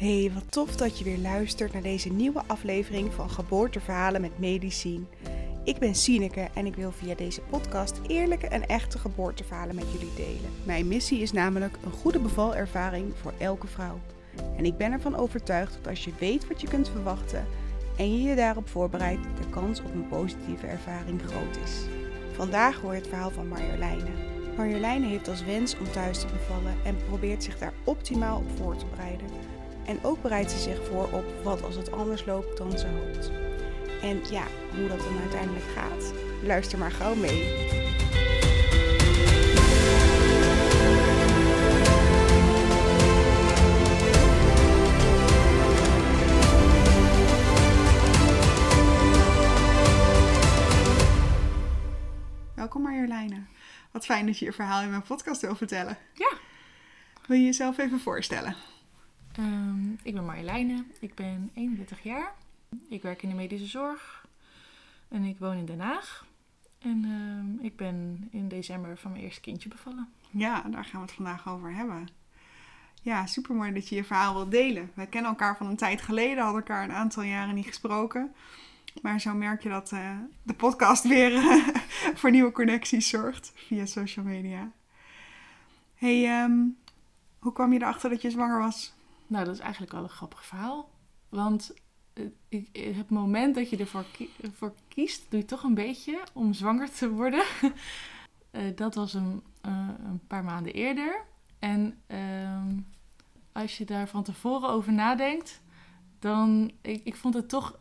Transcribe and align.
Hey, 0.00 0.30
wat 0.34 0.52
tof 0.52 0.76
dat 0.76 0.98
je 0.98 1.04
weer 1.04 1.18
luistert 1.18 1.72
naar 1.72 1.82
deze 1.82 2.12
nieuwe 2.12 2.42
aflevering 2.46 3.12
van 3.12 3.30
Geboorteverhalen 3.30 4.20
met 4.20 4.38
Medicine. 4.38 5.04
Ik 5.64 5.78
ben 5.78 5.94
Sineke 5.94 6.48
en 6.54 6.66
ik 6.66 6.74
wil 6.74 6.92
via 6.92 7.14
deze 7.14 7.40
podcast 7.40 8.00
eerlijke 8.06 8.46
en 8.46 8.66
echte 8.66 8.98
geboorteverhalen 8.98 9.74
met 9.74 9.92
jullie 9.92 10.14
delen. 10.16 10.50
Mijn 10.64 10.88
missie 10.88 11.20
is 11.20 11.32
namelijk 11.32 11.78
een 11.84 11.92
goede 11.92 12.18
bevalervaring 12.18 13.12
voor 13.20 13.32
elke 13.38 13.66
vrouw. 13.66 14.00
En 14.56 14.64
ik 14.64 14.76
ben 14.76 14.92
ervan 14.92 15.16
overtuigd 15.16 15.74
dat 15.74 15.88
als 15.88 16.04
je 16.04 16.12
weet 16.18 16.48
wat 16.48 16.60
je 16.60 16.68
kunt 16.68 16.88
verwachten 16.88 17.46
en 17.96 18.16
je 18.16 18.22
je 18.22 18.36
daarop 18.36 18.68
voorbereidt, 18.68 19.22
de 19.22 19.48
kans 19.50 19.80
op 19.80 19.94
een 19.94 20.08
positieve 20.08 20.66
ervaring 20.66 21.20
groot 21.26 21.56
is. 21.64 21.80
Vandaag 22.32 22.80
hoor 22.80 22.92
je 22.92 22.98
het 22.98 23.08
verhaal 23.08 23.30
van 23.30 23.48
Marjoleine. 23.48 24.10
Marjoleine 24.56 25.06
heeft 25.06 25.28
als 25.28 25.44
wens 25.44 25.78
om 25.78 25.90
thuis 25.90 26.20
te 26.20 26.26
bevallen 26.26 26.74
en 26.84 26.96
probeert 27.08 27.44
zich 27.44 27.58
daar 27.58 27.72
optimaal 27.84 28.36
op 28.36 28.50
voor 28.56 28.76
te 28.76 28.86
bereiden. 28.86 29.26
En 29.90 29.98
ook 30.02 30.22
bereidt 30.22 30.50
ze 30.50 30.58
zich 30.58 30.86
voor 30.86 31.12
op 31.12 31.24
wat 31.42 31.62
als 31.62 31.76
het 31.76 31.92
anders 31.92 32.24
loopt 32.24 32.56
dan 32.56 32.78
ze 32.78 32.86
hoopt. 32.86 33.30
En 34.02 34.20
ja, 34.30 34.46
hoe 34.74 34.88
dat 34.88 34.98
dan 34.98 35.18
uiteindelijk 35.18 35.64
gaat, 35.74 36.12
luister 36.42 36.78
maar 36.78 36.92
gauw 36.92 37.14
mee. 37.14 37.68
Welkom 52.54 52.82
Marjoleine. 52.82 53.42
Wat 53.90 54.04
fijn 54.04 54.26
dat 54.26 54.38
je 54.38 54.44
je 54.44 54.52
verhaal 54.52 54.82
in 54.82 54.90
mijn 54.90 55.02
podcast 55.02 55.40
wil 55.40 55.54
vertellen. 55.54 55.98
Ja. 56.14 56.32
Wil 57.26 57.36
je 57.36 57.44
jezelf 57.44 57.78
even 57.78 58.00
voorstellen? 58.00 58.69
Ehm, 59.40 59.92
ik 60.02 60.14
ben 60.14 60.24
Marjoleine, 60.24 60.84
ik 60.98 61.14
ben 61.14 61.50
31 61.54 62.02
jaar. 62.02 62.32
Ik 62.88 63.02
werk 63.02 63.22
in 63.22 63.28
de 63.28 63.34
medische 63.34 63.66
zorg 63.66 64.26
en 65.08 65.24
ik 65.24 65.38
woon 65.38 65.56
in 65.56 65.64
Den 65.64 65.80
Haag. 65.80 66.26
En 66.78 67.04
ehm, 67.04 67.64
ik 67.64 67.76
ben 67.76 68.28
in 68.30 68.48
december 68.48 68.98
van 68.98 69.10
mijn 69.10 69.24
eerste 69.24 69.40
kindje 69.40 69.68
bevallen. 69.68 70.08
Ja, 70.30 70.62
daar 70.62 70.84
gaan 70.84 71.00
we 71.00 71.06
het 71.06 71.14
vandaag 71.14 71.48
over 71.48 71.74
hebben. 71.74 72.08
Ja, 73.02 73.26
super 73.26 73.54
mooi 73.54 73.72
dat 73.72 73.88
je 73.88 73.94
je 73.94 74.04
verhaal 74.04 74.34
wilt 74.34 74.50
delen. 74.50 74.90
We 74.94 75.06
kennen 75.06 75.30
elkaar 75.30 75.56
van 75.56 75.66
een 75.66 75.76
tijd 75.76 76.02
geleden, 76.02 76.44
hadden 76.44 76.60
elkaar 76.60 76.84
een 76.84 76.94
aantal 76.94 77.22
jaren 77.22 77.54
niet 77.54 77.66
gesproken. 77.66 78.34
Maar 79.02 79.20
zo 79.20 79.34
merk 79.34 79.62
je 79.62 79.68
dat 79.68 79.92
eh, 79.92 80.16
de 80.42 80.54
podcast 80.54 81.08
weer 81.08 81.62
voor 82.18 82.30
nieuwe 82.30 82.52
connecties 82.52 83.08
zorgt 83.08 83.52
via 83.54 83.86
social 83.86 84.24
media. 84.24 84.70
Hey, 85.94 86.24
ehm, 86.24 86.58
hoe 87.38 87.52
kwam 87.52 87.72
je 87.72 87.80
erachter 87.80 88.10
dat 88.10 88.22
je 88.22 88.30
zwanger 88.30 88.58
was? 88.58 88.98
Nou, 89.30 89.44
dat 89.44 89.54
is 89.54 89.60
eigenlijk 89.60 89.92
wel 89.92 90.02
een 90.02 90.08
grappig 90.08 90.44
verhaal. 90.44 90.90
Want 91.28 91.74
eh, 92.12 92.24
ik, 92.48 92.94
het 92.96 93.10
moment 93.10 93.54
dat 93.54 93.70
je 93.70 93.76
ervoor 93.76 94.04
voor 94.52 94.72
kiest, 94.88 95.26
doe 95.30 95.40
je 95.40 95.46
toch 95.46 95.62
een 95.62 95.74
beetje 95.74 96.22
om 96.32 96.52
zwanger 96.52 96.90
te 96.90 97.10
worden. 97.10 97.44
Eh, 98.50 98.62
dat 98.76 98.94
was 98.94 99.14
een, 99.14 99.42
eh, 99.60 99.88
een 100.04 100.20
paar 100.26 100.44
maanden 100.44 100.72
eerder. 100.72 101.24
En 101.58 101.98
ehm, 102.06 102.76
als 103.52 103.78
je 103.78 103.84
daar 103.84 104.08
van 104.08 104.22
tevoren 104.22 104.68
over 104.68 104.92
nadenkt, 104.92 105.60
dan... 106.18 106.70
Ik, 106.80 107.00
ik 107.04 107.16
vond 107.16 107.34
het 107.34 107.48
toch 107.48 107.78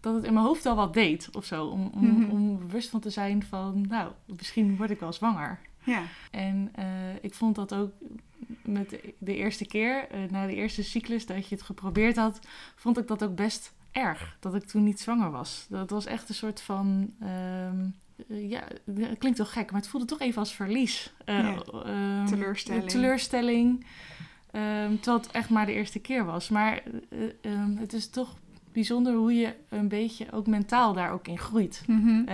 dat 0.00 0.14
het 0.14 0.24
in 0.24 0.32
mijn 0.32 0.44
hoofd 0.46 0.66
al 0.66 0.76
wat 0.76 0.94
deed 0.94 1.28
of 1.32 1.44
zo. 1.44 1.66
Om, 1.66 1.90
om, 1.94 2.06
Mhm. 2.06 2.30
om 2.30 2.58
bewust 2.58 2.88
van 2.90 3.00
te 3.00 3.10
zijn 3.10 3.42
van, 3.42 3.80
nou, 3.88 4.12
misschien 4.26 4.76
word 4.76 4.90
ik 4.90 5.00
wel 5.00 5.12
zwanger. 5.12 5.60
Ja, 5.84 6.02
En 6.30 6.70
eh, 6.74 6.86
ik 7.20 7.34
vond 7.34 7.54
dat 7.54 7.74
ook 7.74 7.92
met 8.62 8.98
de, 9.18 9.36
eerste 9.36 9.66
keer, 9.66 10.08
eh, 10.10 10.20
na 10.30 10.46
de 10.46 10.54
eerste 10.54 10.82
cyclus 10.82 11.26
dat 11.26 11.48
je 11.48 11.54
het 11.54 11.64
geprobeerd 11.64 12.16
had, 12.16 12.38
vond 12.76 12.98
ik 12.98 13.06
dat 13.06 13.24
ook 13.24 13.34
best 13.34 13.74
erg. 13.92 14.36
Dat 14.40 14.54
ik 14.54 14.64
toen 14.64 14.84
niet 14.84 15.00
zwanger 15.00 15.30
was. 15.30 15.66
Dat 15.68 15.90
was 15.90 16.06
echt 16.06 16.28
een 16.28 16.34
soort 16.34 16.60
van. 16.60 17.14
ehm, 17.20 17.86
eh, 18.28 18.50
ja, 18.50 18.62
het 18.94 19.18
klinkt 19.18 19.38
toch 19.38 19.52
gek, 19.52 19.70
maar 19.70 19.80
het 19.80 19.90
voelde 19.90 20.06
toch 20.06 20.20
even 20.20 20.38
als 20.38 20.54
verlies. 20.54 21.12
Eh, 21.24 21.38
Ja, 21.38 21.62
ehm, 21.84 22.26
teleurstelling. 22.26 22.88
teleurstelling. 22.90 23.86
Ehm, 24.50 24.94
terwijl 24.94 25.16
het 25.16 25.30
echt 25.30 25.48
maar 25.50 25.66
de 25.66 25.72
eerste 25.72 25.98
keer 25.98 26.24
was. 26.24 26.48
Maar 26.48 26.82
het 27.78 27.92
is 27.92 28.10
toch 28.10 28.36
bijzonder 28.72 29.14
hoe 29.14 29.34
je 29.34 29.54
een 29.68 29.88
beetje 29.88 30.32
ook 30.32 30.46
mentaal 30.46 30.92
daar 30.92 31.10
ook 31.10 31.28
in 31.28 31.38
groeit. 31.38 31.82
Mhm. 31.86 32.28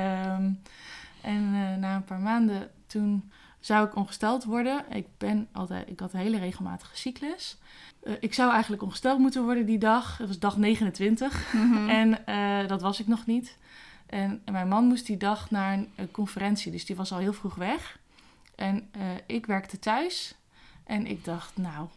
En 1.22 1.50
na 1.80 1.96
een 1.96 2.04
paar 2.04 2.20
maanden 2.20 2.70
toen 2.86 3.30
zou 3.60 3.86
ik 3.86 3.94
ongesteld 3.96 4.44
worden. 4.44 4.84
Ik, 4.90 5.06
ben 5.18 5.48
altijd, 5.52 5.88
ik 5.88 6.00
had 6.00 6.12
een 6.12 6.20
hele 6.20 6.38
regelmatige 6.38 6.96
cyclus. 6.96 7.58
Eh, 8.02 8.12
ik 8.20 8.34
zou 8.34 8.50
eigenlijk 8.52 8.82
ongesteld 8.82 9.18
moeten 9.18 9.42
worden 9.44 9.66
die 9.66 9.78
dag. 9.78 10.18
Het 10.18 10.26
was 10.26 10.38
dag 10.38 10.56
29. 10.56 11.52
Mhm. 11.52 11.88
En 11.88 12.26
eh, 12.26 12.68
dat 12.68 12.80
was 12.82 13.00
ik 13.00 13.06
nog 13.06 13.26
niet. 13.26 13.58
En 14.06 14.42
mijn 14.50 14.68
man 14.68 14.84
moest 14.84 15.06
die 15.06 15.16
dag 15.16 15.50
naar 15.50 15.72
een, 15.72 15.88
een 15.96 16.10
conferentie. 16.10 16.72
Dus 16.72 16.84
die 16.86 16.96
was 16.96 17.12
al 17.12 17.18
heel 17.18 17.32
vroeg 17.32 17.54
weg. 17.54 17.98
En 18.54 18.88
eh, 18.92 19.00
ik 19.26 19.46
werkte 19.46 19.78
thuis. 19.78 20.34
En 20.84 21.06
ik 21.06 21.24
dacht, 21.24 21.56
nou, 21.56 21.88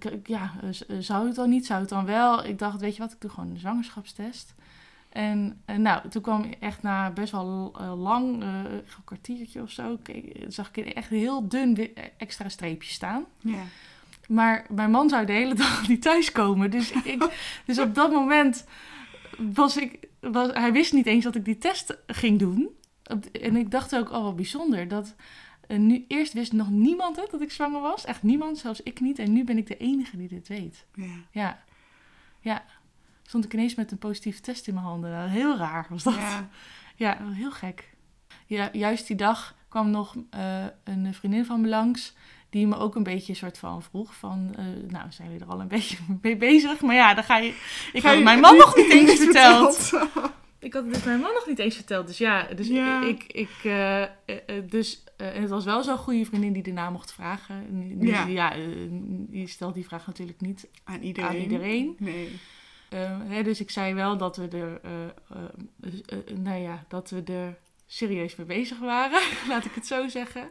ik- 0.00 0.26
ja, 0.28 0.52
zou 0.98 1.26
het 1.26 1.34
dan 1.36 1.48
niet? 1.48 1.66
Zou 1.66 1.80
het 1.80 1.88
dan 1.88 2.04
wel? 2.04 2.44
Ik 2.44 2.58
dacht, 2.58 2.80
weet 2.80 2.96
je 2.96 3.02
wat, 3.02 3.12
ik 3.12 3.20
doe 3.20 3.30
gewoon 3.30 3.50
een 3.50 3.58
zwangerschapstest. 3.58 4.54
En 5.08 5.62
eh, 5.64 5.76
nou, 5.76 6.08
toen 6.08 6.22
kwam 6.22 6.44
echt 6.60 6.82
na 6.82 7.10
best 7.10 7.32
wel 7.32 7.72
eh, 7.78 8.02
lang, 8.02 8.42
eh, 8.42 8.48
een 8.48 8.82
kwartiertje 9.04 9.62
of 9.62 9.70
zo, 9.70 9.98
keek- 10.02 10.44
zag 10.48 10.70
ik 10.72 10.86
echt 10.86 11.08
heel 11.08 11.48
dun 11.48 11.78
extra 12.16 12.48
streepje 12.48 12.90
staan. 12.92 13.24
ja. 13.38 13.62
Maar 14.28 14.66
mijn 14.70 14.90
man 14.90 15.08
zou 15.08 15.26
de 15.26 15.32
hele 15.32 15.54
dag 15.54 15.82
niet 15.88 16.02
thuiskomen. 16.02 16.70
Dus, 16.70 16.90
ik, 17.12 17.28
dus 17.66 17.78
op 17.78 17.94
dat 17.94 18.12
moment 18.12 18.66
was 19.38 19.76
ik. 19.76 19.98
Was, 20.20 20.50
hij 20.52 20.72
wist 20.72 20.92
niet 20.92 21.06
eens 21.06 21.24
dat 21.24 21.34
ik 21.34 21.44
die 21.44 21.58
test 21.58 21.96
ging 22.06 22.38
doen. 22.38 22.68
En 23.42 23.56
ik 23.56 23.70
dacht 23.70 23.96
ook, 23.96 24.10
oh 24.12 24.22
wat 24.22 24.36
bijzonder. 24.36 24.88
Dat, 24.88 25.14
nu, 25.68 26.04
eerst 26.08 26.32
wist 26.32 26.52
nog 26.52 26.70
niemand 26.70 27.16
het 27.16 27.30
dat 27.30 27.40
ik 27.40 27.50
zwanger 27.52 27.80
was. 27.80 28.04
Echt 28.04 28.22
niemand, 28.22 28.58
zelfs 28.58 28.82
ik 28.82 29.00
niet. 29.00 29.18
En 29.18 29.32
nu 29.32 29.44
ben 29.44 29.58
ik 29.58 29.66
de 29.66 29.76
enige 29.76 30.16
die 30.16 30.28
dit 30.28 30.48
weet. 30.48 30.86
ja. 30.94 31.04
Ja. 31.30 31.62
Ja. 32.40 32.64
Stond 33.26 33.44
ik 33.44 33.52
ineens 33.54 33.74
met 33.74 33.90
een 33.92 33.98
positieve 33.98 34.40
test 34.40 34.68
in 34.68 34.74
mijn 34.74 34.86
handen. 34.86 35.28
Heel 35.30 35.56
raar 35.56 35.86
was 35.90 36.02
dat. 36.02 36.14
ja. 36.14 36.48
Ja, 36.96 37.18
heel 37.30 37.50
gek. 37.50 37.94
Ja, 38.46 38.68
juist 38.72 39.06
die 39.06 39.16
dag 39.16 39.54
kwam 39.68 39.90
nog 39.90 40.14
eh, 40.30 40.64
een 40.84 41.14
vriendin 41.14 41.44
van 41.44 41.60
me 41.60 41.68
langs. 41.68 42.14
Die 42.50 42.66
me 42.66 42.76
ook 42.76 42.94
een 42.94 43.02
beetje 43.02 43.34
soort 43.34 43.58
van 43.58 43.82
vroeg 43.82 44.14
van... 44.14 44.54
eh, 44.56 44.64
nou, 44.88 45.06
zijn 45.12 45.28
jullie 45.30 45.44
er 45.44 45.50
al 45.52 45.60
een 45.60 45.68
beetje 45.68 45.96
mee 46.22 46.36
bezig? 46.36 46.80
Maar 46.80 46.94
ja, 46.94 47.14
dan 47.14 47.24
ga 47.24 47.36
je... 47.38 47.48
Ik 47.92 48.00
Ga 48.02 48.08
had 48.08 48.10
je 48.10 48.14
het 48.14 48.24
mijn 48.24 48.40
man 48.46 48.56
nog 48.56 48.76
niet 48.76 48.90
eens 48.92 49.14
verteld. 49.24 49.92
Ik 50.58 50.72
had 50.72 50.84
het 50.84 50.94
dus 50.94 51.04
mijn 51.04 51.20
man 51.20 51.32
nog 51.34 51.46
niet 51.46 51.58
eens 51.58 51.74
verteld. 51.74 52.06
Dus 52.06 52.18
ja, 52.18 52.42
dus 52.54 52.68
Ja. 52.68 53.06
ik... 53.06 53.22
ik 53.22 53.50
eh, 53.64 54.02
dus, 54.70 55.04
en 55.16 55.40
het 55.40 55.50
was 55.50 55.64
wel 55.64 55.82
zo'n 55.82 55.96
goede 55.98 56.24
vriendin 56.24 56.52
die 56.52 56.62
daarna 56.62 56.90
mocht 56.90 57.12
vragen. 57.12 57.96
Ja. 58.06 58.26
ja 58.26 58.52
die 59.28 59.46
stelt 59.48 59.74
die 59.74 59.84
vraag 59.86 60.06
natuurlijk 60.06 60.40
niet 60.40 60.68
Aan 60.84 61.02
iedereen. 61.02 61.28
aan 61.30 61.36
iedereen. 61.36 61.96
Nee. 61.98 62.38
Eh, 62.88 63.18
hè, 63.28 63.42
dus 63.42 63.60
ik 63.60 63.70
zei 63.70 63.94
wel 63.94 64.16
dat 64.16 64.36
we 64.36 64.48
er, 64.48 64.80
eh, 64.82 65.04
eh, 66.06 66.36
nou 66.36 66.60
ja, 66.60 66.84
dat 66.88 67.10
we 67.10 67.22
er 67.22 67.58
serieus 67.86 68.36
mee 68.36 68.46
bezig 68.46 68.78
waren, 68.78 69.20
laat 69.48 69.64
ik 69.64 69.74
het 69.74 69.86
zo 69.86 70.08
zeggen. 70.08 70.50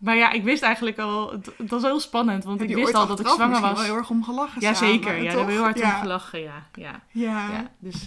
Maar 0.00 0.16
ja, 0.16 0.30
ik 0.30 0.42
wist 0.42 0.62
eigenlijk 0.62 0.98
al, 0.98 1.32
het, 1.32 1.50
het 1.56 1.70
was 1.70 1.82
heel 1.82 2.00
spannend, 2.00 2.44
want 2.44 2.60
ik 2.60 2.74
wist 2.74 2.94
al 2.94 3.06
dat 3.06 3.20
ik 3.20 3.26
zwanger 3.26 3.60
was. 3.60 3.72
wel 3.72 3.82
heel 3.82 3.96
erg 3.96 4.10
om 4.10 4.24
gelachen 4.24 4.60
Ja, 4.60 4.74
samen, 4.74 4.94
zeker. 4.94 5.14
Ja, 5.14 5.22
daar 5.22 5.28
hebben 5.28 5.46
we 5.46 5.52
heel 5.52 5.62
hard 5.62 5.78
ja. 5.78 5.94
om 5.94 6.00
gelachen, 6.00 6.40
ja. 6.40 6.66
ja. 6.74 7.02
Ja. 7.10 7.50
Ja, 7.50 7.70
dus, 7.78 8.06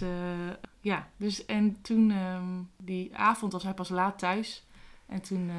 ja, 0.80 1.08
dus 1.16 1.44
en 1.44 1.78
toen, 1.82 2.10
ehm, 2.10 2.62
die 2.76 3.16
avond 3.16 3.52
was 3.52 3.62
hij 3.62 3.74
pas 3.74 3.88
laat 3.88 4.18
thuis. 4.18 4.64
En 5.06 5.20
toen, 5.20 5.50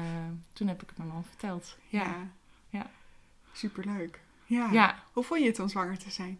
toen 0.52 0.68
heb 0.68 0.82
ik 0.82 0.88
het 0.88 0.98
mijn 0.98 1.10
man 1.10 1.24
verteld. 1.24 1.76
Ja, 1.88 2.14
Ja. 2.70 2.86
Superleuk. 3.52 4.20
Ja. 4.46 4.68
ja. 4.72 4.98
Hoe 5.12 5.24
vond 5.24 5.40
je 5.40 5.46
het 5.46 5.58
om 5.58 5.68
zwanger 5.68 5.98
te 5.98 6.10
zijn? 6.10 6.38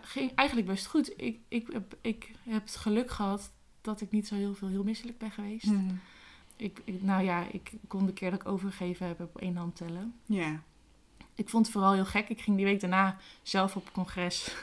Ging 0.00 0.32
eigenlijk 0.34 0.68
best 0.68 0.86
goed. 0.86 1.12
Ik, 1.16 1.38
ik, 1.48 1.68
heb, 1.72 1.96
ik 2.00 2.30
heb 2.42 2.62
het 2.62 2.76
geluk 2.76 3.10
gehad 3.10 3.52
dat 3.80 4.00
ik 4.00 4.10
niet 4.10 4.26
zo 4.26 4.34
heel 4.34 4.54
veel 4.54 4.68
heel 4.68 4.84
misselijk 4.84 5.18
ben 5.18 5.30
geweest. 5.30 5.64
Mhm. 5.64 5.94
Ik, 6.56 6.80
ik- 6.84 7.02
nou 7.02 7.24
ja, 7.24 7.46
ik 7.50 7.72
kon 7.88 8.06
de 8.06 8.12
keer 8.12 8.30
dat 8.30 8.40
ik 8.40 8.48
overgegeven 8.48 9.06
heb 9.06 9.20
op 9.20 9.38
één 9.38 9.56
hand 9.56 9.76
tellen. 9.76 10.14
Ja. 10.26 10.62
Ik 11.34 11.48
vond 11.48 11.64
het 11.66 11.74
vooral 11.74 11.92
heel 11.92 12.04
gek. 12.04 12.28
Ik 12.28 12.40
ging 12.40 12.56
die 12.56 12.64
week 12.66 12.80
daarna 12.80 13.16
zelf 13.42 13.76
op 13.76 13.92
congres. 13.92 14.48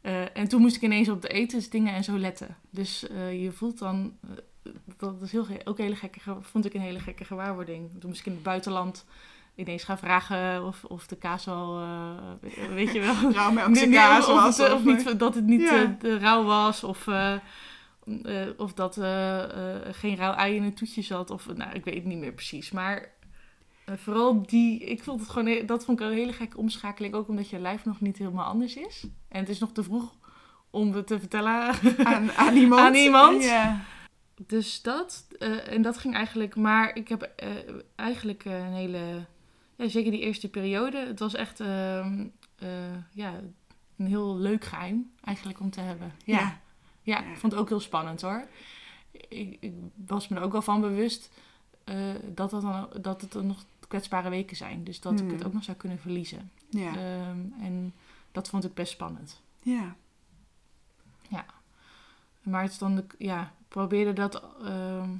Eh, 0.00 0.36
en 0.36 0.48
toen 0.48 0.60
moest 0.60 0.76
ik 0.76 0.82
ineens 0.82 1.08
op 1.08 1.22
de 1.22 1.28
etensdingen 1.28 1.94
en 1.94 2.04
zo 2.04 2.18
letten. 2.18 2.56
Dus 2.70 3.08
eh, 3.08 3.42
je 3.42 3.52
voelt 3.52 3.78
dan... 3.78 4.16
eh, 4.62 4.72
dat 4.96 5.22
is 5.22 5.32
heel, 5.32 5.46
ook 5.64 5.78
hele 5.78 5.96
gekke, 5.96 6.20
ge- 6.20 6.36
vond 6.42 6.64
ik 6.64 6.74
een 6.74 6.80
hele 6.80 7.00
gekke 7.00 7.24
gewaarwording. 7.24 7.90
Toen 8.00 8.08
moest 8.08 8.20
ik 8.20 8.26
in 8.26 8.32
het 8.32 8.42
buitenland 8.42 9.04
ineens 9.54 9.84
gaan 9.84 9.98
vragen 9.98 10.64
of, 10.66 10.84
of 10.84 11.06
de 11.06 11.16
kaas 11.16 11.48
al... 11.48 11.78
eh, 11.80 12.66
weet 12.74 12.92
je 12.92 13.00
wel... 13.00 13.14
Rauw 13.32 13.54
kaas 13.90 14.28
of, 14.28 14.42
was. 14.42 14.56
het, 14.58 14.66
eh, 14.66 14.72
of- 14.74 14.78
of 14.80 14.84
niet, 14.84 15.18
dat 15.18 15.34
het 15.34 15.44
niet 15.44 15.60
Ja. 15.60 15.82
eh, 15.82 15.88
de 15.98 16.18
rauw 16.18 16.44
was. 16.44 16.84
Of, 16.84 17.08
of 18.56 18.72
dat 18.72 18.94
geen 19.90 20.16
rauw 20.16 20.34
ei 20.34 20.56
in 20.56 20.62
een 20.62 20.74
toetje 20.74 21.02
zat. 21.02 21.30
Of, 21.30 21.46
nou, 21.54 21.72
ik 21.72 21.84
weet 21.84 21.94
het 21.94 22.04
niet 22.04 22.18
meer 22.18 22.32
precies. 22.32 22.70
Maar 22.70 23.12
vooral 23.86 24.42
die, 24.46 24.78
ik 24.80 25.02
vond 25.02 25.20
het 25.20 25.30
gewoon, 25.30 25.66
dat 25.66 25.84
vond 25.84 26.00
ik 26.00 26.06
een 26.06 26.12
hele 26.12 26.32
gekke 26.32 26.56
omschakeling. 26.56 27.14
Ook 27.14 27.28
omdat 27.28 27.48
je 27.48 27.58
lijf 27.58 27.84
nog 27.84 28.00
niet 28.00 28.18
helemaal 28.18 28.44
anders 28.46 28.76
is. 28.76 29.04
En 29.28 29.40
het 29.40 29.48
is 29.48 29.58
nog 29.58 29.72
te 29.72 29.82
vroeg 29.82 30.14
om 30.70 30.92
het 30.94 31.06
te 31.06 31.18
vertellen. 31.18 31.72
Aan, 32.04 32.32
aan 32.32 32.56
iemand. 32.56 32.80
Aan 32.80 32.94
iemand. 32.94 33.44
Ja. 33.44 33.80
Dus 34.46 34.82
dat, 34.82 35.26
en 35.68 35.82
dat 35.82 35.98
ging 35.98 36.14
eigenlijk, 36.14 36.56
maar 36.56 36.96
ik 36.96 37.08
heb 37.08 37.30
eigenlijk 37.96 38.44
een 38.44 38.72
hele, 38.72 39.24
ja, 39.76 39.88
zeker 39.88 40.10
die 40.10 40.20
eerste 40.20 40.48
periode, 40.48 41.06
het 41.06 41.18
was 41.18 41.34
echt 41.34 41.60
ehm, 41.60 42.26
eh, 42.58 42.68
ja, 43.12 43.40
een 43.96 44.06
heel 44.06 44.36
leuk 44.36 44.64
geheim 44.64 45.10
eigenlijk 45.24 45.60
om 45.60 45.70
te 45.70 45.80
hebben. 45.80 46.12
Ja, 46.24 46.38
ja. 46.38 46.60
Ja. 47.02 47.24
ik 47.30 47.36
vond 47.38 47.52
het 47.52 47.60
ook 47.60 47.68
heel 47.68 47.80
spannend 47.80 48.20
hoor. 48.20 48.46
Ik, 49.10 49.56
ik 49.60 49.72
was 50.06 50.28
me 50.28 50.36
er 50.36 50.42
ook 50.42 50.52
wel 50.52 50.62
van 50.62 50.80
bewust 50.80 51.30
eh, 51.84 51.96
dat, 52.34 52.50
het 52.50 52.62
dan, 52.62 52.88
dat 53.00 53.20
het 53.20 53.34
nog 53.34 53.64
kwetsbare 53.88 54.28
weken 54.28 54.56
zijn. 54.56 54.84
Dus 54.84 55.00
dat 55.00 55.12
ik 55.12 55.18
Hmm. 55.18 55.30
het 55.30 55.44
ook 55.44 55.52
nog 55.52 55.64
zou 55.64 55.76
kunnen 55.76 55.98
verliezen. 55.98 56.50
Ja. 56.68 56.88
Ehm, 56.96 57.38
en 57.60 57.94
dat 58.32 58.48
vond 58.48 58.64
ik 58.64 58.74
best 58.74 58.92
spannend. 58.92 59.40
ja. 59.62 59.96
Maar 62.42 62.62
het 62.62 62.72
is 62.72 62.78
dan, 62.78 62.94
de, 62.96 63.04
ja, 63.18 63.52
probeerde 63.68 64.12
dat 64.12 64.42
ehm, 64.64 65.10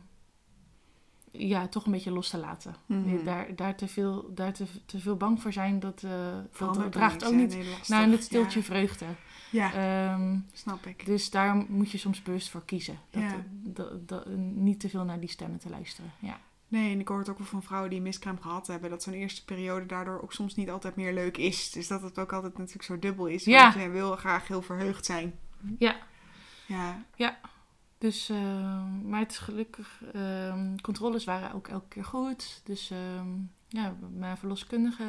ja, 1.36 1.68
toch 1.68 1.84
een 1.86 1.92
beetje 1.92 2.10
los 2.10 2.28
te 2.30 2.38
laten. 2.38 2.74
Mhm. 2.86 3.24
Daar, 3.24 3.54
daar, 3.56 3.76
te, 3.76 3.88
veel, 3.88 4.30
daar 4.34 4.52
te, 4.52 4.64
te 4.86 4.98
veel 5.00 5.16
bang 5.16 5.42
voor 5.42 5.52
zijn, 5.52 5.80
dat, 5.80 6.02
eh, 6.02 6.10
dat 6.58 6.92
draagt 6.92 7.24
ook 7.24 7.32
niet 7.34 7.54
Nee, 7.54 7.64
naar 7.88 8.08
het 8.08 8.22
stiltje 8.22 8.58
Ja. 8.58 8.64
vreugde. 8.64 9.04
Ja, 9.50 9.72
Ehm, 9.72 10.36
snap 10.52 10.86
ik. 10.86 11.06
dus 11.06 11.30
daar 11.30 11.56
moet 11.68 11.90
je 11.90 11.98
soms 11.98 12.22
bewust 12.22 12.48
voor 12.50 12.64
kiezen. 12.64 12.98
Dat, 13.10 13.22
Ja. 13.22 13.36
dat, 13.50 14.08
dat- 14.08 14.26
niet 14.54 14.80
te 14.80 14.88
veel 14.88 15.04
naar 15.04 15.20
die 15.20 15.28
stemmen 15.28 15.58
te 15.58 15.70
luisteren. 15.70 16.10
Ja, 16.18 16.40
Nee, 16.68 16.92
en 16.92 17.00
ik 17.00 17.08
hoor 17.08 17.18
het 17.18 17.28
ook 17.28 17.38
wel 17.38 17.46
van 17.46 17.62
vrouwen 17.62 17.90
die 17.90 18.00
miskraam 18.00 18.40
gehad 18.40 18.66
hebben, 18.66 18.90
dat 18.90 19.02
zo'n 19.02 19.12
eerste 19.12 19.44
periode 19.44 19.86
daardoor 19.86 20.20
ook 20.22 20.32
soms 20.32 20.54
niet 20.54 20.70
altijd 20.70 20.96
meer 20.96 21.14
leuk 21.14 21.36
is. 21.36 21.70
Dus 21.70 21.88
dat 21.88 22.02
het 22.02 22.18
ook 22.18 22.32
altijd 22.32 22.58
natuurlijk 22.58 22.84
zo 22.84 22.98
dubbel 22.98 23.26
is. 23.26 23.44
Ja. 23.44 23.62
Want 23.72 23.84
je 23.84 23.90
wil 23.90 24.16
graag 24.16 24.48
heel 24.48 24.62
verheugd 24.62 25.04
zijn. 25.04 25.34
ja 25.78 25.96
Ja, 26.66 27.04
dus, 27.98 28.28
ehm, 28.28 29.08
maar 29.08 29.20
het 29.20 29.30
is 29.30 29.38
gelukkig, 29.38 30.02
ehm, 30.12 30.76
controles 30.82 31.24
waren 31.24 31.52
ook 31.52 31.68
elke 31.68 31.88
keer 31.88 32.04
goed. 32.04 32.60
Dus 32.64 32.90
ehm, 32.90 33.28
ja, 33.68 33.96
mijn 34.10 34.36
verloskundige 34.36 35.04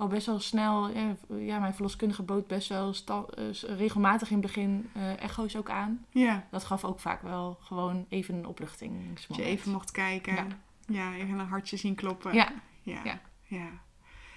al 0.00 0.06
best 0.08 0.26
wel 0.26 0.40
snel, 0.40 0.88
ja, 0.88 1.16
ja 1.28 1.58
mijn 1.58 1.74
verloskundige 1.74 2.22
bood 2.22 2.46
best 2.46 2.68
wel 2.68 2.94
eh, 3.08 3.52
regelmatig 3.76 4.30
in 4.30 4.36
het 4.36 4.46
begin 4.46 4.90
eh, 4.94 5.22
echo's 5.22 5.56
ook 5.56 5.70
aan. 5.70 6.06
ja. 6.10 6.46
Dat 6.50 6.64
gaf 6.64 6.84
ook 6.84 7.00
vaak 7.00 7.22
wel 7.22 7.58
gewoon 7.60 8.06
even 8.08 8.34
een 8.34 8.46
opluchting. 8.46 9.18
Dat 9.28 9.36
je 9.36 9.42
even 9.42 9.72
mocht 9.72 9.90
kijken. 9.90 10.34
Ja. 10.34 10.46
Ja, 10.86 11.14
even 11.14 11.38
een 11.38 11.46
hartje 11.46 11.76
zien 11.76 11.94
kloppen. 11.94 12.34
Ja, 12.34 12.52
ja. 12.82 13.00
Ja. 13.04 13.20
ja. 13.42 13.68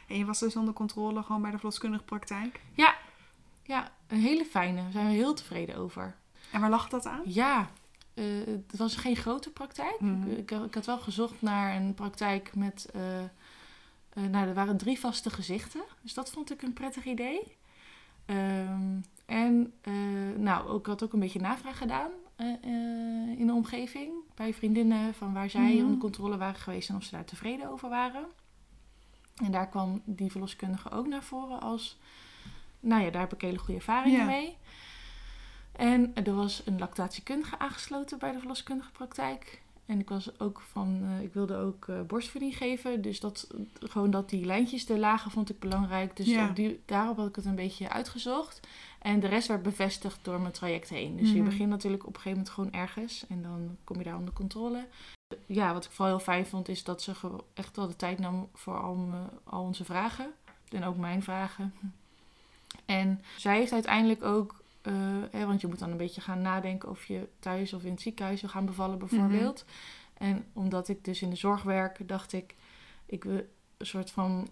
En 0.07 0.17
je 0.17 0.25
was 0.25 0.39
dus 0.39 0.55
onder 0.55 0.73
controle 0.73 1.23
gewoon 1.23 1.41
bij 1.41 1.51
de 1.51 1.57
verloskundige 1.57 2.03
praktijk? 2.03 2.61
ja, 3.63 3.91
een 4.07 4.19
hele 4.19 4.45
fijne. 4.45 4.81
Daar 4.81 4.91
zijn 4.91 5.07
we 5.07 5.13
heel 5.13 5.33
tevreden 5.33 5.75
over. 5.75 6.15
En 6.53 6.61
waar 6.61 6.69
lag 6.69 6.89
dat 6.89 7.05
aan? 7.05 7.21
Ja, 7.25 7.69
eh, 8.13 8.23
het 8.45 8.77
was 8.77 8.95
geen 8.95 9.15
grote 9.15 9.49
praktijk. 9.51 9.99
Mhm. 9.99 10.29
Ik, 10.31 10.51
ik 10.51 10.73
had 10.73 10.85
wel 10.85 10.99
gezocht 10.99 11.41
naar 11.41 11.75
een 11.75 11.93
praktijk 11.93 12.55
met... 12.55 12.89
eh, 12.93 13.23
eh, 13.23 13.27
nou, 14.29 14.47
er 14.47 14.53
waren 14.53 14.77
drie 14.77 14.99
vaste 14.99 15.29
gezichten. 15.29 15.81
Dus 16.01 16.13
dat 16.13 16.29
vond 16.31 16.51
ik 16.51 16.61
een 16.61 16.73
prettig 16.73 17.05
idee. 17.05 17.57
Ehm, 18.25 18.99
en 19.25 19.73
nou, 20.37 20.77
ik 20.77 20.85
had 20.85 21.03
ook 21.03 21.13
een 21.13 21.19
beetje 21.19 21.39
navraag 21.41 21.77
gedaan 21.77 22.11
in 23.37 23.43
de 23.47 23.53
omgeving. 23.53 24.11
Bij 24.35 24.53
vriendinnen 24.53 25.13
van 25.13 25.33
waar 25.33 25.49
zij 25.49 25.73
Mhm. 25.73 25.83
onder 25.83 25.97
controle 25.97 26.37
waren 26.37 26.59
geweest 26.59 26.89
en 26.89 26.95
of 26.95 27.03
ze 27.03 27.11
daar 27.11 27.25
tevreden 27.25 27.69
over 27.69 27.89
waren. 27.89 28.25
En 29.43 29.51
daar 29.51 29.69
kwam 29.69 30.01
die 30.05 30.31
verloskundige 30.31 30.91
ook 30.91 31.07
naar 31.07 31.23
voren 31.23 31.61
als... 31.61 31.97
Nou 32.79 33.03
ja, 33.03 33.09
daar 33.09 33.21
heb 33.21 33.33
ik 33.33 33.41
hele 33.41 33.57
goede 33.57 33.73
ervaringen 33.73 34.19
Ja. 34.19 34.25
mee. 34.25 34.57
En 35.75 36.11
er 36.15 36.33
was 36.35 36.61
een 36.65 36.79
lactatiekundige 36.79 37.59
aangesloten 37.59 38.19
bij 38.19 38.31
de 38.31 38.37
verloskundige 38.39 38.91
praktijk. 38.91 39.61
En 39.85 39.99
ik 39.99 40.09
was 40.09 40.39
ook 40.39 40.61
van, 40.71 41.01
eh, 41.03 41.21
ik 41.23 41.33
wilde 41.33 41.55
ook 41.55 41.87
eh, 41.87 42.01
borstvoeding 42.01 42.57
geven. 42.57 43.01
Dus 43.01 43.19
dat, 43.19 43.47
gewoon 43.79 44.11
dat 44.11 44.29
die 44.29 44.45
lijntjes 44.45 44.89
er 44.89 44.97
lagen 44.97 45.31
vond 45.31 45.49
ik 45.49 45.59
belangrijk. 45.59 46.15
Dus 46.15 46.27
Ja. 46.27 46.49
op 46.49 46.55
die, 46.55 46.81
daarop 46.85 47.17
had 47.17 47.27
ik 47.27 47.35
het 47.35 47.45
een 47.45 47.55
beetje 47.55 47.89
uitgezocht. 47.89 48.59
En 49.01 49.19
de 49.19 49.27
rest 49.27 49.47
werd 49.47 49.63
bevestigd 49.63 50.19
door 50.21 50.39
mijn 50.41 50.53
traject 50.53 50.89
heen. 50.89 51.17
Dus 51.17 51.29
je 51.31 51.35
Mhm. 51.35 51.45
begint 51.49 51.69
natuurlijk 51.69 52.03
op 52.07 52.15
een 52.15 52.21
gegeven 52.21 52.37
moment 52.37 52.49
gewoon 52.55 52.73
ergens. 52.73 53.25
En 53.29 53.41
dan 53.41 53.77
kom 53.83 53.97
je 53.97 54.03
daar 54.03 54.17
onder 54.17 54.33
controle. 54.33 54.85
Ja, 55.45 55.73
wat 55.73 55.85
ik 55.85 55.91
vooral 55.91 56.15
heel 56.15 56.23
fijn 56.23 56.45
vond, 56.45 56.67
is 56.67 56.83
dat 56.83 57.01
ze 57.01 57.11
echt 57.53 57.75
wel 57.75 57.87
de 57.87 57.95
tijd 57.95 58.19
nam 58.19 58.49
voor 58.53 58.79
al, 58.79 59.09
al 59.43 59.61
onze 59.63 59.85
vragen. 59.85 60.31
En 60.69 60.83
ook 60.83 60.97
mijn 60.97 61.23
vragen. 61.23 61.73
En 62.85 63.21
zij 63.37 63.57
heeft 63.57 63.71
uiteindelijk 63.71 64.23
ook, 64.23 64.61
eh, 64.83 64.93
hè, 65.31 65.45
want 65.45 65.61
je 65.61 65.67
moet 65.67 65.79
dan 65.79 65.91
een 65.91 65.97
beetje 65.97 66.21
gaan 66.21 66.41
nadenken 66.41 66.89
of 66.89 67.05
je 67.05 67.27
thuis 67.39 67.73
of 67.73 67.83
in 67.83 67.91
het 67.91 68.01
ziekenhuis 68.01 68.41
wil 68.41 68.49
gaan 68.49 68.65
bevallen 68.65 68.99
bijvoorbeeld. 68.99 69.65
En 70.13 70.45
omdat 70.53 70.87
ik 70.87 71.03
dus 71.03 71.21
in 71.21 71.29
de 71.29 71.35
zorg 71.35 71.63
werk, 71.63 72.07
dacht 72.07 72.33
ik, 72.33 72.55
ik 73.05 73.23
wil 73.23 73.41
een 73.77 73.85
soort 73.85 74.11
van, 74.11 74.47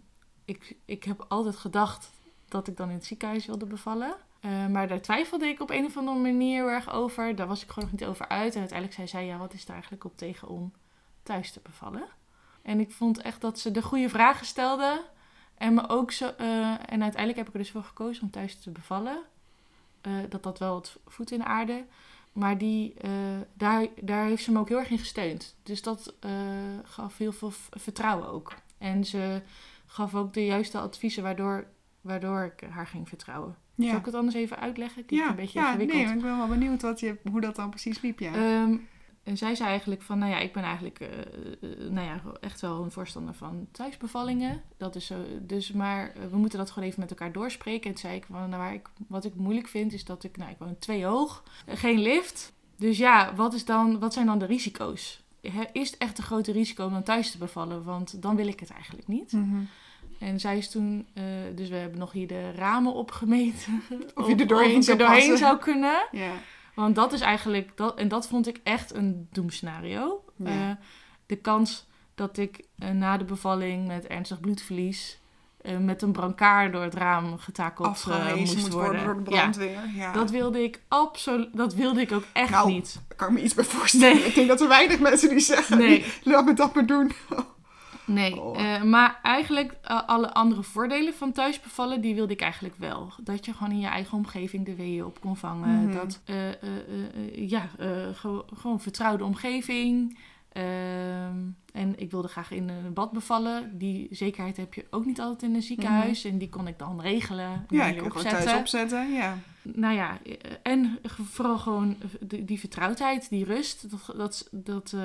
ik, 0.46 0.76
ik 0.86 1.04
heb 1.04 1.26
altijd 1.28 1.56
gedacht 1.56 2.10
dat 2.48 2.68
ik 2.68 2.78
dan 2.78 2.90
in 2.90 2.96
het 2.96 3.06
ziekenhuis 3.06 3.46
wilde 3.46 3.66
bevallen. 3.66 4.16
Eh, 4.40 4.68
maar 4.68 4.88
daar 4.88 5.02
twijfelde 5.02 5.46
ik 5.46 5.62
op 5.62 5.70
een 5.70 5.86
of 5.86 5.98
andere 5.98 6.20
manier 6.20 6.56
heel 6.64 6.70
erg 6.74 6.92
over. 6.92 7.36
Daar 7.36 7.48
was 7.48 7.64
ik 7.64 7.70
gewoon 7.70 7.90
nog 7.92 8.00
niet 8.00 8.10
over 8.10 8.28
uit. 8.28 8.54
En 8.54 8.60
uiteindelijk 8.60 8.98
zei 8.98 9.08
zij, 9.08 9.26
ja, 9.26 9.38
wat 9.38 9.54
is 9.54 9.66
daar 9.66 9.74
eigenlijk 9.76 10.06
op 10.06 10.18
tegen 10.18 10.48
om 10.48 10.74
thuis 11.24 11.52
te 11.52 11.60
bevallen? 11.64 12.08
En 12.62 12.80
ik 12.80 12.92
vond 12.92 13.22
echt 13.22 13.42
dat 13.42 13.60
ze 13.60 13.72
de 13.72 13.82
goede 13.82 14.10
vragen 14.10 14.46
stelde. 14.46 15.04
En 15.56 15.74
me 15.74 15.90
ook 15.90 16.12
zo. 16.12 16.26
eh, 16.38 16.48
en 16.72 17.02
uiteindelijk 17.02 17.36
heb 17.38 17.48
ik 17.48 17.54
er 17.54 17.60
dus 17.60 17.72
voor 17.72 17.84
gekozen 17.84 18.24
om 18.24 18.30
thuis 18.32 18.60
te 18.62 18.70
bevallen. 18.72 19.18
Eh, 20.02 20.14
dat 20.30 20.44
dat 20.44 20.60
wel 20.60 20.74
wat 20.74 21.00
voet 21.08 21.32
in 21.32 21.40
de 21.40 21.46
aarde. 21.46 21.86
Maar 22.34 22.58
die, 22.58 22.94
eh, 22.98 23.12
daar, 23.54 23.88
daar 24.02 24.26
heeft 24.26 24.44
ze 24.44 24.52
me 24.52 24.60
ook 24.60 24.70
heel 24.70 24.80
erg 24.80 24.90
in 24.90 24.98
gesteund. 24.98 25.56
Dus 25.64 25.82
dat 25.82 26.14
eh, 26.20 26.32
gaf 26.84 27.18
heel 27.18 27.32
veel 27.32 27.52
vertrouwen 27.70 28.28
ook. 28.28 28.56
En 28.78 29.06
ze 29.06 29.42
gaf 29.86 30.16
ook 30.16 30.34
de 30.34 30.46
juiste 30.46 30.80
adviezen 30.80 31.24
waardoor, 31.24 31.68
waardoor 32.02 32.54
ik 32.58 32.68
haar 32.70 32.88
ging 32.88 33.08
vertrouwen. 33.10 33.56
Zal 33.78 33.98
ik 33.98 34.06
het 34.06 34.16
anders 34.16 34.36
even 34.36 34.60
uitleggen? 34.60 35.06
Klinkt 35.06 35.26
Ja, 35.26 35.32
een 35.32 35.38
beetje 35.38 35.60
ja 35.60 35.66
ingewikkeld. 35.66 36.04
nee, 36.06 36.16
ik 36.16 36.22
ben 36.22 36.38
wel 36.38 36.48
benieuwd 36.48 36.82
wat 36.82 37.00
je, 37.00 37.18
hoe 37.32 37.42
dat 37.42 37.56
dan 37.56 37.70
precies 37.70 38.02
liep. 38.02 38.20
Ja. 38.20 38.34
Ehm, 38.34 38.78
en 39.24 39.38
zij 39.38 39.56
zei 39.56 39.70
eigenlijk 39.70 40.02
van, 40.02 40.18
nou 40.18 40.32
ja, 40.32 40.40
ik 40.40 40.54
ben 40.54 40.64
eigenlijk 40.64 41.00
eh, 41.00 41.08
eh, 41.10 41.90
nou 41.90 42.08
ja, 42.08 42.22
echt 42.40 42.62
wel 42.62 42.84
een 42.84 42.92
voorstander 42.92 43.34
van 43.34 43.68
thuisbevallingen. 43.72 44.62
Dat 44.78 44.96
is 44.96 45.06
zo, 45.06 45.16
dus 45.42 45.72
maar 45.72 46.14
eh, 46.16 46.24
we 46.32 46.38
moeten 46.38 46.60
dat 46.60 46.72
gewoon 46.72 46.88
even 46.88 47.00
met 47.00 47.10
elkaar 47.10 47.32
doorspreken. 47.32 47.84
En 47.84 47.92
toen 47.92 48.02
zei 48.02 48.16
ik, 48.16 48.26
van, 48.26 48.50
nou, 48.50 48.62
waar 48.62 48.74
ik, 48.74 48.90
wat 49.08 49.26
ik 49.26 49.36
moeilijk 49.36 49.68
vind 49.68 49.94
is 49.94 50.06
dat 50.06 50.24
ik, 50.24 50.38
nou, 50.38 50.52
ik 50.52 50.58
woon 50.60 50.76
twee 50.80 51.06
hoog, 51.06 51.44
eh, 51.66 51.78
geen 51.78 52.00
lift. 52.00 52.54
Dus 52.76 52.98
ja, 52.98 53.36
wat, 53.36 53.54
is 53.54 53.66
dan, 53.66 54.00
wat 54.00 54.14
zijn 54.14 54.26
dan 54.26 54.40
de 54.40 54.46
risico's? 54.46 55.24
Is 55.72 55.90
het 55.90 55.98
echt 55.98 56.18
een 56.18 56.24
grote 56.24 56.52
risico 56.52 56.86
om 56.86 56.92
dan 56.92 57.04
thuis 57.04 57.32
te 57.32 57.38
bevallen? 57.38 57.84
Want 57.84 58.22
dan 58.22 58.36
wil 58.36 58.48
ik 58.48 58.60
het 58.60 58.70
eigenlijk 58.70 59.08
niet. 59.08 59.32
Mhm. 59.32 59.62
En 60.20 60.40
zij 60.40 60.58
is 60.58 60.70
toen, 60.70 61.08
eh, 61.14 61.24
dus 61.56 61.70
we 61.70 61.76
hebben 61.76 62.00
nog 62.00 62.12
hier 62.12 62.28
de 62.28 62.52
ramen 62.52 62.94
opgemeten. 62.94 63.82
Of 64.16 64.28
je 64.28 64.36
er 64.36 64.48
doorheen 64.48 64.78
of 64.78 64.88
er 64.88 64.98
doorheen 64.98 65.38
zou 65.38 65.58
kunnen. 65.58 66.08
Ja. 66.12 66.34
Want 66.82 66.96
dat 66.96 67.14
is 67.14 67.22
eigenlijk, 67.22 67.72
dat, 67.76 67.98
en 67.98 68.08
dat 68.08 68.28
vond 68.28 68.48
ik 68.48 68.60
echt 68.64 68.94
een 68.96 69.28
doemscenario. 69.32 70.24
Ja. 70.36 70.70
Eh, 70.70 70.76
de 71.26 71.36
kans 71.36 71.88
dat 72.16 72.38
ik 72.38 72.66
eh, 72.78 72.90
na 72.90 73.18
de 73.18 73.24
bevalling 73.24 73.88
met 73.88 74.08
ernstig 74.08 74.40
bloedverlies 74.40 75.20
eh, 75.62 75.78
met 75.78 76.02
een 76.02 76.12
brancard 76.12 76.72
door 76.72 76.84
het 76.84 76.94
raam 76.94 77.38
getakeld 77.38 77.88
Afgehezen 77.88 78.38
moest 78.38 78.56
moet 78.56 78.72
worden 78.72 79.04
door 79.04 79.16
de 79.16 79.22
brandweer. 79.22 79.80
Ja, 79.96 80.14
dat 80.14 80.30
wilde 80.30 80.64
ik 80.64 80.82
absoluut, 80.88 81.50
dat 81.54 81.74
wilde 81.74 82.02
ik 82.02 82.12
ook 82.12 82.26
echt 82.34 82.50
Nou, 82.50 82.72
niet. 82.72 83.02
Kan 83.16 83.28
ik 83.28 83.34
me 83.34 83.42
iets 83.42 83.54
bij 83.54 83.64
voorstellen. 83.64 84.16
Nee. 84.16 84.26
Ik 84.26 84.36
denk 84.36 84.48
dat 84.48 84.62
er 84.62 84.68
weinig 84.68 85.00
mensen 85.00 85.30
die 85.30 85.40
zeggen, 85.40 85.78
Nee. 85.78 86.06
laat 86.24 86.46
me 86.46 86.54
dat 86.54 86.76
maar 86.76 86.86
doen. 86.86 87.12
Nee, 88.14 88.42
Oh. 88.42 88.62
eh, 88.76 88.84
maar 88.84 89.20
eigenlijk 89.24 89.76
eh, 89.84 90.08
alle 90.08 90.34
andere 90.34 90.64
voordelen 90.64 91.14
van 91.14 91.32
thuisbevallen, 91.32 92.02
die 92.02 92.16
wilde 92.16 92.34
ik 92.34 92.42
eigenlijk 92.42 92.76
wel. 92.78 93.12
Dat 93.24 93.46
je 93.46 93.54
gewoon 93.54 93.72
in 93.72 93.80
je 93.80 93.88
eigen 93.88 94.18
omgeving 94.18 94.66
de 94.66 94.76
weeën 94.76 95.06
op 95.06 95.20
kon 95.22 95.38
vangen. 95.38 95.84
Mhm. 95.88 95.94
Dat, 95.96 96.22
eh, 96.26 97.50
ja, 97.50 97.70
gewo- 98.14 98.46
gewoon 98.54 98.82
vertrouwde 98.82 99.24
omgeving. 99.24 100.18
Ehm, 100.52 101.38
en 101.74 102.00
ik 102.00 102.12
wilde 102.12 102.28
graag 102.28 102.52
in 102.52 102.70
een 102.70 102.94
bad 102.94 103.12
bevallen. 103.12 103.78
Die 103.78 104.08
zekerheid 104.10 104.58
heb 104.58 104.74
je 104.74 104.86
ook 104.90 105.06
niet 105.06 105.20
altijd 105.22 105.44
in 105.44 105.56
een 105.56 105.62
ziekenhuis. 105.62 106.24
En 106.26 106.38
die 106.38 106.50
kon 106.50 106.68
ik 106.68 106.80
dan 106.80 107.02
regelen. 107.02 107.46
en 107.46 107.66
Ja, 107.70 107.86
ik 107.86 107.98
kan 107.98 108.12
gewoon 108.12 108.32
thuis 108.32 108.54
opzetten. 108.60 109.14
Ja. 109.14 109.38
Nou 109.62 109.96
ja, 109.96 110.18
en 110.64 111.00
vooral 111.12 111.58
gewoon 111.58 111.96
die, 112.20 112.46
die 112.46 112.60
vertrouwdheid, 112.60 113.30
die 113.30 113.46
rust. 113.46 113.90
Dat, 113.92 114.14
dat, 114.18 114.48
dat, 114.52 114.96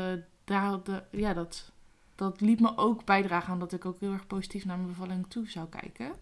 daar, 0.44 0.82
de, 0.82 1.02
ja, 1.10 1.34
dat, 1.34 1.72
dat 2.16 2.40
liet 2.40 2.61
me 2.61 2.76
ook 2.76 3.04
bijdragen 3.04 3.52
aan 3.52 3.58
dat 3.58 3.73
ik 3.73 3.85
ook 3.85 4.00
heel 4.00 4.12
erg 4.12 4.26
positief 4.26 4.64
naar 4.64 4.76
mijn 4.76 4.88
bevalling 4.88 5.26
toe 5.28 5.50
zou 5.50 5.68
kijken. 5.68 6.12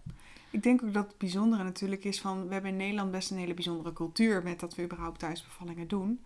Ik 0.51 0.63
denk 0.63 0.83
ook 0.83 0.93
dat 0.93 1.07
het 1.07 1.19
bijzondere 1.19 1.63
natuurlijk 1.63 2.05
is 2.05 2.21
van... 2.21 2.47
We 2.47 2.53
hebben 2.53 2.71
in 2.71 2.77
Nederland 2.77 3.11
best 3.11 3.31
een 3.31 3.37
hele 3.39 3.55
bijzondere 3.55 3.93
cultuur... 3.93 4.43
met 4.43 4.61
dat 4.61 4.75
we 4.75 4.83
überhaupt 4.83 5.19
thuisbevallingen 5.19 5.89
doen. 5.89 6.25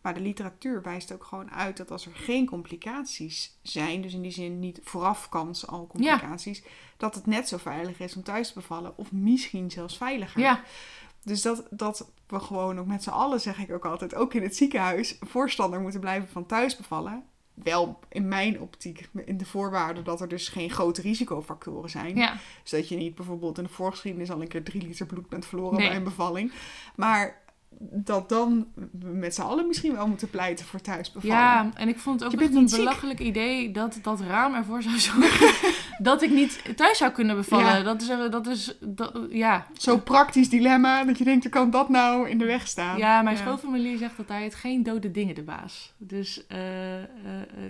Maar 0.00 0.14
de 0.14 0.20
literatuur 0.20 0.82
wijst 0.82 1.12
ook 1.12 1.24
gewoon 1.24 1.50
uit 1.50 1.76
dat 1.76 1.90
als 1.90 2.06
er 2.06 2.14
geen 2.14 2.46
complicaties 2.46 3.58
zijn, 3.62 4.02
dus 4.02 4.14
in 4.14 4.22
die 4.22 4.30
zin 4.30 4.58
niet 4.58 4.80
vooraf 4.82 5.28
kans 5.28 5.66
al 5.66 5.86
complicaties, 5.86 6.62
dat 6.96 7.14
het 7.14 7.26
net 7.26 7.48
zo 7.48 7.56
veilig 7.56 8.00
is 8.00 8.16
om 8.16 8.22
thuis 8.22 8.48
te 8.48 8.54
bevallen. 8.54 8.98
Of 8.98 9.12
misschien 9.12 9.70
zelfs 9.70 9.96
veiliger. 9.96 10.40
Ja, 10.40 10.62
Dus 11.22 11.42
dat, 11.42 11.66
dat 11.70 12.10
we 12.26 12.40
gewoon 12.40 12.78
ook 12.78 12.86
met 12.86 13.02
z'n 13.02 13.10
allen, 13.10 13.40
zeg 13.40 13.58
ik 13.58 13.72
ook 13.72 13.84
altijd, 13.84 14.14
ook 14.14 14.34
in 14.34 14.42
het 14.42 14.56
ziekenhuis, 14.56 15.16
voorstander 15.20 15.80
moeten 15.80 16.00
blijven 16.00 16.28
van 16.28 16.46
thuis 16.46 16.76
bevallen. 16.76 17.24
Wel 17.62 17.98
in 18.08 18.28
mijn 18.28 18.60
optiek, 18.60 19.08
in 19.24 19.36
de 19.36 19.44
voorwaarden 19.46 20.04
dat 20.04 20.20
er 20.20 20.28
dus 20.28 20.48
geen 20.48 20.70
grote 20.70 21.00
risicofactoren 21.00 21.90
zijn. 21.90 22.16
ja. 22.16 22.36
Zodat 22.62 22.88
je 22.88 22.96
niet 22.96 23.14
bijvoorbeeld 23.14 23.58
in 23.58 23.64
de 23.64 23.70
voorgeschiedenis 23.70 24.30
al 24.30 24.40
een 24.40 24.48
keer 24.48 24.64
drie 24.64 24.82
liter 24.82 25.06
bloed 25.06 25.28
bent 25.28 25.46
verloren 25.46 25.78
Nee. 25.78 25.88
bij 25.88 25.96
een 25.96 26.04
bevalling. 26.04 26.52
Maar 26.96 27.44
dat 27.78 28.28
dan 28.28 28.66
we 28.92 29.08
met 29.08 29.34
z'n 29.34 29.40
allen 29.42 29.66
misschien 29.66 29.92
wel 29.94 30.06
moeten 30.08 30.30
pleiten 30.30 30.66
voor 30.66 30.80
thuis 30.80 31.12
bevallen. 31.12 31.36
Ja, 31.36 31.70
en 31.74 31.88
ik 31.88 31.98
vond 31.98 32.20
het 32.20 32.34
ook 32.34 32.40
echt 32.40 32.54
een 32.54 32.66
belachelijk 32.70 33.20
idee 33.20 33.70
dat 33.70 33.98
dat 34.02 34.20
raam 34.20 34.54
ervoor 34.54 34.82
zou 34.82 34.98
zorgen 34.98 35.74
dat 35.98 36.22
ik 36.22 36.30
niet 36.30 36.76
thuis 36.76 36.98
zou 36.98 37.10
kunnen 37.12 37.36
bevallen. 37.36 37.64
Ja. 37.76 37.82
Dat 37.82 38.02
is, 38.02 38.08
eh, 38.08 38.30
dat 38.30 38.46
is 38.46 38.76
dat, 38.80 39.20
ja. 39.30 39.66
Zo'n 39.72 40.02
praktisch 40.02 40.48
dilemma, 40.48 41.04
dat 41.04 41.18
je 41.18 41.24
denkt, 41.24 41.42
hoe 41.42 41.52
kan 41.52 41.70
dat 41.70 41.88
nou 41.88 42.28
in 42.28 42.38
de 42.38 42.44
weg 42.44 42.68
staan? 42.68 42.98
Ja, 42.98 43.22
mijn 43.22 43.36
schoonfamilie 43.36 43.98
zegt 43.98 44.16
dat 44.16 44.28
hij 44.28 44.44
het 44.44 44.54
geen 44.54 44.82
dode 44.82 45.10
dingen 45.10 45.34
de 45.34 45.42
baas. 45.42 45.92
Dus, 45.98 46.46
eh, 46.46 47.02
eh, 47.02 47.08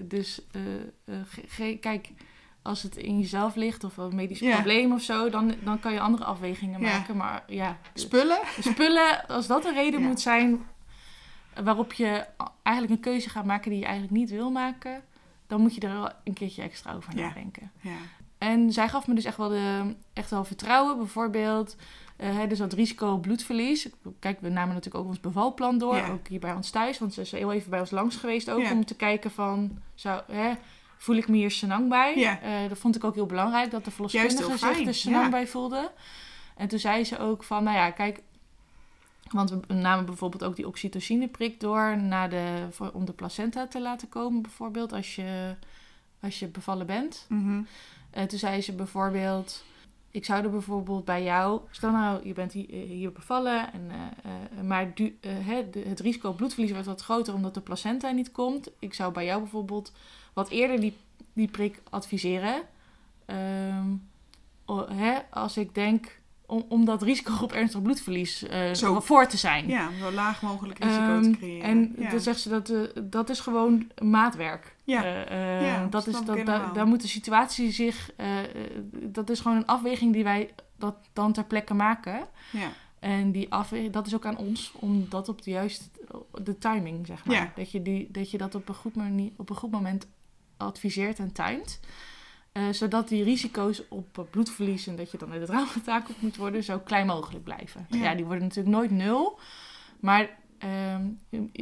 dus 0.04 0.40
kijk, 1.80 2.08
als 2.62 2.82
het 2.82 2.96
in 2.96 3.18
jezelf 3.20 3.54
ligt 3.54 3.84
of 3.84 3.96
een 3.96 4.14
medisch 4.14 4.38
Ja. 4.38 4.54
probleem 4.54 4.92
of 4.92 5.02
zo, 5.02 5.30
dan, 5.30 5.54
dan 5.64 5.80
kan 5.80 5.92
je 5.92 6.00
andere 6.00 6.24
afwegingen 6.24 6.80
Ja. 6.80 6.86
maken. 6.98 7.16
Maar 7.16 7.42
ja, 7.46 7.76
Spullen? 7.94 8.38
spullen, 8.60 9.26
als 9.28 9.46
dat 9.46 9.64
een 9.64 9.74
reden 9.74 10.00
Ja. 10.00 10.06
moet 10.06 10.20
zijn 10.20 10.60
waarop 11.62 11.92
je 11.92 12.24
eigenlijk 12.62 12.96
een 12.96 13.12
keuze 13.12 13.28
gaat 13.30 13.44
maken 13.44 13.70
die 13.70 13.78
je 13.78 13.84
eigenlijk 13.84 14.14
niet 14.14 14.30
wil 14.30 14.50
maken, 14.50 15.02
dan 15.46 15.60
moet 15.60 15.74
je 15.74 15.80
er 15.80 15.92
wel 15.92 16.10
een 16.24 16.32
keertje 16.34 16.62
extra 16.62 16.92
over 16.92 17.16
Ja. 17.16 17.26
nadenken. 17.26 17.70
Ja. 17.80 17.90
En 18.38 18.72
zij 18.72 18.88
gaf 18.88 19.06
me 19.06 19.14
dus 19.14 19.24
echt 19.24 19.36
wel, 19.36 19.48
de, 19.48 19.94
echt 20.12 20.30
wel 20.30 20.44
vertrouwen. 20.44 20.96
Bijvoorbeeld, 20.96 21.76
eh, 22.16 22.36
hè, 22.36 22.46
dus 22.46 22.58
dat 22.58 22.72
risico 22.72 23.12
op 23.12 23.22
bloedverlies. 23.22 23.88
Kijk, 24.18 24.40
we 24.40 24.48
namen 24.48 24.74
natuurlijk 24.74 25.04
ook 25.04 25.10
ons 25.10 25.20
bevalplan 25.20 25.78
door. 25.78 25.96
Ja. 25.96 26.08
Ook 26.08 26.28
hier 26.28 26.40
bij 26.40 26.52
ons 26.52 26.70
thuis. 26.70 26.98
Want 26.98 27.14
ze 27.14 27.20
is 27.20 27.30
heel 27.30 27.52
even 27.52 27.70
bij 27.70 27.80
ons 27.80 27.90
langs 27.90 28.16
geweest 28.16 28.50
ook. 28.50 28.60
Ja. 28.60 28.72
Om 28.72 28.84
te 28.84 28.94
kijken 28.94 29.30
van, 29.30 29.78
zou, 29.94 30.22
hè, 30.32 30.52
voel 30.96 31.16
ik 31.16 31.28
me 31.28 31.36
hier 31.36 31.50
senang 31.50 31.88
bij? 31.88 32.18
Ja. 32.18 32.40
Eh, 32.40 32.68
dat 32.68 32.78
vond 32.78 32.96
ik 32.96 33.04
ook 33.04 33.14
heel 33.14 33.26
belangrijk. 33.26 33.70
Dat 33.70 33.84
de 33.84 33.90
verloskundige 33.90 34.56
zich 34.56 34.86
er 34.86 34.94
senang 34.94 35.24
ja. 35.24 35.30
bij 35.30 35.46
voelde. 35.46 35.90
En 36.56 36.68
toen 36.68 36.78
zei 36.78 37.04
ze 37.04 37.18
ook 37.18 37.44
van, 37.44 37.64
nou 37.64 37.76
ja, 37.76 37.90
kijk... 37.90 38.22
Want 39.30 39.50
we 39.50 39.74
namen 39.74 40.04
bijvoorbeeld 40.04 40.44
ook 40.44 40.56
die 40.56 40.66
oxytocineprik 40.66 41.60
door 41.60 41.96
na 42.02 42.28
de, 42.28 42.66
voor, 42.70 42.90
om 42.92 43.04
de 43.04 43.12
placenta 43.12 43.66
te 43.66 43.80
laten 43.80 44.08
komen, 44.08 44.42
bijvoorbeeld, 44.42 44.92
als 44.92 45.14
je, 45.14 45.54
als 46.20 46.38
je 46.38 46.46
bevallen 46.46 46.86
bent. 46.86 47.26
Mhm. 47.28 47.62
Toen 48.16 48.38
zei 48.38 48.60
ze 48.60 48.72
bijvoorbeeld, 48.72 49.64
ik 50.10 50.24
zou 50.24 50.44
er 50.44 50.50
bijvoorbeeld 50.50 51.04
bij 51.04 51.22
jou, 51.22 51.60
stel 51.70 51.90
nou, 51.90 52.26
je 52.26 52.32
bent 52.32 52.52
hier, 52.52 53.08
eh, 53.08 53.14
bevallen, 53.14 53.72
en, 53.72 53.90
eh, 53.90 54.32
eh, 54.58 54.64
maar 54.64 54.92
het 55.84 56.00
risico 56.00 56.28
op 56.28 56.36
bloedverlies 56.36 56.70
wordt 56.70 56.86
wat 56.86 57.02
groter 57.02 57.34
omdat 57.34 57.54
de 57.54 57.60
placenta 57.60 58.10
niet 58.10 58.32
komt. 58.32 58.70
Ik 58.78 58.94
zou 58.94 59.12
bij 59.12 59.24
jou 59.24 59.40
bijvoorbeeld 59.40 59.92
wat 60.32 60.48
eerder 60.48 60.80
die, 60.80 60.96
die 61.32 61.48
prik 61.48 61.82
adviseren. 61.90 62.62
Ehm, 63.24 63.86
hè, 64.92 65.18
als 65.30 65.56
ik 65.56 65.74
denk, 65.74 66.20
om, 66.46 66.64
om 66.68 66.84
dat 66.84 67.02
risico 67.02 67.32
op 67.42 67.52
ernstig 67.52 67.82
bloedverlies 67.82 68.42
eh, 68.42 68.72
Zo. 68.72 69.00
voor 69.00 69.26
te 69.26 69.36
zijn. 69.36 69.68
Ja, 69.68 69.90
zo 70.00 70.12
laag 70.12 70.42
mogelijk 70.42 70.78
risico 70.78 71.02
Ehm, 71.02 71.22
te 71.22 71.30
creëren. 71.30 71.62
En 71.62 71.94
ja. 71.98 72.10
dan 72.10 72.20
zegt 72.20 72.40
ze 72.40 72.48
dat 72.48 72.70
eh, 72.70 72.80
dat 73.02 73.30
is 73.30 73.40
gewoon 73.40 73.90
maatwerk. 74.02 74.76
Ja. 74.84 75.24
Eh, 75.24 75.66
Ja, 75.66 75.86
dat 75.86 76.06
is, 76.06 76.20
dat, 76.24 76.46
daar, 76.46 76.86
moet 76.86 77.02
de 77.02 77.08
situatie 77.08 77.70
zich. 77.70 78.10
dat 78.92 79.30
is 79.30 79.40
gewoon 79.40 79.56
een 79.56 79.66
afweging 79.66 80.12
die 80.12 80.24
wij 80.24 80.50
dat 80.78 80.96
dan 81.12 81.32
ter 81.32 81.44
plekke 81.44 81.74
maken. 81.74 82.26
ja. 82.52 82.68
En 82.98 83.32
die 83.32 83.52
afweging, 83.52 83.92
dat 83.92 84.06
is 84.06 84.14
ook 84.14 84.26
aan 84.26 84.36
ons 84.38 84.72
om 84.74 85.06
dat 85.08 85.28
op 85.28 85.42
de 85.42 85.50
juiste 85.50 85.84
de 86.42 86.58
timing, 86.58 87.06
zeg 87.06 87.24
maar. 87.24 87.36
Ja. 87.36 87.52
Dat, 87.56 87.70
je 87.70 87.82
die, 87.82 88.08
dat 88.10 88.30
je 88.30 88.38
dat 88.38 88.54
op 88.54 88.68
een 88.68 88.74
goed, 88.74 88.96
manier, 88.96 89.30
op 89.36 89.50
een 89.50 89.56
goed 89.56 89.70
moment 89.70 90.06
adviseert 90.56 91.18
en 91.18 91.32
timed. 91.32 91.80
Eh, 92.56 92.68
zodat 92.72 93.08
die 93.08 93.24
risico's 93.24 93.82
op 93.88 94.26
bloedverlies 94.30 94.86
en 94.86 94.96
dat 94.96 95.10
je 95.10 95.18
dan 95.18 95.30
uit 95.32 95.40
het 95.40 95.50
raam 95.50 95.66
getakeld 95.66 96.22
moet 96.22 96.36
worden, 96.36 96.64
zo 96.64 96.78
klein 96.78 97.06
mogelijk 97.06 97.44
blijven. 97.44 97.86
Ja. 97.90 98.02
Ja, 98.02 98.14
die 98.14 98.24
worden 98.24 98.44
natuurlijk 98.44 98.76
nooit 98.76 98.90
nul. 98.90 99.38
Maar 100.00 100.28
ehm, 100.58 101.06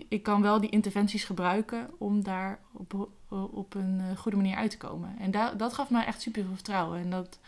ik 0.08 0.22
kan 0.22 0.42
wel 0.42 0.60
die 0.60 0.70
interventies 0.70 1.24
gebruiken 1.24 1.90
om 1.98 2.22
daar 2.22 2.58
op, 2.72 3.08
op 3.52 3.74
een 3.74 4.00
eh, 4.00 4.16
goede 4.18 4.36
manier 4.36 4.56
uit 4.56 4.70
te 4.70 4.76
komen. 4.76 5.18
En 5.18 5.30
da- 5.30 5.54
dat 5.54 5.72
gaf 5.72 5.90
mij 5.90 6.04
echt 6.04 6.20
super 6.22 6.44
veel 6.44 6.54
vertrouwen. 6.54 7.00
En 7.00 7.10
dat 7.10 7.38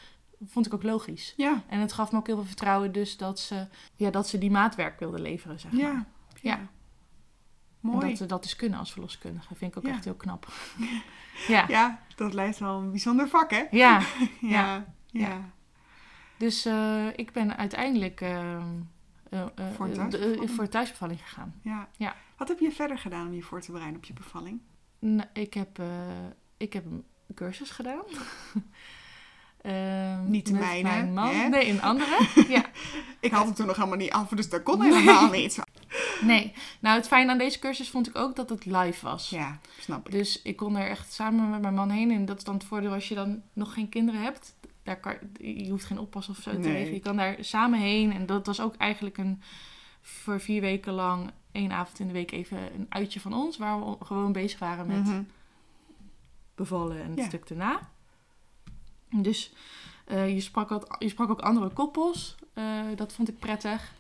vond 0.47 0.67
ik 0.67 0.75
ook 0.75 0.83
logisch. 0.83 1.35
Ja. 1.37 1.63
En 1.69 1.81
het 1.81 1.93
gaf 1.93 2.13
me 2.13 2.19
ook 2.19 2.27
heel 2.27 2.37
veel 2.37 2.45
vertrouwen 2.45 2.93
dus 2.93 3.17
dat 3.17 3.39
ze, 3.41 3.67
ja, 3.97 4.11
dat 4.11 4.29
ze 4.29 4.39
die 4.39 4.51
maatwerk 4.51 4.99
wilden 4.99 5.21
leveren, 5.21 5.61
zeg 5.61 5.73
maar. 5.73 5.81
Ja. 5.81 6.07
Ja. 6.41 6.69
Mooi. 7.93 8.09
dat 8.09 8.17
ze 8.19 8.27
dat 8.27 8.43
dus 8.43 8.57
kunnen 8.57 8.79
als 8.79 8.93
verloskundige. 8.93 9.55
Vind 9.55 9.71
ik 9.71 9.79
ook 9.79 9.85
Ja. 9.87 9.91
echt 9.95 10.05
heel 10.05 10.15
knap. 10.15 10.53
ja. 11.49 11.65
Ja, 11.69 12.01
dat 12.17 12.35
lijkt 12.35 12.59
wel 12.59 12.79
een 12.81 12.91
bijzonder 12.91 13.29
vak, 13.29 13.51
hè? 13.51 13.65
Ja. 13.71 14.01
Ja. 14.41 14.85
Ja. 15.07 15.41
Dus 16.39 16.65
eh, 16.65 17.07
ik 17.17 17.33
ben 17.33 17.57
uiteindelijk 17.57 18.21
eh, 18.21 18.57
eh, 19.31 19.47
Voor 19.75 19.87
eh, 19.89 19.93
thuisbevalling? 19.95 20.51
voor 20.51 20.69
thuisbevalling 20.69 21.21
gegaan. 21.21 21.55
Ja. 21.63 21.89
Ja. 21.97 22.17
Wat 22.37 22.49
heb 22.49 22.59
je 22.59 22.73
verder 22.73 22.99
gedaan 22.99 23.27
om 23.27 23.35
je 23.35 23.43
voor 23.43 23.61
te 23.61 23.73
bereiden 23.73 23.97
op 23.99 24.05
je 24.05 24.13
bevalling? 24.13 24.61
Nou, 24.99 25.29
ik, 25.33 25.55
heb, 25.55 25.79
eh, 25.79 25.87
ik 26.57 26.73
heb 26.73 26.85
een 26.85 27.05
cursus 27.35 27.71
gedaan. 27.71 28.05
Ehm, 29.67 30.31
Niet 30.31 30.47
de 30.47 30.53
met 30.53 30.61
mijne, 30.61 30.89
Mijn 30.89 31.13
man. 31.13 31.35
hè? 31.35 31.49
Nee, 31.49 31.69
een 31.71 31.83
andere. 31.83 32.19
ja. 32.49 32.65
Ik 33.21 33.31
had 33.33 33.45
hem 33.45 33.55
toen 33.55 33.67
nog 33.67 33.77
helemaal 33.77 33.97
niet 33.99 34.11
af, 34.13 34.29
dus 34.29 34.49
dat 34.49 34.63
kon 34.63 34.83
helemaal 34.83 35.31
niet. 35.31 35.59
Nee. 36.21 36.53
Nou, 36.81 36.97
het 36.97 37.07
fijne 37.07 37.31
aan 37.31 37.39
deze 37.39 37.59
cursus 37.59 37.91
vond 37.91 38.09
ik 38.09 38.17
ook 38.19 38.37
dat 38.37 38.49
het 38.49 38.65
live 38.67 39.05
was. 39.07 39.31
Ja, 39.31 39.59
snap 39.81 40.07
ik. 40.07 40.13
Dus 40.13 40.43
ik 40.43 40.57
kon 40.57 40.77
er 40.77 40.89
echt 40.89 41.13
samen 41.13 41.51
met 41.51 41.61
mijn 41.63 41.75
man 41.75 41.91
heen. 41.91 42.11
En 42.11 42.25
dat 42.25 42.37
is 42.39 42.45
dan 42.45 42.55
het 42.55 42.65
voordeel 42.65 42.93
als 42.93 43.09
je 43.09 43.15
dan 43.15 43.43
nog 43.53 43.75
geen 43.75 43.89
kinderen 43.89 44.23
hebt. 44.23 44.55
Daar 44.83 45.01
kan, 45.01 45.15
je 45.41 45.71
hoeft 45.71 45.85
geen 45.85 45.99
oppas 45.99 46.29
of 46.29 46.37
zo 46.37 46.51
te 46.51 46.59
Nee. 46.59 46.73
regelen. 46.73 46.95
Je 46.95 47.01
kan 47.01 47.17
daar 47.17 47.37
samen 47.41 47.79
heen. 47.81 48.13
En 48.13 48.27
dat 48.27 48.47
was 48.47 48.61
ook 48.61 48.75
eigenlijk 48.77 49.19
een 49.19 49.43
voor 50.03 50.41
vier 50.41 50.61
weken 50.61 50.93
lang 50.93 51.31
één 51.53 51.73
avond 51.73 51.99
in 51.99 52.07
de 52.07 52.13
week 52.13 52.31
even 52.33 52.59
een 52.75 52.87
uitje 52.89 53.21
van 53.21 53.35
ons. 53.35 53.57
Waar 53.57 53.81
we 53.81 53.97
gewoon 54.05 54.33
bezig 54.33 54.59
waren 54.59 54.87
met 54.87 55.05
Mhm. 55.05 55.23
bevallen 56.55 57.03
en 57.03 57.11
het 57.11 57.19
Ja. 57.19 57.25
stuk 57.27 57.49
daarna. 57.49 57.81
Dus 59.11 59.53
eh, 60.07 60.35
je, 60.35 60.41
sprak 60.41 60.71
ook, 60.71 60.97
je 60.99 61.09
sprak 61.09 61.31
ook 61.31 61.41
andere 61.41 61.69
koppels. 61.69 62.35
Eh, 62.53 62.85
dat 62.97 63.13
vond 63.13 63.29
ik 63.29 63.39
prettig. 63.39 63.95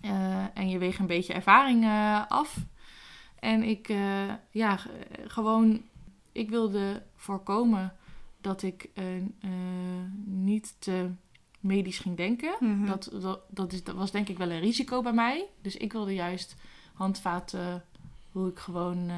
Eh, 0.00 0.44
en 0.54 0.68
je 0.68 0.78
weeg 0.78 0.98
een 0.98 1.06
beetje 1.06 1.32
ervaring 1.32 1.86
af. 2.28 2.56
En 3.38 3.62
ik, 3.62 3.92
ja, 4.50 4.78
gewoon, 5.26 5.82
ik 6.32 6.50
wilde 6.50 7.02
voorkomen 7.16 7.92
dat 8.40 8.62
ik 8.62 8.90
niet 10.24 10.74
te 10.78 11.10
medisch 11.60 11.98
ging 11.98 12.16
denken. 12.16 12.56
Mhm. 12.60 12.86
Dat, 12.86 13.10
dat, 13.20 13.40
dat, 13.48 13.72
is, 13.72 13.84
dat 13.84 13.94
was 13.94 14.10
denk 14.10 14.28
ik 14.28 14.38
wel 14.38 14.50
een 14.50 14.60
risico 14.60 15.02
bij 15.02 15.12
mij. 15.12 15.46
Dus 15.62 15.76
ik 15.76 15.92
wilde 15.92 16.14
juist 16.14 16.56
handvaten 16.94 17.84
hoe 18.32 18.48
ik 18.48 18.58
gewoon 18.58 19.10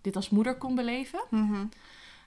dit 0.00 0.16
als 0.16 0.30
moeder 0.30 0.58
kon 0.58 0.74
beleven. 0.74 1.24
Mhm. 1.30 1.64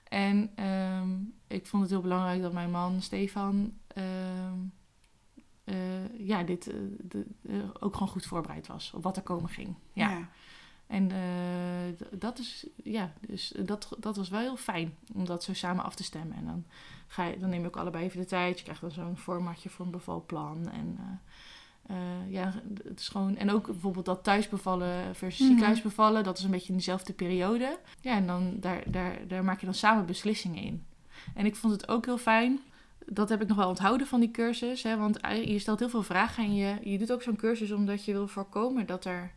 En 0.08 0.50
ehm, 0.54 1.08
ik 1.46 1.66
vond 1.66 1.82
het 1.82 1.90
heel 1.90 2.00
belangrijk 2.00 2.42
dat 2.42 2.52
mijn 2.52 2.70
man 2.70 3.02
Stefan 3.02 3.72
ehm, 3.86 4.58
eh, 5.68 6.26
ja, 6.26 6.42
dit 6.42 6.66
eh, 6.66 6.74
de, 6.98 7.26
eh, 7.48 7.54
ook 7.80 7.92
gewoon 7.92 8.08
goed 8.08 8.26
voorbereid 8.26 8.66
was 8.66 8.92
op 8.94 9.02
wat 9.02 9.16
er 9.16 9.22
komen 9.22 9.48
ging. 9.48 9.74
Ja. 9.92 10.10
Ja. 10.10 10.28
En 10.86 11.10
dat 12.10 12.38
is 12.38 12.66
ja, 12.82 13.12
dus 13.26 13.54
dat, 13.64 13.96
dat 13.98 14.16
was 14.16 14.28
wel 14.28 14.40
heel 14.40 14.56
fijn 14.56 14.94
om 15.14 15.24
dat 15.24 15.44
zo 15.44 15.54
samen 15.54 15.84
af 15.84 15.94
te 15.94 16.02
stemmen. 16.02 16.36
En 16.36 16.44
dan, 16.44 16.64
ga 17.06 17.24
je, 17.24 17.38
dan 17.38 17.48
neem 17.50 17.60
je 17.60 17.66
ook 17.66 17.76
allebei 17.76 18.04
even 18.04 18.20
de 18.20 18.26
tijd. 18.26 18.58
Je 18.58 18.64
krijgt 18.64 18.80
dan 18.80 18.90
zo'n 18.90 19.16
formatje 19.16 19.68
voor 19.68 19.84
een 19.84 19.90
bevalplan. 19.90 20.68
En 20.70 21.20
eh, 21.88 21.96
eh, 21.96 22.32
ja, 22.32 22.54
het 22.84 23.00
is 23.00 23.08
gewoon. 23.08 23.36
En 23.36 23.50
ook 23.50 23.66
bijvoorbeeld 23.66 24.04
dat 24.04 24.24
thuisbevallen 24.24 25.14
versus 25.14 25.38
Mhm. 25.40 25.48
ziekenhuisbevallen, 25.48 26.24
dat 26.24 26.38
is 26.38 26.44
een 26.44 26.50
beetje 26.50 26.68
in 26.68 26.76
dezelfde 26.76 27.12
periode. 27.12 27.78
Ja, 28.00 28.12
en 28.16 28.26
dan 28.26 28.56
daar, 28.60 28.82
daar, 28.86 29.18
daar 29.28 29.44
maak 29.44 29.60
je 29.60 29.66
dan 29.66 29.74
samen 29.74 30.06
beslissingen 30.06 30.62
in. 30.62 30.84
En 31.34 31.46
ik 31.46 31.56
vond 31.56 31.72
het 31.72 31.88
ook 31.88 32.04
heel 32.06 32.18
fijn. 32.18 32.60
Dat 33.06 33.28
heb 33.28 33.42
ik 33.42 33.48
nog 33.48 33.56
wel 33.56 33.68
onthouden 33.68 34.06
van 34.06 34.20
die 34.20 34.30
cursus. 34.30 34.82
Hè, 34.82 34.96
want 34.96 35.18
je 35.44 35.58
stelt 35.58 35.78
heel 35.78 35.88
veel 35.88 36.02
vragen 36.02 36.44
en 36.44 36.54
je, 36.54 36.76
je 36.82 36.98
doet 36.98 37.12
ook 37.12 37.22
zo'n 37.22 37.36
cursus 37.36 37.72
omdat 37.72 38.04
je 38.04 38.12
wil 38.12 38.28
voorkomen 38.28 38.86
dat 38.86 39.04
er 39.04 39.30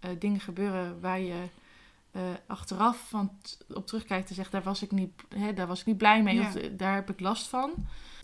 eh, 0.00 0.10
dingen 0.18 0.40
gebeuren 0.40 1.00
waar 1.00 1.20
je 1.20 1.42
eh, 2.12 2.22
achteraf 2.46 3.08
van 3.08 3.30
op 3.74 3.86
terugkijkt 3.86 4.28
en 4.28 4.34
zegt, 4.34 4.52
daar 4.52 4.62
was 4.62 4.82
ik 4.82 4.90
niet, 4.90 5.10
hè, 5.36 5.52
daar 5.52 5.66
was 5.66 5.80
ik 5.80 5.86
niet 5.86 5.98
blij 5.98 6.22
mee 6.22 6.34
Ja. 6.34 6.40
of 6.46 6.54
eh, 6.54 6.70
daar 6.76 6.94
heb 6.94 7.10
ik 7.10 7.20
last 7.20 7.46
van. 7.48 7.72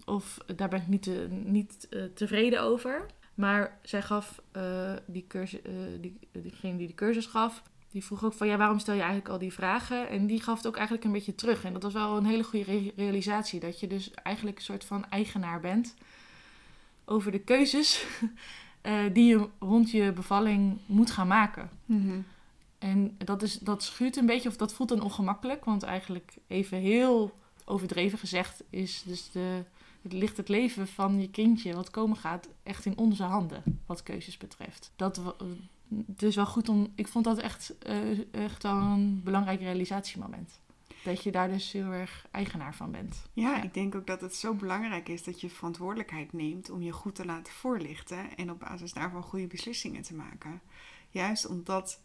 Of 0.05 0.38
daar 0.57 0.69
ben 0.69 0.81
ik 0.81 0.88
niet, 0.88 1.03
te- 1.03 1.29
niet 1.31 1.87
eh, 1.91 2.03
tevreden 2.14 2.62
over. 2.62 3.07
Maar 3.35 3.79
zij 3.83 4.03
gaf 4.03 4.43
uh, 4.57 4.93
die 5.07 5.25
cursus, 5.29 5.61
uh, 5.67 5.73
die, 6.00 6.19
diegene 6.33 6.76
die 6.76 6.87
de 6.87 6.95
cursus 6.95 7.26
gaf, 7.26 7.62
die 7.91 8.05
vroeg 8.05 8.25
ook 8.25 8.33
van 8.33 8.47
ja, 8.47 8.57
waarom 8.57 8.79
stel 8.79 8.95
je 8.95 9.00
eigenlijk 9.00 9.31
al 9.31 9.38
die 9.38 9.53
vragen? 9.53 10.09
En 10.09 10.26
die 10.26 10.43
gaf 10.43 10.57
het 10.57 10.67
ook 10.67 10.75
eigenlijk 10.75 11.05
een 11.05 11.12
beetje 11.12 11.35
terug. 11.35 11.64
En 11.64 11.73
dat 11.73 11.83
was 11.83 11.93
wel 11.93 12.17
een 12.17 12.26
hele 12.26 12.43
goede 12.43 12.93
realisatie. 12.97 13.61
Dat 13.61 13.81
je 13.81 13.87
dus 13.87 14.11
eigenlijk 14.11 14.57
een 14.57 14.62
soort 14.62 14.85
van 14.85 15.09
eigenaar 15.11 15.61
bent 15.61 15.95
over 17.05 17.33
de 17.33 17.38
keuzes 17.38 18.07
uh, 18.83 18.93
die 19.12 19.25
je 19.25 19.49
rond 19.59 19.91
je 19.91 20.12
bevalling 20.12 20.79
moet 20.87 21.11
gaan 21.11 21.26
maken. 21.26 21.71
Mhm. 21.85 22.21
En 22.79 23.17
dat, 23.19 23.43
is, 23.43 23.59
dat 23.59 23.83
schuurt 23.83 24.17
een 24.17 24.26
beetje, 24.26 24.49
of 24.49 24.57
dat 24.57 24.75
voelt 24.75 24.88
dan 24.88 25.03
ongemakkelijk. 25.03 25.64
Want 25.64 25.83
eigenlijk 25.83 26.33
even 26.47 26.79
heel 26.79 27.38
overdreven 27.64 28.19
gezegd 28.19 28.62
is 28.71 29.03
dus 29.07 29.31
de, 29.31 29.64
ligt 30.12 30.37
het 30.37 30.49
leven 30.49 30.88
van 30.88 31.20
je 31.20 31.30
kindje 31.30 31.75
wat 31.75 31.90
komen 31.90 32.16
gaat 32.16 32.49
echt 32.62 32.84
in 32.84 32.99
onze 32.99 33.23
handen, 33.23 33.80
wat 33.87 34.02
keuzes 34.02 34.37
betreft. 34.37 34.92
Dat, 34.96 35.20
is 36.18 36.37
wel 36.37 36.46
goed 36.46 36.68
om. 36.68 36.92
Ik 36.94 37.08
vond 37.08 37.25
dat 37.25 37.38
echt, 37.38 37.75
uh, 37.87 38.34
echt 38.34 38.62
wel 38.62 38.76
een 38.76 39.20
belangrijk 39.25 39.61
realisatiemoment. 39.61 40.61
Dat 41.04 41.23
je 41.23 41.30
daar 41.30 41.49
dus 41.49 41.73
heel 41.73 41.92
erg 41.92 42.26
eigenaar 42.30 42.75
van 42.75 42.90
bent. 42.90 43.23
Ja, 43.32 43.62
ik 43.62 43.75
denk 43.75 43.94
ook 43.94 44.06
dat 44.06 44.20
het 44.20 44.34
zo 44.34 44.54
belangrijk 44.54 45.08
is 45.08 45.25
dat 45.25 45.40
je 45.40 45.50
verantwoordelijkheid 45.50 46.32
neemt 46.32 46.70
om 46.70 46.82
je 46.82 46.92
goed 46.92 47.14
te 47.14 47.25
laten 47.25 47.52
voorlichten 47.52 48.37
en 48.37 48.50
op 48.50 48.61
basis 48.61 48.92
daarvan 48.92 49.23
goede 49.23 49.46
beslissingen 49.46 50.02
te 50.02 50.14
maken. 50.14 50.61
Juist 51.11 51.46
omdat 51.46 52.00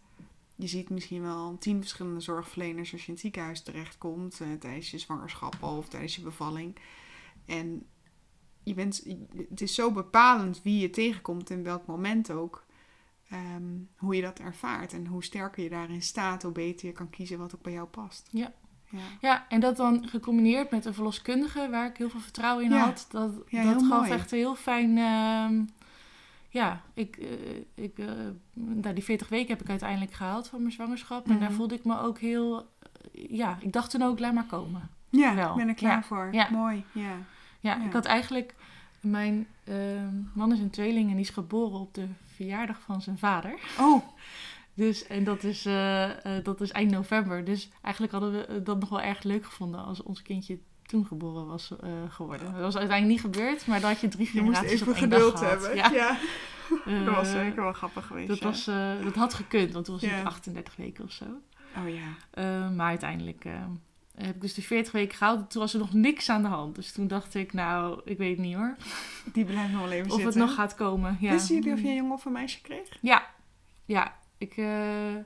je 0.55 0.67
ziet 0.67 0.89
misschien 0.89 1.21
wel 1.21 1.57
tien 1.59 1.79
verschillende 1.79 2.19
zorgverleners 2.19 2.91
als 2.91 3.01
je 3.01 3.07
in 3.07 3.13
het 3.13 3.21
ziekenhuis 3.21 3.61
terechtkomt 3.61 4.39
uh, 4.41 4.47
tijdens 4.59 4.91
je 4.91 4.97
zwangerschap 4.97 5.63
of 5.63 5.87
tijdens 5.87 6.15
je 6.15 6.21
bevalling. 6.21 6.75
En 7.49 7.85
je 8.63 8.73
bent, 8.73 9.05
het 9.49 9.61
is 9.61 9.75
zo 9.75 9.91
bepalend 9.91 10.61
wie 10.61 10.79
je 10.79 10.89
tegenkomt 10.89 11.49
en 11.49 11.63
welk 11.63 11.85
moment 11.85 12.31
ook. 12.31 12.67
Ehm, 13.29 13.77
hoe 13.95 14.15
je 14.15 14.21
dat 14.21 14.39
ervaart 14.39 14.93
en 14.93 15.05
hoe 15.05 15.23
sterker 15.23 15.63
je 15.63 15.69
daarin 15.69 16.01
staat, 16.01 16.43
hoe 16.43 16.51
beter 16.51 16.87
je 16.87 16.93
kan 16.93 17.09
kiezen 17.09 17.37
wat 17.37 17.55
ook 17.55 17.61
bij 17.61 17.73
jou 17.73 17.87
past. 17.87 18.27
Ja. 18.31 18.53
Ja. 18.91 18.99
ja, 19.21 19.45
en 19.49 19.59
dat 19.59 19.77
dan 19.77 20.07
gecombineerd 20.07 20.71
met 20.71 20.85
een 20.85 20.93
verloskundige 20.93 21.69
waar 21.69 21.89
ik 21.89 21.97
heel 21.97 22.09
veel 22.09 22.19
vertrouwen 22.19 22.65
in 22.65 22.71
had. 22.71 23.07
Dat, 23.09 23.35
dat 23.49 23.83
gaf 23.83 23.99
mooi. 23.99 24.11
echt 24.11 24.31
een 24.31 24.37
heel 24.37 24.55
fijn. 24.55 24.97
Uh, 24.97 25.67
ja, 26.49 26.81
ik, 26.93 27.17
uh, 27.17 27.29
ik, 27.73 27.97
uh, 27.97 28.11
nou, 28.53 28.93
die 28.93 29.03
40 29.03 29.29
weken 29.29 29.49
heb 29.49 29.61
ik 29.61 29.69
uiteindelijk 29.69 30.13
gehaald 30.13 30.47
van 30.47 30.59
mijn 30.59 30.73
zwangerschap. 30.73 31.27
En 31.27 31.39
daar 31.39 31.49
mhm. 31.49 31.57
voelde 31.57 31.75
ik 31.75 31.85
me 31.85 31.99
ook 31.99 32.19
heel. 32.19 32.69
ja, 33.11 33.57
ik 33.61 33.73
dacht 33.73 33.91
toen 33.91 34.01
ook, 34.01 34.19
laat 34.19 34.33
maar 34.33 34.45
komen. 34.45 34.89
Ja, 35.09 35.49
ik 35.49 35.55
ben 35.55 35.67
er 35.67 35.73
klaar 35.73 36.03
voor. 36.03 36.29
Mooi. 36.51 36.83
Ja. 36.91 37.17
Ja, 37.59 37.85
ik 37.85 37.93
had 37.93 38.05
eigenlijk. 38.05 38.55
Mijn 38.99 39.47
ehm, 39.63 40.15
man 40.33 40.53
is 40.53 40.59
een 40.59 40.69
tweeling 40.69 41.07
en 41.07 41.15
die 41.15 41.25
is 41.25 41.29
geboren 41.29 41.79
op 41.79 41.93
de 41.93 42.07
verjaardag 42.35 42.79
van 42.79 43.01
zijn 43.01 43.17
vader. 43.17 43.59
Oh. 43.79 44.03
Dus, 44.73 45.07
en 45.07 45.23
dat 45.23 45.43
is, 45.43 45.65
uh, 45.65 46.09
dat 46.43 46.61
is 46.61 46.71
eind 46.71 46.91
november. 46.91 47.45
Dus 47.45 47.69
eigenlijk 47.81 48.13
hadden 48.13 48.31
we 48.31 48.63
dat 48.63 48.79
nog 48.79 48.89
wel 48.89 49.01
erg 49.01 49.23
leuk 49.23 49.45
gevonden 49.45 49.85
als 49.85 50.03
ons 50.03 50.21
kindje 50.21 50.59
toen 50.85 51.05
geboren 51.05 51.47
was 51.47 51.71
uh, 51.83 51.89
geworden. 52.09 52.51
Dat 52.51 52.61
was 52.61 52.77
uiteindelijk 52.77 53.23
niet 53.23 53.33
gebeurd, 53.33 53.67
maar 53.67 53.79
dat 53.79 53.89
had 53.89 54.01
je 54.01 54.07
drie 54.07 54.25
generaties 54.25 54.79
Je 54.79 54.85
moest 54.85 54.97
even 54.97 55.09
geduld 55.09 55.39
hebben. 55.39 55.75
Ja. 55.75 55.89
ja. 55.91 56.17
dat 57.05 57.15
was 57.15 57.31
zeker 57.31 57.63
wel 57.63 57.73
grappig 57.73 58.05
geweest. 58.05 58.27
Dat, 58.27 58.39
was, 58.39 58.65
dat 59.03 59.15
had 59.15 59.33
gekund, 59.33 59.73
want 59.73 59.85
toen 59.85 59.99
was 59.99 60.09
het 60.09 60.25
38 60.25 60.75
weken 60.75 61.03
of 61.03 61.11
zo. 61.11 61.25
Oh 61.77 61.89
ja. 61.89 62.69
maar 62.69 62.87
uiteindelijk 62.87 63.45
heb 64.25 64.35
ik 64.35 64.41
dus 64.41 64.53
de 64.53 64.61
40 64.61 64.91
weken 64.91 65.17
gehaald. 65.17 65.51
Toen 65.51 65.61
was 65.61 65.73
er 65.73 65.79
nog 65.79 65.93
niks 65.93 66.29
aan 66.29 66.41
de 66.41 66.47
hand. 66.47 66.75
Dus 66.75 66.91
toen 66.91 67.07
dacht 67.07 67.35
ik, 67.35 67.53
nou, 67.53 68.01
ik 68.05 68.17
weet 68.17 68.37
niet 68.37 68.55
hoor. 68.55 68.75
Die 69.33 69.45
blijft 69.45 69.71
nog 69.71 69.81
wel 69.81 69.91
even 69.91 70.05
of 70.05 70.11
zitten. 70.11 70.27
Of 70.27 70.33
het 70.33 70.43
nog 70.43 70.53
gaat 70.53 70.75
komen, 70.75 71.17
ja. 71.19 71.31
Wisten 71.31 71.55
jullie 71.55 71.73
of 71.73 71.81
je 71.81 71.87
een 71.87 71.95
jongen 71.95 72.13
of 72.13 72.25
een 72.25 72.31
meisje 72.31 72.61
kreeg? 72.61 72.97
Ja. 73.01 73.27
Ja. 73.85 74.17
Ik... 74.37 74.57
Uh, 74.57 75.15
uh, 75.15 75.23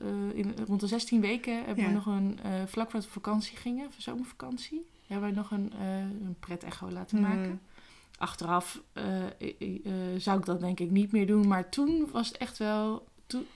uh, 0.00 0.34
in, 0.34 0.54
rond 0.66 0.80
de 0.80 0.86
16 0.86 1.20
weken 1.20 1.64
hebben 1.64 1.84
we 1.84 1.90
nog 1.90 2.06
een... 2.06 2.38
vlak 2.66 2.90
voor 2.90 3.00
de 3.00 3.08
vakantie 3.08 3.56
gingen, 3.56 3.92
voor 3.92 4.02
zomervakantie... 4.02 4.86
hebben 5.06 5.28
we 5.28 5.34
nog 5.34 5.50
een, 5.50 5.72
een 5.80 6.36
pret-echo 6.40 6.90
laten 6.90 7.20
mhm. 7.20 7.28
maken. 7.28 7.60
Achteraf 8.18 8.80
zou 10.16 10.38
ik 10.38 10.44
dat 10.44 10.60
denk 10.60 10.80
ik 10.80 10.90
niet 10.90 11.12
meer 11.12 11.26
doen. 11.26 11.48
Maar 11.48 11.68
toen 11.68 12.08
was 12.12 12.28
het 12.28 12.36
echt 12.36 12.58
wel... 12.58 13.06
Toen, 13.26 13.46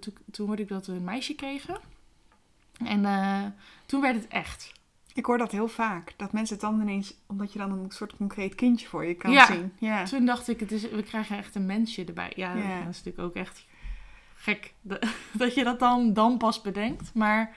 toen, 0.00 0.14
toen 0.30 0.46
hoorde 0.46 0.62
ik 0.62 0.68
dat 0.68 0.86
we 0.86 0.92
een 0.92 1.04
meisje 1.04 1.34
kregen... 1.34 1.80
En 2.84 3.02
uh, 3.02 3.44
toen 3.86 4.00
werd 4.00 4.14
het 4.14 4.28
echt. 4.28 4.72
Ik 5.14 5.24
hoor 5.24 5.38
dat 5.38 5.52
heel 5.52 5.68
vaak. 5.68 6.14
Dat 6.16 6.32
mensen 6.32 6.54
het 6.54 6.64
dan 6.64 6.80
ineens, 6.80 7.14
omdat 7.26 7.52
je 7.52 7.58
dan 7.58 7.72
een 7.72 7.90
soort 7.90 8.16
concreet 8.16 8.54
kindje 8.54 8.88
voor 8.88 9.04
je 9.04 9.14
kan 9.14 9.46
zien. 9.46 9.72
Ja, 9.78 10.04
toen 10.04 10.26
dacht 10.26 10.48
ik, 10.48 10.60
het 10.60 10.72
is, 10.72 10.88
we 10.90 11.02
krijgen 11.02 11.36
echt 11.36 11.54
een 11.54 11.66
mensje 11.66 12.04
erbij. 12.04 12.32
Ja, 12.36 12.54
dat 12.54 12.94
is 12.94 13.02
natuurlijk 13.02 13.18
ook 13.18 13.34
echt 13.34 13.66
gek 14.34 14.74
dat 15.32 15.54
je 15.54 15.64
dat 15.64 15.78
dan, 15.78 16.12
dan 16.12 16.38
pas 16.38 16.60
bedenkt. 16.60 17.14
Maar 17.14 17.56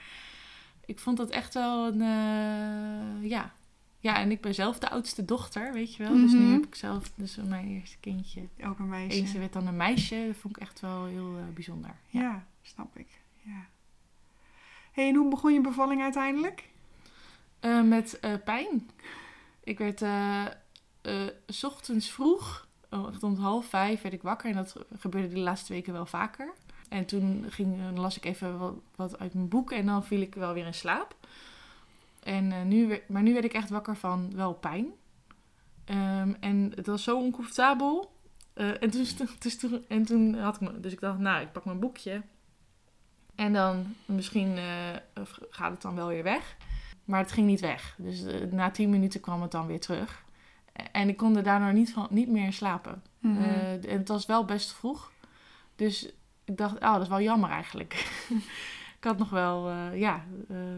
ik 0.86 0.98
vond 0.98 1.16
dat 1.16 1.30
echt 1.30 1.54
wel 1.54 1.86
een, 1.86 2.00
uh, 2.00 3.30
ja. 3.30 3.52
Ja, 3.98 4.18
en 4.18 4.30
ik 4.30 4.40
ben 4.40 4.54
zelf 4.54 4.78
de 4.78 4.90
oudste 4.90 5.24
dochter, 5.24 5.72
weet 5.72 5.94
je 5.94 6.02
wel. 6.02 6.12
Dus 6.12 6.32
nu 6.32 6.40
mhm. 6.40 6.52
heb 6.52 6.66
ik 6.66 6.74
zelf 6.74 7.12
dus 7.14 7.36
mijn 7.36 7.68
eerste 7.68 7.96
kindje. 8.00 8.48
Ook 8.64 8.78
een 8.78 8.88
meisje. 8.88 9.18
Eens 9.18 9.32
werd 9.32 9.52
dan 9.52 9.66
een 9.66 9.76
meisje. 9.76 10.24
Dat 10.26 10.36
vond 10.36 10.56
ik 10.56 10.62
echt 10.62 10.80
wel 10.80 11.04
heel 11.04 11.38
uh, 11.38 11.54
bijzonder. 11.54 11.94
Ja. 12.08 12.20
ja, 12.20 12.46
snap 12.62 12.98
ik. 12.98 13.08
Ja 13.42 13.66
hey, 14.94 15.08
en 15.08 15.14
hoe 15.14 15.30
begon 15.30 15.52
je 15.52 15.60
bevalling 15.60 16.02
uiteindelijk? 16.02 16.68
Uh, 17.60 17.82
met 17.82 18.18
uh, 18.24 18.32
pijn. 18.44 18.90
Ik 19.64 19.78
werd 19.78 20.02
uh, 20.02 20.46
s 21.46 21.64
ochtends 21.64 22.10
vroeg, 22.10 22.68
oh, 22.90 23.08
echt 23.08 23.22
om 23.22 23.36
half 23.36 23.66
vijf, 23.66 24.02
werd 24.02 24.14
ik 24.14 24.22
wakker. 24.22 24.50
En 24.50 24.56
dat 24.56 24.76
gebeurde 24.98 25.34
de 25.34 25.40
laatste 25.40 25.72
weken 25.72 25.92
wel 25.92 26.06
vaker. 26.06 26.52
En 26.88 27.04
toen 27.04 27.44
ging, 27.48 27.98
las 27.98 28.16
ik 28.16 28.24
even 28.24 28.80
wat, 28.96 29.18
uit 29.18 29.34
mijn 29.34 29.48
boek 29.48 29.72
en 29.72 29.86
dan 29.86 30.04
viel 30.04 30.20
ik 30.20 30.34
wel 30.34 30.52
weer 30.52 30.66
in 30.66 30.74
slaap. 30.74 31.16
En, 32.22 32.68
nu, 32.68 33.00
maar 33.08 33.22
nu 33.22 33.32
werd 33.32 33.44
ik 33.44 33.52
echt 33.52 33.70
wakker 33.70 33.96
van 33.96 34.30
wel 34.34 34.54
pijn. 34.54 34.86
Um, 35.90 36.36
en 36.40 36.72
het 36.74 36.86
was 36.86 37.02
zo 37.02 37.18
oncomfortabel. 37.18 38.12
en, 38.54 38.90
toen, 38.90 39.06
dus 39.38 39.58
en 39.88 40.34
had 40.34 40.60
ik 40.60 40.82
dus 40.82 40.92
ik 40.92 41.00
dacht, 41.00 41.18
nou, 41.18 41.42
ik 41.42 41.52
pak 41.52 41.64
mijn 41.64 41.80
boekje. 41.80 42.22
En 43.34 43.52
dan 43.52 43.94
misschien 44.04 44.56
uh, 44.56 45.24
gaat 45.50 45.70
het 45.70 45.82
dan 45.82 45.94
wel 45.94 46.08
weer 46.08 46.22
weg. 46.22 46.56
Maar 47.04 47.20
het 47.20 47.32
ging 47.32 47.46
niet 47.46 47.60
weg. 47.60 47.94
Dus 47.98 48.22
uh, 48.22 48.52
na 48.52 48.70
tien 48.70 48.90
minuten 48.90 49.20
kwam 49.20 49.42
het 49.42 49.50
dan 49.50 49.66
weer 49.66 49.80
terug. 49.80 50.24
En 50.92 51.08
ik 51.08 51.16
kon 51.16 51.36
er 51.36 51.42
daardoor 51.42 51.72
niet, 51.72 51.92
van, 51.92 52.06
niet 52.10 52.28
meer 52.28 52.52
slapen. 52.52 53.02
Mm 53.18 53.42
en 53.88 53.98
het 53.98 54.08
was 54.08 54.26
wel 54.26 54.44
best 54.44 54.72
vroeg. 54.72 55.12
Dus 55.76 56.12
ik 56.44 56.56
dacht, 56.56 56.74
oh, 56.74 56.92
dat 56.92 57.02
is 57.02 57.08
wel 57.08 57.20
jammer 57.20 57.50
eigenlijk. 57.50 57.92
ik 58.98 59.04
had 59.04 59.18
nog 59.18 59.30
wel, 59.30 59.70
ja, 59.94 60.24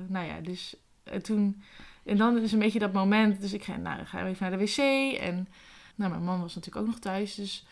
nou 0.06 0.26
ja, 0.26 0.40
dus 0.40 0.76
toen... 1.22 1.62
En 2.04 2.16
dan 2.16 2.38
is 2.38 2.52
een 2.52 2.58
beetje 2.58 2.78
dat 2.78 2.92
moment, 2.92 3.40
dus 3.40 3.52
ik 3.52 3.64
ga, 3.64 3.76
nou, 3.76 4.04
ga 4.04 4.26
even 4.26 4.50
naar 4.50 4.58
de 4.58 4.64
wc. 4.64 4.78
En 5.20 5.48
nou, 5.94 6.10
mijn 6.10 6.24
man 6.24 6.40
was 6.40 6.54
natuurlijk 6.54 6.86
ook 6.86 6.92
nog 6.92 7.00
thuis. 7.00 7.34
Dus 7.34 7.66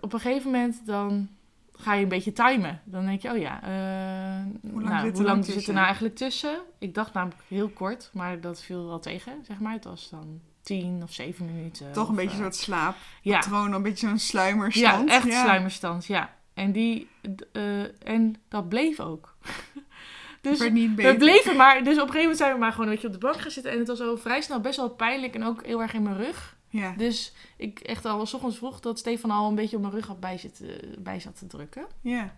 op 0.00 0.12
een 0.12 0.20
gegeven 0.20 0.50
moment 0.50 0.86
dan 0.86 1.28
ga 1.72 1.94
je 1.94 2.02
een 2.02 2.08
beetje 2.08 2.32
timen. 2.32 2.80
Dan 2.84 3.04
denk 3.04 3.22
je, 3.22 3.30
oh 3.30 3.38
ja, 3.38 3.60
uh, 3.62 4.70
hoe 4.72 4.82
lang, 4.82 4.92
nou, 4.92 5.04
zit, 5.04 5.12
er 5.12 5.16
hoe 5.16 5.26
lang 5.26 5.44
zit 5.44 5.66
er 5.66 5.74
nou 5.74 5.84
eigenlijk 5.84 6.16
tussen? 6.16 6.58
Ik 6.78 6.94
dacht 6.94 7.12
namelijk 7.12 7.42
heel 7.48 7.68
kort, 7.68 8.10
maar 8.12 8.40
dat 8.40 8.62
viel 8.62 8.86
wel 8.86 9.00
tegen, 9.00 9.32
zeg 9.46 9.60
maar. 9.60 9.72
Het 9.72 9.84
was 9.84 10.10
dan 10.10 10.40
tien 10.62 11.02
of 11.02 11.12
zeven 11.12 11.44
minuten. 11.44 11.92
Toch 11.92 12.08
een 12.08 12.14
beetje 12.14 12.36
uh, 12.36 12.42
soort 12.42 12.56
slaap. 12.56 12.96
Ja. 13.22 13.38
Patroon, 13.38 13.72
een 13.72 13.82
beetje 13.82 14.08
zo'n 14.08 14.18
sluimerstand. 14.18 15.08
Ja, 15.08 15.14
echt 15.14 15.26
ja. 15.26 15.42
sluimerstand, 15.42 16.06
ja. 16.06 16.34
En, 16.54 16.72
die, 16.72 17.08
uh, 17.52 18.08
en 18.08 18.36
dat 18.48 18.68
bleef 18.68 19.00
ook. 19.00 19.36
dus 20.40 20.58
we 20.58 21.14
bleven 21.18 21.56
maar, 21.56 21.84
dus 21.84 21.94
op 21.94 22.06
een 22.06 22.12
gegeven 22.12 22.20
moment 22.20 22.36
zijn 22.36 22.52
we 22.52 22.58
maar 22.58 22.72
gewoon 22.72 22.86
een 22.86 22.92
beetje 22.92 23.06
op 23.06 23.12
de 23.12 23.18
bank 23.18 23.40
gaan 23.40 23.50
zitten. 23.50 23.72
En 23.72 23.78
het 23.78 23.88
was 23.88 24.00
al 24.00 24.16
vrij 24.16 24.40
snel 24.40 24.60
best 24.60 24.76
wel 24.76 24.90
pijnlijk 24.90 25.34
en 25.34 25.44
ook 25.44 25.66
heel 25.66 25.82
erg 25.82 25.94
in 25.94 26.02
mijn 26.02 26.16
rug. 26.16 26.56
Ja. 26.72 26.94
Dus 26.96 27.32
ik 27.56 27.80
echt 27.80 28.04
al 28.04 28.26
s 28.26 28.34
ochtends 28.34 28.56
vroeg 28.56 28.80
dat 28.80 28.98
Stefan 28.98 29.30
al 29.30 29.48
een 29.48 29.54
beetje 29.54 29.76
op 29.76 29.82
mijn 29.82 29.94
rug 29.94 30.06
had 30.06 30.20
bij, 30.20 30.38
zit, 30.38 30.62
bij 30.98 31.20
zat 31.20 31.38
te 31.38 31.46
drukken. 31.46 31.86
Ja. 32.00 32.36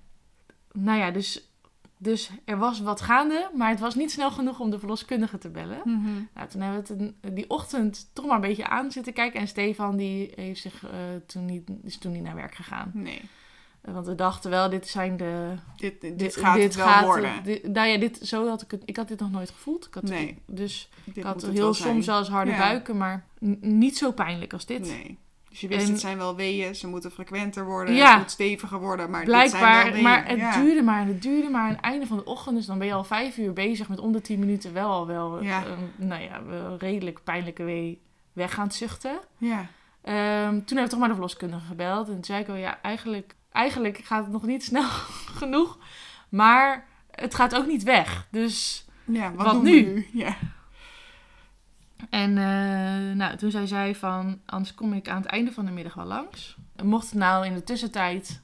Nou 0.73 0.99
ja, 0.99 1.11
dus, 1.11 1.49
dus 1.97 2.31
er 2.45 2.59
was 2.59 2.81
wat 2.81 3.01
gaande, 3.01 3.51
maar 3.55 3.71
het 3.71 3.81
was 3.81 3.95
niet 3.95 4.11
snel 4.11 4.31
genoeg 4.31 4.61
om 4.61 4.71
de 4.71 4.79
verloskundige 4.79 5.39
te 5.39 5.51
bellen. 5.51 5.81
Mm 5.85 6.29
Nou, 6.35 6.49
toen 6.49 6.61
hebben 6.61 6.87
we 6.87 7.15
het 7.21 7.37
die 7.37 7.51
ochtend 7.51 8.11
toch 8.13 8.27
maar 8.27 8.35
een 8.35 8.41
beetje 8.41 8.69
aan 8.69 8.93
zitten 8.93 9.13
kijken. 9.13 9.41
En 9.41 9.49
Stefan 9.49 9.97
die 9.97 10.33
heeft 10.35 10.61
zich, 10.61 10.85
uh, 10.85 10.91
toen 11.27 11.45
niet, 11.45 11.71
is 11.83 11.99
toen 11.99 12.13
niet 12.13 12.23
naar 12.23 12.35
werk 12.35 12.55
gegaan. 12.55 12.91
Nee. 12.95 13.21
Want 13.85 14.07
we 14.07 14.15
dachten 14.15 14.51
wel, 14.51 14.71
dit 14.71 14.89
zijn 14.89 15.17
de... 15.17 15.55
Dit, 15.77 16.01
dit, 16.19 16.37
gaat 16.37 16.55
dit 16.55 16.65
het 16.65 16.85
wel 16.85 17.05
worden. 17.05 17.43
Dit, 17.43 17.69
nou 17.69 17.89
ja, 17.89 17.99
dit, 17.99 18.19
zo 18.23 18.49
had 18.49 18.63
ik 18.63 18.71
het... 18.71 18.83
Ik 18.85 18.97
had 18.97 19.09
dit 19.09 19.21
nog 19.21 19.31
nooit 19.31 19.51
gevoeld. 19.51 19.87
Ik 19.87 19.95
had, 19.95 20.03
nee. 20.03 20.43
Dus 20.47 20.89
ik 21.15 21.23
had 21.23 21.43
heel 21.43 21.75
soms 21.75 22.07
wel 22.07 22.19
eens 22.19 22.29
harde 22.29 22.51
buiken, 22.51 22.97
maar 22.97 23.25
niet 23.61 23.99
zo 23.99 24.13
pijnlijk 24.13 24.53
als 24.53 24.67
dit. 24.67 24.81
Nee. 24.81 25.19
Dus 25.55 25.63
je 25.63 25.69
wist, 25.69 25.89
het 25.89 26.01
zijn 26.01 26.17
wel 26.17 26.37
weeën, 26.37 26.75
ze 26.75 26.87
moeten 26.87 27.11
frequenter 27.11 27.65
worden, 27.65 27.95
ja, 27.95 28.11
het 28.11 28.19
moet 28.19 28.31
steviger 28.31 28.79
worden, 28.79 29.11
maar 29.11 29.25
blijkbaar, 29.25 29.85
dit 29.85 29.93
zijn 29.93 30.03
maar 30.03 30.29
het 30.29 30.55
duurde 30.55 30.83
maar 30.83 31.01
en 31.01 31.07
het 31.07 31.23
duurde 31.23 31.49
maar. 31.49 31.63
Aan 31.63 31.75
het 31.75 31.81
einde 31.81 32.07
van 32.07 32.17
de 32.17 32.25
ochtend, 32.25 32.57
dus 32.57 32.67
dan 32.67 32.79
ben 32.79 32.87
je 32.87 32.93
al 32.93 33.05
vijf 33.05 33.37
uur 33.37 33.53
bezig 33.53 33.89
met 33.89 33.99
onder 33.99 34.23
tien 34.23 34.39
minuten 34.39 34.73
wel 34.73 34.91
al 34.91 35.07
wel, 35.07 35.43
ja. 35.43 35.63
nou 35.97 36.23
ja, 36.23 36.41
redelijk 36.79 37.25
pijnlijke 37.25 37.65
wee 37.65 38.03
weg 38.33 38.55
gaan 38.55 38.73
zuchten. 38.73 39.19
Ja. 39.39 39.67
Ehm, 40.03 40.61
toen 40.65 40.77
heb 40.77 40.85
ik 40.85 40.91
toch 40.91 40.99
maar 40.99 41.09
de 41.09 41.15
verloskundige 41.15 41.67
gebeld. 41.67 42.09
En 42.09 42.15
toen 42.15 42.25
zei 42.25 42.41
ik 42.41 42.49
al, 42.49 42.55
ja, 42.55 42.83
eigenlijk, 42.83 43.35
eigenlijk 43.55 43.99
gaat 43.99 44.23
het 44.25 44.33
nog 44.33 44.43
niet 44.43 44.65
snel 44.65 44.89
genoeg. 45.41 45.79
Maar 46.29 46.87
het 47.11 47.35
gaat 47.35 47.55
ook 47.55 47.67
niet 47.67 47.83
weg. 47.83 48.27
Dus 48.31 48.85
Ja, 49.05 49.33
wat, 49.33 49.63
nu? 49.63 49.85
we 49.85 49.91
nu? 49.91 50.09
Ja. 50.13 50.37
En 52.11 52.39
eh, 52.39 53.17
nou, 53.17 53.37
toen 53.37 53.51
zei 53.51 53.67
zij 53.67 53.95
van, 53.95 54.41
anders 54.47 54.75
kom 54.75 54.93
ik 54.93 55.09
aan 55.09 55.23
het 55.23 55.31
einde 55.31 55.53
van 55.53 55.65
de 55.65 55.71
middag 55.71 55.95
wel 55.95 56.05
langs. 56.05 56.57
Mocht 56.83 57.11
het 57.11 57.19
nou 57.19 57.47
in 57.47 57.55
de 57.55 57.65
tussentijd 57.65 58.43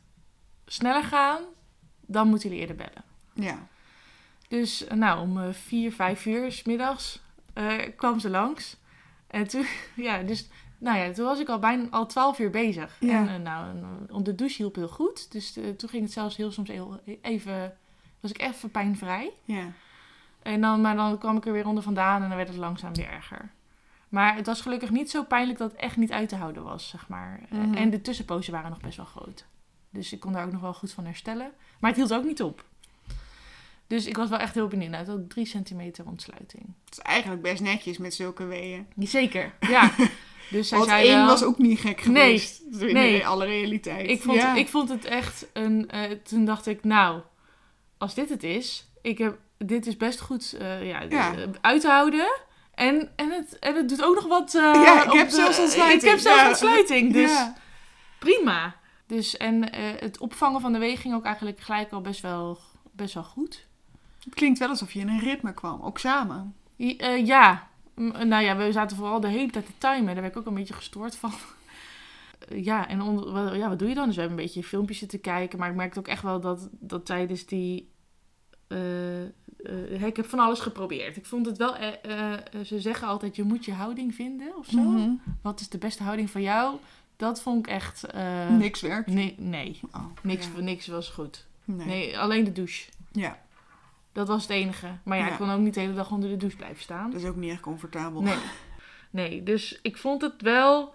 sneller 0.66 1.04
gaan, 1.04 1.42
dan 2.06 2.28
moeten 2.28 2.48
jullie 2.48 2.66
eerder 2.66 2.76
bellen. 2.86 3.04
ja. 3.34 3.68
Dus 4.48 4.86
eh, 4.86 4.96
nou, 4.96 5.20
om 5.20 5.40
eh, 5.42 5.52
vier, 5.52 5.92
vijf 5.92 6.26
uur 6.26 6.52
's 6.52 6.62
middags 6.62 7.22
kwam 7.96 8.18
ze 8.20 8.30
langs. 8.30 8.76
En 9.26 9.48
toen, 9.48 9.66
ja, 9.96 10.22
dus, 10.22 10.48
nou 10.80 10.98
ja, 10.98 11.12
toen 11.12 11.24
was 11.24 11.38
ik 11.40 11.48
al 11.48 11.58
bijna 11.58 11.86
al 11.90 12.06
twaalf 12.06 12.38
uur 12.38 12.50
bezig. 12.50 12.96
Ja. 13.00 13.18
En 13.18 13.28
eh, 13.28 13.36
nou, 13.36 13.68
en, 13.68 14.08
om 14.10 14.24
de 14.24 14.34
douche 14.34 14.56
hielp 14.56 14.74
heel 14.74 14.88
goed. 14.88 15.32
Dus 15.32 15.56
eh, 15.56 15.68
toen 15.68 15.88
ging 15.88 16.02
het 16.02 16.12
zelfs 16.12 16.36
heel 16.36 16.52
soms 16.52 16.68
heel, 16.68 17.00
even, 17.22 17.76
was 18.20 18.30
ik 18.30 18.40
even 18.40 18.70
pijnvrij. 18.70 19.30
Ja. 19.44 19.64
En 20.42 20.60
dan, 20.60 20.80
maar 20.80 20.96
dan 20.96 21.18
kwam 21.18 21.36
ik 21.36 21.46
er 21.46 21.52
weer 21.52 21.66
onder 21.66 21.82
vandaan 21.82 22.22
en 22.22 22.28
dan 22.28 22.36
werd 22.36 22.48
het 22.48 22.58
langzaam 22.58 22.94
weer 22.94 23.08
erger. 23.10 23.50
Maar 24.08 24.34
het 24.36 24.46
was 24.46 24.60
gelukkig 24.60 24.90
niet 24.90 25.10
zo 25.10 25.24
pijnlijk 25.24 25.58
dat 25.58 25.70
het 25.72 25.80
echt 25.80 25.96
niet 25.96 26.12
uit 26.12 26.28
te 26.28 26.36
houden 26.36 26.62
was, 26.62 26.88
zeg 26.88 27.08
maar. 27.08 27.40
Eh, 27.50 27.58
Mhm. 27.58 27.74
En 27.74 27.90
de 27.90 28.00
tussenpozen 28.00 28.52
waren 28.52 28.70
nog 28.70 28.80
best 28.80 28.96
wel 28.96 29.06
groot. 29.06 29.44
Dus 29.90 30.12
ik 30.12 30.20
kon 30.20 30.32
daar 30.32 30.44
ook 30.46 30.52
nog 30.52 30.60
wel 30.60 30.74
goed 30.74 30.92
van 30.92 31.04
herstellen. 31.04 31.50
Maar 31.80 31.90
het 31.90 31.98
hield 31.98 32.14
ook 32.14 32.24
niet 32.24 32.42
op. 32.42 32.64
Dus 33.86 34.06
ik 34.06 34.16
was 34.16 34.28
wel 34.28 34.38
echt 34.38 34.54
heel 34.54 34.68
benieuwd. 34.68 34.90
Nou, 34.90 35.04
het 35.04 35.12
had 35.12 35.30
drie 35.30 35.46
centimeter 35.46 36.06
ontsluiting. 36.06 36.74
Het 36.84 36.92
is 36.92 36.98
eigenlijk 36.98 37.42
best 37.42 37.62
netjes 37.62 37.98
met 37.98 38.14
zulke 38.14 38.44
weeën. 38.44 38.86
Zeker, 38.98 39.52
ja. 39.60 39.90
Dus 40.50 40.68
zij 40.68 40.78
Want 40.78 40.90
zei 40.90 41.06
één 41.08 41.16
wel- 41.16 41.26
was 41.26 41.42
ook 41.42 41.58
niet 41.58 41.80
gek 41.80 42.06
Nee, 42.06 42.38
geweest. 42.38 42.62
In 42.80 42.94
nee. 42.94 43.26
alle 43.26 43.44
realiteit. 43.44 44.08
Ik 44.10 44.22
vond, 44.22 44.36
ja. 44.36 44.54
ik 44.54 44.68
vond 44.68 44.88
het 44.88 45.04
echt 45.04 45.46
een... 45.52 45.88
eh, 45.90 46.10
toen 46.10 46.44
dacht 46.44 46.66
ik, 46.66 46.84
nou, 46.84 47.20
als 47.98 48.14
dit 48.14 48.28
het 48.28 48.42
is... 48.42 48.88
Ik 49.02 49.18
heb, 49.18 49.38
dit 49.58 49.86
is 49.86 49.96
best 49.96 50.20
goed 50.20 50.52
eh, 50.58 50.86
ja, 50.88 51.00
Ja. 51.08 51.34
eh, 51.34 51.42
uit 51.60 51.80
te 51.80 51.88
houden. 51.88 52.32
En, 52.74 53.10
en, 53.16 53.30
het, 53.30 53.58
en 53.58 53.74
het 53.74 53.88
doet 53.88 54.02
ook 54.04 54.14
nog 54.14 54.26
wat... 54.26 54.52
Ja, 54.52 55.04
ik 55.04 55.12
heb 55.12 55.28
de- 55.28 55.34
zelfs 55.34 55.58
ontsluiting. 55.58 56.02
Ik 56.02 56.08
heb 56.08 56.18
zelfs 56.18 56.44
ontsluiting, 56.48 57.12
dus 57.12 57.32
prima. 58.18 58.74
Dus, 59.06 59.36
en 59.36 59.74
het 60.00 60.18
opvangen 60.18 60.60
van 60.60 60.72
de 60.72 60.78
weeg 60.78 61.00
ging 61.00 61.14
ook 61.14 61.24
eigenlijk 61.24 61.60
gelijk 61.60 61.92
al 61.92 62.00
best 62.00 62.20
wel, 62.20 62.58
best 62.92 63.14
wel 63.14 63.24
goed. 63.24 63.66
Het 64.24 64.34
klinkt 64.34 64.58
wel 64.58 64.68
alsof 64.68 64.92
je 64.92 65.00
in 65.00 65.08
een 65.08 65.20
ritme 65.20 65.54
kwam. 65.54 65.82
Ook 65.82 65.98
samen. 65.98 66.54
Ja, 67.24 67.68
nou 68.08 68.44
ja, 68.44 68.56
we 68.56 68.72
zaten 68.72 68.96
vooral 68.96 69.20
de 69.20 69.28
hele 69.28 69.50
tijd 69.50 69.66
te 69.66 69.72
timen. 69.78 70.04
Daar 70.06 70.14
werd 70.22 70.32
ik 70.34 70.36
ook 70.38 70.46
een 70.46 70.54
beetje 70.54 70.74
gestoord 70.74 71.16
van. 71.16 71.32
Ja, 72.54 72.88
en 72.88 73.00
onder, 73.02 73.56
ja, 73.56 73.68
wat 73.68 73.78
doe 73.78 73.88
je 73.88 73.94
dan? 73.94 74.06
Dus 74.06 74.14
we 74.14 74.20
hebben 74.20 74.38
een 74.38 74.44
beetje 74.44 74.62
filmpjes 74.62 74.98
zitten 74.98 75.20
kijken. 75.20 75.58
Maar 75.58 75.68
ik 75.70 75.74
merkte 75.76 75.98
ook 75.98 76.08
echt 76.08 76.22
wel 76.22 76.40
dat, 76.40 76.68
dat 76.72 77.06
tijdens 77.06 77.46
die... 77.46 77.90
eh, 78.68 79.22
eh, 79.22 80.02
ik 80.02 80.16
heb 80.16 80.26
van 80.26 80.38
alles 80.38 80.60
geprobeerd. 80.60 81.16
Ik 81.16 81.26
vond 81.26 81.46
het 81.46 81.56
wel... 81.58 81.76
eh, 81.76 82.32
ze 82.64 82.80
zeggen 82.80 83.08
altijd, 83.08 83.36
je 83.36 83.42
moet 83.42 83.64
je 83.64 83.72
houding 83.72 84.14
vinden 84.14 84.56
of 84.56 84.66
zo. 84.66 84.78
Mhm. 84.80 85.10
Wat 85.42 85.60
is 85.60 85.68
de 85.68 85.78
beste 85.78 86.02
houding 86.02 86.30
voor 86.30 86.40
jou? 86.40 86.76
Dat 87.16 87.42
vond 87.42 87.66
ik 87.66 87.72
echt... 87.72 88.06
Niks 88.58 88.80
werkt. 88.80 89.08
Nee, 89.08 89.34
nee. 89.38 89.80
Oh, 89.92 90.04
Niks, 90.22 90.48
ja. 90.56 90.60
niks 90.60 90.86
was 90.86 91.08
goed. 91.08 91.46
Nee. 91.64 91.86
Nee, 91.86 92.18
alleen 92.18 92.44
de 92.44 92.52
douche. 92.52 92.90
Ja, 93.12 93.38
Dat 94.12 94.28
was 94.28 94.42
het 94.42 94.50
enige. 94.50 94.86
Maar 95.02 95.18
ja, 95.18 95.24
Ja. 95.26 95.30
ik 95.30 95.36
kon 95.36 95.50
ook 95.50 95.60
niet 95.60 95.74
de 95.74 95.80
hele 95.80 95.94
dag 95.94 96.10
onder 96.10 96.28
de 96.30 96.36
douche 96.36 96.56
blijven 96.56 96.82
staan. 96.82 97.10
dat 97.10 97.20
is 97.20 97.26
ook 97.28 97.36
niet 97.36 97.50
echt 97.50 97.60
comfortabel. 97.60 98.22
Nee. 98.22 98.36
Nee, 99.10 99.42
dus 99.42 99.78
ik 99.82 99.96
vond 99.96 100.22
het 100.22 100.42
wel. 100.42 100.94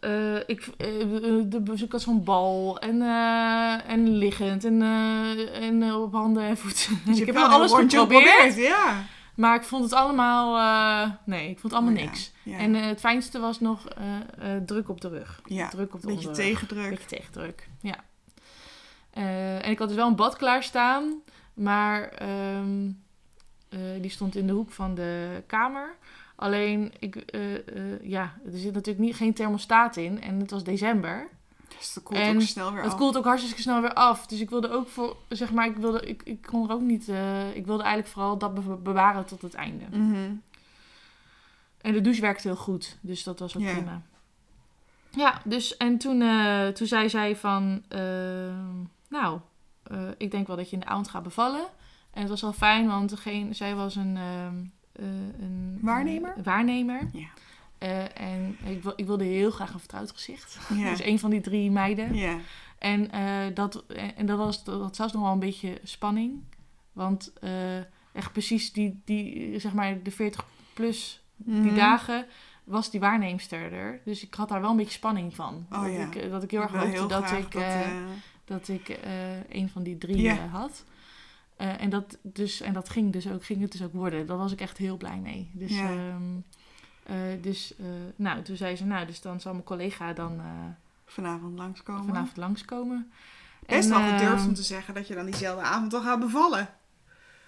eh, 0.00 0.36
ik, 0.36 0.66
eh, 0.76 0.86
de 1.46 1.60
bezoek 1.64 1.92
als 1.92 2.02
zo'n 2.02 2.24
bal 2.24 2.78
en, 2.78 3.02
eh, 3.02 3.90
en 3.90 4.08
liggend 4.16 4.64
en, 4.64 4.82
en 5.52 5.92
op 5.94 6.12
handen 6.12 6.42
en 6.42 6.56
voeten. 6.56 7.00
Dus 7.04 7.20
ik 7.20 7.26
heb 7.26 7.34
wel 7.34 7.46
alles 7.48 7.72
geprobeerd, 7.72 8.56
Ja. 8.56 9.02
maar 9.34 9.54
ik 9.56 9.62
vond 9.62 9.84
het 9.84 9.92
allemaal. 9.92 11.16
nee, 11.24 11.50
ik 11.50 11.58
vond 11.58 11.72
het 11.72 11.82
allemaal 11.82 11.92
Oh 11.92 11.98
ja, 12.00 12.04
niks. 12.06 12.32
Ja. 12.42 12.58
En 12.58 12.74
het 12.74 13.00
fijnste 13.00 13.38
was 13.38 13.60
nog 13.60 13.84
druk 14.66 14.88
op 14.88 15.00
de 15.00 15.08
rug. 15.08 15.40
ja. 15.44 15.68
Druk 15.68 15.94
op 15.94 16.00
de 16.00 16.06
Beetje 16.06 16.30
tegendruk. 16.30 16.90
Beetje 16.90 17.06
tegendruk, 17.16 17.68
ja. 17.80 17.96
En 19.10 19.70
ik 19.70 19.78
had 19.78 19.88
dus 19.88 19.96
wel 19.96 20.06
een 20.08 20.16
bad 20.16 20.36
klaarstaan, 20.36 21.14
maar 21.56 22.08
ehm, 22.08 22.88
eh, 23.68 23.78
die 24.00 24.10
stond 24.10 24.36
in 24.36 24.46
de 24.46 24.52
hoek 24.52 24.70
van 24.72 24.94
de 24.94 25.42
kamer. 25.46 25.94
Alleen, 26.36 26.92
ik, 26.98 27.16
eh, 27.16 27.54
eh, 27.54 28.02
ja, 28.02 28.34
er 28.52 28.58
zit 28.58 28.72
natuurlijk 28.74 29.04
niet, 29.06 29.16
geen 29.16 29.34
thermostaat 29.34 29.96
in 29.96 30.22
en 30.22 30.40
het 30.40 30.50
was 30.50 30.64
december. 30.64 31.28
Dus 31.78 31.92
dat 31.94 32.02
koelt 32.02 32.20
En 32.20 32.34
ook 32.34 32.40
snel 32.42 32.72
weer 32.72 32.82
Het 32.82 32.92
af. 32.92 32.98
koelt 32.98 33.16
ook 33.16 33.24
hartstikke 33.24 33.60
snel 33.62 33.80
weer 33.80 33.92
af. 33.94 34.26
Dus 34.26 34.40
ik 34.40 34.50
wilde 34.50 34.70
ook 34.70 34.88
voor, 34.88 35.16
zeg 35.28 35.52
maar, 35.52 35.66
ik 35.66 35.76
wilde, 35.76 36.00
ik, 36.00 36.22
ik 36.24 36.42
kon 36.42 36.68
er 36.68 36.74
ook 36.74 36.80
niet, 36.80 37.08
ik 37.54 37.66
wilde 37.66 37.82
eigenlijk 37.82 38.06
vooral 38.12 38.38
dat 38.38 38.54
be- 38.54 38.76
bewaren 38.76 39.24
tot 39.26 39.42
het 39.42 39.54
einde. 39.54 39.84
Mhm. 39.90 40.32
En 41.80 41.92
de 41.92 42.00
douche 42.00 42.20
werkte 42.20 42.48
heel 42.48 42.56
goed, 42.56 42.96
dus 43.00 43.22
dat 43.22 43.38
was 43.38 43.56
ook 43.56 43.62
prima. 43.62 44.02
Ja, 45.10 45.40
dus 45.44 45.76
en 45.76 45.98
toen, 45.98 46.22
toen 46.74 46.86
zei 46.86 47.08
zij 47.08 47.36
van, 47.36 47.82
nou, 49.08 49.40
eh, 49.90 49.98
ik 50.18 50.30
denk 50.30 50.46
wel 50.46 50.56
dat 50.56 50.68
je 50.70 50.74
in 50.76 50.80
de 50.80 50.86
avond 50.86 51.08
gaat 51.08 51.22
bevallen. 51.22 51.66
En 52.12 52.20
het 52.20 52.30
was 52.30 52.40
wel 52.40 52.52
fijn, 52.52 52.86
want 52.86 53.10
degene, 53.10 53.52
zij 53.54 53.74
was 53.74 53.96
een, 53.96 54.16
ehm, 54.16 54.54
eh, 54.92 55.04
een 55.40 55.78
Waarnemer? 55.82 56.32
een 56.36 56.42
waarnemer. 56.42 57.08
Ja. 57.12 57.26
Eh, 57.78 58.20
en 58.20 58.56
ik, 58.64 58.84
ik 58.96 59.06
wilde 59.06 59.24
heel 59.24 59.50
graag 59.50 59.72
een 59.72 59.78
vertrouwd 59.78 60.10
gezicht. 60.12 60.58
Ja. 60.74 60.90
Dus 60.90 61.02
een 61.04 61.18
van 61.18 61.30
die 61.30 61.40
drie 61.40 61.70
meiden. 61.70 62.14
Ja. 62.14 62.38
En, 62.78 63.10
eh, 63.10 63.54
dat, 63.54 63.84
en 64.16 64.26
dat 64.26 64.38
was 64.38 64.64
dat 64.64 64.80
had 64.80 64.96
zelfs 64.96 65.12
nog 65.12 65.22
wel 65.22 65.32
een 65.32 65.38
beetje 65.38 65.80
spanning. 65.82 66.42
Want 66.92 67.32
eh, 67.40 67.76
echt 68.12 68.32
precies 68.32 68.72
die, 68.72 69.00
die, 69.04 69.58
zeg 69.60 69.72
maar, 69.74 70.02
de 70.02 70.10
40 70.10 70.44
plus 70.74 71.22
die 71.36 71.54
Mhm. 71.60 71.74
dagen 71.74 72.26
was 72.64 72.90
die 72.90 73.00
waarneemster 73.00 73.72
er. 73.72 74.00
Dus 74.04 74.22
ik 74.24 74.34
had 74.34 74.48
daar 74.48 74.60
wel 74.60 74.70
een 74.70 74.76
beetje 74.76 74.92
spanning 74.92 75.34
van. 75.34 75.66
Oh 75.72 75.82
dat, 75.82 75.92
ja. 75.92 76.06
ik, 76.06 76.14
eh, 76.14 76.30
dat 76.30 76.42
ik 76.42 76.50
heel 76.50 76.60
erg 76.62 76.72
hoopte 76.72 77.06
dat 77.06 77.30
ik, 77.30 77.52
dat, 77.52 77.62
eh, 77.62 77.80
eh, 77.80 77.96
dat 78.46 78.68
ik 78.68 78.88
eh, 78.88 79.50
een 79.50 79.68
van 79.68 79.82
die 79.82 79.98
drie 79.98 80.28
eh, 80.28 80.52
had. 80.52 80.84
Eh, 81.56 81.82
en, 81.82 81.90
dat 81.90 82.18
dus, 82.22 82.60
en 82.60 82.72
dat 82.72 82.88
ging, 82.88 83.12
dus 83.12 83.28
ook, 83.28 83.44
ging 83.44 83.60
het 83.60 83.72
dus 83.72 83.82
ook 83.82 83.92
worden. 83.92 84.26
Daar 84.26 84.36
was 84.36 84.52
ik 84.52 84.60
echt 84.60 84.78
heel 84.78 84.96
blij 84.96 85.16
mee. 85.16 85.50
Dus, 85.52 85.70
ehm, 85.70 86.22
eh, 87.02 87.16
dus 87.40 87.74
nou, 88.16 88.42
toen 88.42 88.56
zei 88.56 88.76
ze, 88.76 88.84
nou, 88.84 89.06
dus 89.06 89.20
dan 89.20 89.40
zal 89.40 89.52
mijn 89.52 89.64
collega 89.64 90.12
dan 90.12 90.40
vanavond 91.06 91.58
langskomen. 91.58 92.04
vanavond 92.04 92.36
langskomen. 92.36 93.12
Best 93.66 93.90
En, 93.90 94.00
wel 94.00 94.10
gedurfd 94.10 94.40
ehm, 94.40 94.48
om 94.48 94.54
te 94.54 94.62
zeggen 94.62 94.94
dat 94.94 95.08
je 95.08 95.14
dan 95.14 95.24
diezelfde 95.24 95.62
avond 95.62 95.94
al 95.94 96.00
gaat 96.00 96.20
bevallen. 96.20 96.68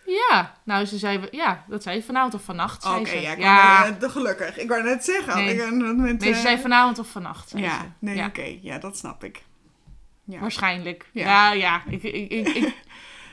Ja, 0.06 0.54
nou, 0.64 0.84
ze 0.84 0.98
zei, 0.98 1.28
ja, 1.30 1.64
dat 1.68 1.82
zei 1.82 2.00
ze 2.00 2.06
vanavond 2.06 2.34
of 2.34 2.42
vannacht. 2.42 2.84
Oké, 2.86 3.10
ja, 3.10 3.96
gelukkig. 4.00 4.58
Ik 4.58 4.68
wou 4.68 4.82
net 4.82 5.04
zeggen. 5.04 5.36
Nee. 5.36 5.54
Ik, 5.54 5.72
met, 5.96 6.20
Nee, 6.20 6.34
ze 6.34 6.40
zei 6.40 6.58
vanavond 6.58 6.98
of 6.98 7.10
vannacht. 7.10 7.52
Ja, 7.56 7.78
ze. 7.78 7.84
nee, 7.98 8.16
ja. 8.16 8.26
oké. 8.26 8.58
Ja, 8.62 8.78
dat 8.78 8.96
snap 8.96 9.24
ik. 9.24 9.42
Ja. 10.28 10.38
Waarschijnlijk. 10.40 11.06
Ja. 11.12 11.24
Ja, 11.24 11.52
ja. 11.52 11.82
Ik, 11.90 12.02
ik, 12.02 12.30
ik, 12.30 12.48
ik, 12.48 12.74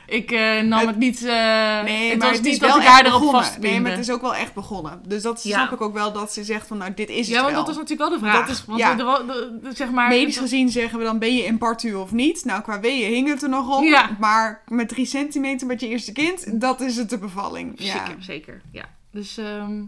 ik 0.06 0.30
eh, 0.30 0.60
nam 0.62 0.78
Het- 0.78 0.88
het, 0.88 0.96
niet... 0.98 1.24
eh, 1.24 1.82
Nee, 1.82 2.08
het 2.10 2.18
maar 2.18 2.26
was 2.26 2.36
het 2.36 2.44
niet 2.44 2.52
is 2.52 2.58
dat 2.58 2.76
ik 2.76 2.82
haar 2.82 3.06
erop 3.06 3.30
vastbinde. 3.30 3.68
Nee, 3.68 3.80
maar 3.80 3.90
het 3.90 4.00
is 4.00 4.10
ook 4.10 4.20
wel 4.20 4.34
echt 4.34 4.54
begonnen. 4.54 5.00
Dus 5.06 5.22
dat 5.22 5.42
Ja. 5.42 5.54
snap 5.58 5.72
ik 5.72 5.80
ook 5.80 5.94
wel 5.94 6.12
dat 6.12 6.32
ze 6.32 6.44
zegt 6.44 6.66
van, 6.66 6.78
nou, 6.78 6.94
dit 6.94 7.08
is 7.08 7.16
het 7.16 7.26
ja, 7.26 7.34
want 7.40 7.46
wel. 7.46 7.54
dat 7.56 7.66
was 7.66 7.76
natuurlijk 7.76 8.10
wel 8.10 8.18
de 8.18 8.24
vraag. 8.26 8.46
Dat 8.46 8.56
is- 8.56 8.64
want 8.64 8.80
de- 8.98 9.58
de- 9.62 9.74
zeg 9.74 9.90
maar, 9.90 10.08
Medisch 10.08 10.38
gezien 10.38 10.68
zeggen 10.68 10.98
we 10.98 11.04
dan, 11.04 11.18
ben 11.18 11.36
je 11.36 11.42
in 11.44 11.58
partu 11.58 11.94
of 11.94 12.12
niet? 12.12 12.44
Nou, 12.44 12.62
qua 12.62 12.80
weeën 12.80 13.12
hing 13.12 13.28
het 13.28 13.42
er 13.42 13.48
nog. 13.48 13.82
Ja. 13.84 14.16
Maar 14.18 14.62
met 14.68 14.88
drie 14.88 15.06
centimeter 15.06 15.66
met 15.66 15.80
je 15.80 15.88
eerste 15.88 16.12
kind, 16.12 16.60
dat 16.60 16.80
is 16.80 16.96
het 16.96 17.10
de 17.10 17.18
bevalling. 17.18 17.72
Ja. 17.76 17.92
Zeker, 18.06 18.22
zeker. 18.22 18.60
Ja. 18.72 18.84
Dus, 19.10 19.38
ehm, 19.38 19.82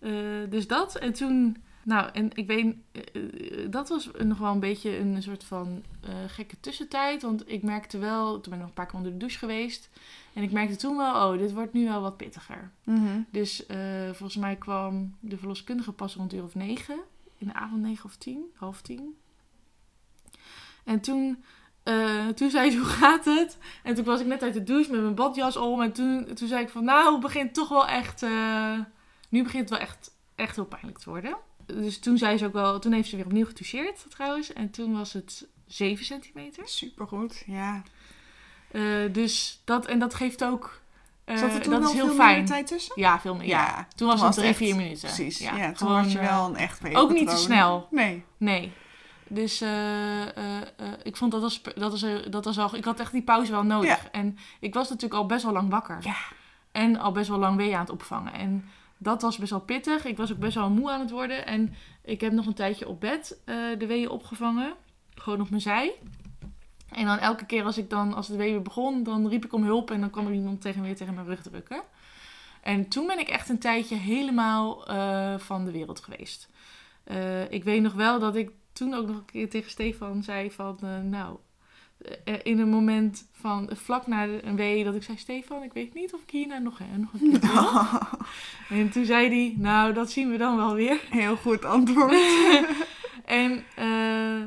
eh, 0.00 0.10
dus 0.50 0.66
dat. 0.66 0.94
En 0.94 1.12
toen... 1.12 1.56
Nou, 1.82 2.10
en 2.12 2.30
ik 2.34 2.46
weet... 2.46 2.74
eh, 2.92 3.02
eh, 3.64 3.70
dat 3.70 3.88
was 3.88 4.10
nog 4.18 4.38
wel 4.38 4.52
een 4.52 4.60
beetje 4.60 4.98
een 4.98 5.22
soort 5.22 5.44
van 5.44 5.82
eh, 6.00 6.10
gekke 6.26 6.60
tussentijd. 6.60 7.22
Want 7.22 7.50
ik 7.50 7.62
merkte 7.62 7.98
wel... 7.98 8.40
Toen 8.40 8.42
ben 8.42 8.52
ik 8.52 8.58
nog 8.58 8.68
een 8.68 8.74
paar 8.74 8.86
keer 8.86 8.96
onder 8.96 9.12
de 9.12 9.18
douche 9.18 9.38
geweest. 9.38 9.90
En 10.32 10.42
ik 10.42 10.52
merkte 10.52 10.76
toen 10.76 10.96
wel... 10.96 11.32
Oh, 11.32 11.38
dit 11.38 11.52
wordt 11.52 11.72
nu 11.72 11.84
wel 11.84 12.00
wat 12.00 12.16
pittiger. 12.16 12.70
Mhm. 12.84 13.20
Dus 13.30 13.64
volgens 14.06 14.36
mij 14.36 14.56
kwam 14.56 15.16
de 15.20 15.36
verloskundige 15.36 15.92
pas 15.92 16.14
rond 16.14 16.32
uur 16.32 16.42
of 16.42 16.54
negen. 16.54 17.00
In 17.38 17.46
de 17.46 17.54
avond 17.54 17.80
negen 17.80 18.04
of 18.04 18.16
tien, 18.16 18.44
half 18.54 18.82
tien. 18.82 19.16
En 20.84 21.00
toen, 21.00 21.44
toen 22.34 22.50
zei 22.50 22.70
ze, 22.70 22.76
hoe 22.82 22.86
gaat 22.86 23.24
het? 23.24 23.58
En 23.82 23.94
toen 23.94 24.04
was 24.04 24.20
ik 24.20 24.26
net 24.26 24.42
uit 24.42 24.54
de 24.54 24.62
douche 24.62 24.90
met 24.90 25.00
mijn 25.00 25.14
badjas 25.14 25.56
om. 25.56 25.82
En 25.82 25.92
toen, 25.92 26.34
toen 26.34 26.48
zei 26.48 26.62
ik 26.62 26.68
van, 26.68 26.84
nou, 26.84 27.12
het 27.12 27.20
begint 27.20 27.54
toch 27.54 27.68
wel 27.68 27.86
echt... 27.86 28.22
nu 29.28 29.42
begint 29.42 29.62
het 29.62 29.70
wel 29.70 29.78
echt, 29.78 30.16
echt 30.34 30.56
heel 30.56 30.64
pijnlijk 30.66 30.98
te 30.98 31.10
worden. 31.10 31.36
Dus 31.74 31.98
toen 31.98 32.18
zei 32.18 32.38
ze 32.38 32.46
ook 32.46 32.52
wel... 32.52 32.78
Toen 32.78 32.92
heeft 32.92 33.08
ze 33.08 33.16
weer 33.16 33.24
opnieuw 33.24 33.46
getoucheerd 33.46 34.04
trouwens. 34.08 34.52
En 34.52 34.70
toen 34.70 34.92
was 34.96 35.12
het 35.12 35.46
7 35.66 36.04
centimeter. 36.04 36.68
Supergoed, 36.68 37.42
ja. 37.46 37.82
Eh, 38.70 38.82
dus 39.12 39.60
dat, 39.64 39.86
en 39.86 39.98
dat 39.98 40.14
geeft 40.14 40.44
ook 40.44 40.78
Eh, 41.24 41.36
Zat 41.36 41.54
er 41.54 41.60
toen 41.60 41.72
dat 41.80 41.82
is 41.88 41.92
heel 41.92 42.06
veel 42.06 42.14
fijn. 42.14 42.44
tijd 42.44 42.66
tussen? 42.66 42.92
Ja, 43.00 43.20
veel 43.20 43.34
meer. 43.34 43.46
Ja. 43.46 43.64
Ja, 43.66 43.86
Toen 43.96 44.06
was 44.08 44.16
toen 44.18 44.26
het 44.26 44.34
was 44.34 44.34
drie, 44.34 44.48
het 44.48 44.56
vier 44.56 44.68
echt- 44.68 44.76
minuten. 44.78 45.00
Precies. 45.08 45.38
Ja, 45.38 45.56
Ja, 45.56 45.66
toen 45.66 45.76
gewoon, 45.76 46.02
was 46.02 46.12
je 46.12 46.18
eh, 46.18 46.28
wel 46.36 46.46
een 46.46 46.56
echt 46.56 46.94
ook 46.94 47.12
niet 47.12 47.28
te 47.28 47.36
snel. 47.36 47.88
Nee. 47.90 48.24
Nee. 48.36 48.72
Dus 49.28 49.60
eh, 49.60 50.22
eh, 50.36 50.56
eh, 50.60 50.66
ik 51.02 51.16
vond 51.16 51.30
dat 51.32 51.40
was, 51.40 51.62
dat 51.62 51.90
was, 51.90 52.02
eh, 52.02 52.14
dat 52.30 52.44
was 52.44 52.58
al... 52.58 52.74
Ik 52.76 52.84
had 52.84 53.00
echt 53.00 53.12
die 53.12 53.22
pauze 53.22 53.50
wel 53.52 53.62
nodig. 53.62 53.88
Ja. 54.02 54.10
En 54.12 54.38
ik 54.60 54.74
was 54.74 54.88
natuurlijk 54.88 55.20
al 55.20 55.26
best 55.26 55.44
wel 55.44 55.52
lang 55.52 55.70
wakker. 55.70 55.98
Ja. 56.02 56.16
En 56.72 56.96
al 56.98 57.12
best 57.12 57.28
wel 57.28 57.38
lang 57.38 57.56
wee 57.56 57.74
aan 57.74 57.80
het 57.80 57.90
opvangen. 57.90 58.32
En 58.32 58.64
dat 59.02 59.22
was 59.22 59.38
best 59.38 59.50
wel 59.50 59.60
pittig. 59.60 60.04
Ik 60.04 60.16
was 60.16 60.32
ook 60.32 60.38
best 60.38 60.54
wel 60.54 60.70
moe 60.70 60.90
aan 60.90 61.00
het 61.00 61.10
worden. 61.10 61.46
En 61.46 61.74
ik 62.02 62.20
heb 62.20 62.32
nog 62.32 62.46
een 62.46 62.54
tijdje 62.54 62.88
op 62.88 63.00
bed 63.00 63.40
eh, 63.44 63.56
de 63.78 63.86
weeën 63.86 64.08
opgevangen. 64.10 64.74
Gewoon 65.14 65.40
op 65.40 65.50
mijn 65.50 65.62
zij. 65.62 65.92
En 66.88 67.06
dan 67.06 67.18
elke 67.18 67.46
keer 67.46 67.64
als 67.64 67.78
ik 67.78 67.90
dan, 67.90 68.14
als 68.14 68.28
het 68.28 68.36
wee 68.36 68.50
weer 68.50 68.62
begon, 68.62 69.02
dan 69.02 69.28
riep 69.28 69.44
ik 69.44 69.52
om 69.52 69.64
hulp. 69.64 69.90
En 69.90 70.00
dan 70.00 70.10
kwam 70.10 70.26
er 70.26 70.32
iemand 70.32 70.60
tegen 70.60 70.82
weer 70.82 70.96
tegen 70.96 71.14
mijn 71.14 71.26
rug 71.26 71.42
drukken. 71.42 71.82
En 72.62 72.88
toen 72.88 73.06
ben 73.06 73.18
ik 73.18 73.28
echt 73.28 73.48
een 73.48 73.58
tijdje 73.58 73.96
helemaal 73.96 74.86
eh, 74.86 75.38
van 75.38 75.64
de 75.64 75.70
wereld 75.70 76.00
geweest. 76.00 76.48
Eh, 77.04 77.50
ik 77.50 77.64
weet 77.64 77.82
nog 77.82 77.92
wel 77.92 78.18
dat 78.18 78.36
ik 78.36 78.50
toen 78.72 78.94
ook 78.94 79.06
nog 79.06 79.16
een 79.16 79.24
keer 79.24 79.50
tegen 79.50 79.70
Stefan 79.70 80.22
zei 80.22 80.50
van... 80.50 80.78
nou, 81.02 81.38
in 82.42 82.58
een 82.58 82.68
moment 82.68 83.28
van 83.32 83.70
vlak 83.72 84.06
na 84.06 84.26
een 84.42 84.56
wee 84.56 84.84
dat 84.84 84.94
ik 84.94 85.02
zei... 85.02 85.16
Stefan, 85.18 85.62
ik 85.62 85.72
weet 85.72 85.94
niet 85.94 86.14
of 86.14 86.20
ik 86.22 86.30
hierna 86.30 86.58
nog, 86.58 86.80
eh, 86.80 86.86
nog 86.96 87.12
een 87.12 87.40
keer 87.40 87.50
wil. 87.50 87.98
En 88.78 88.90
toen 88.90 89.04
zei 89.04 89.28
hij, 89.28 89.54
nou, 89.56 89.92
dat 89.92 90.10
zien 90.10 90.30
we 90.30 90.36
dan 90.36 90.56
wel 90.56 90.74
weer. 90.74 91.00
Heel 91.10 91.36
goed 91.36 91.64
antwoord. 91.64 92.14
En 93.24 93.64
eh, 93.76 94.42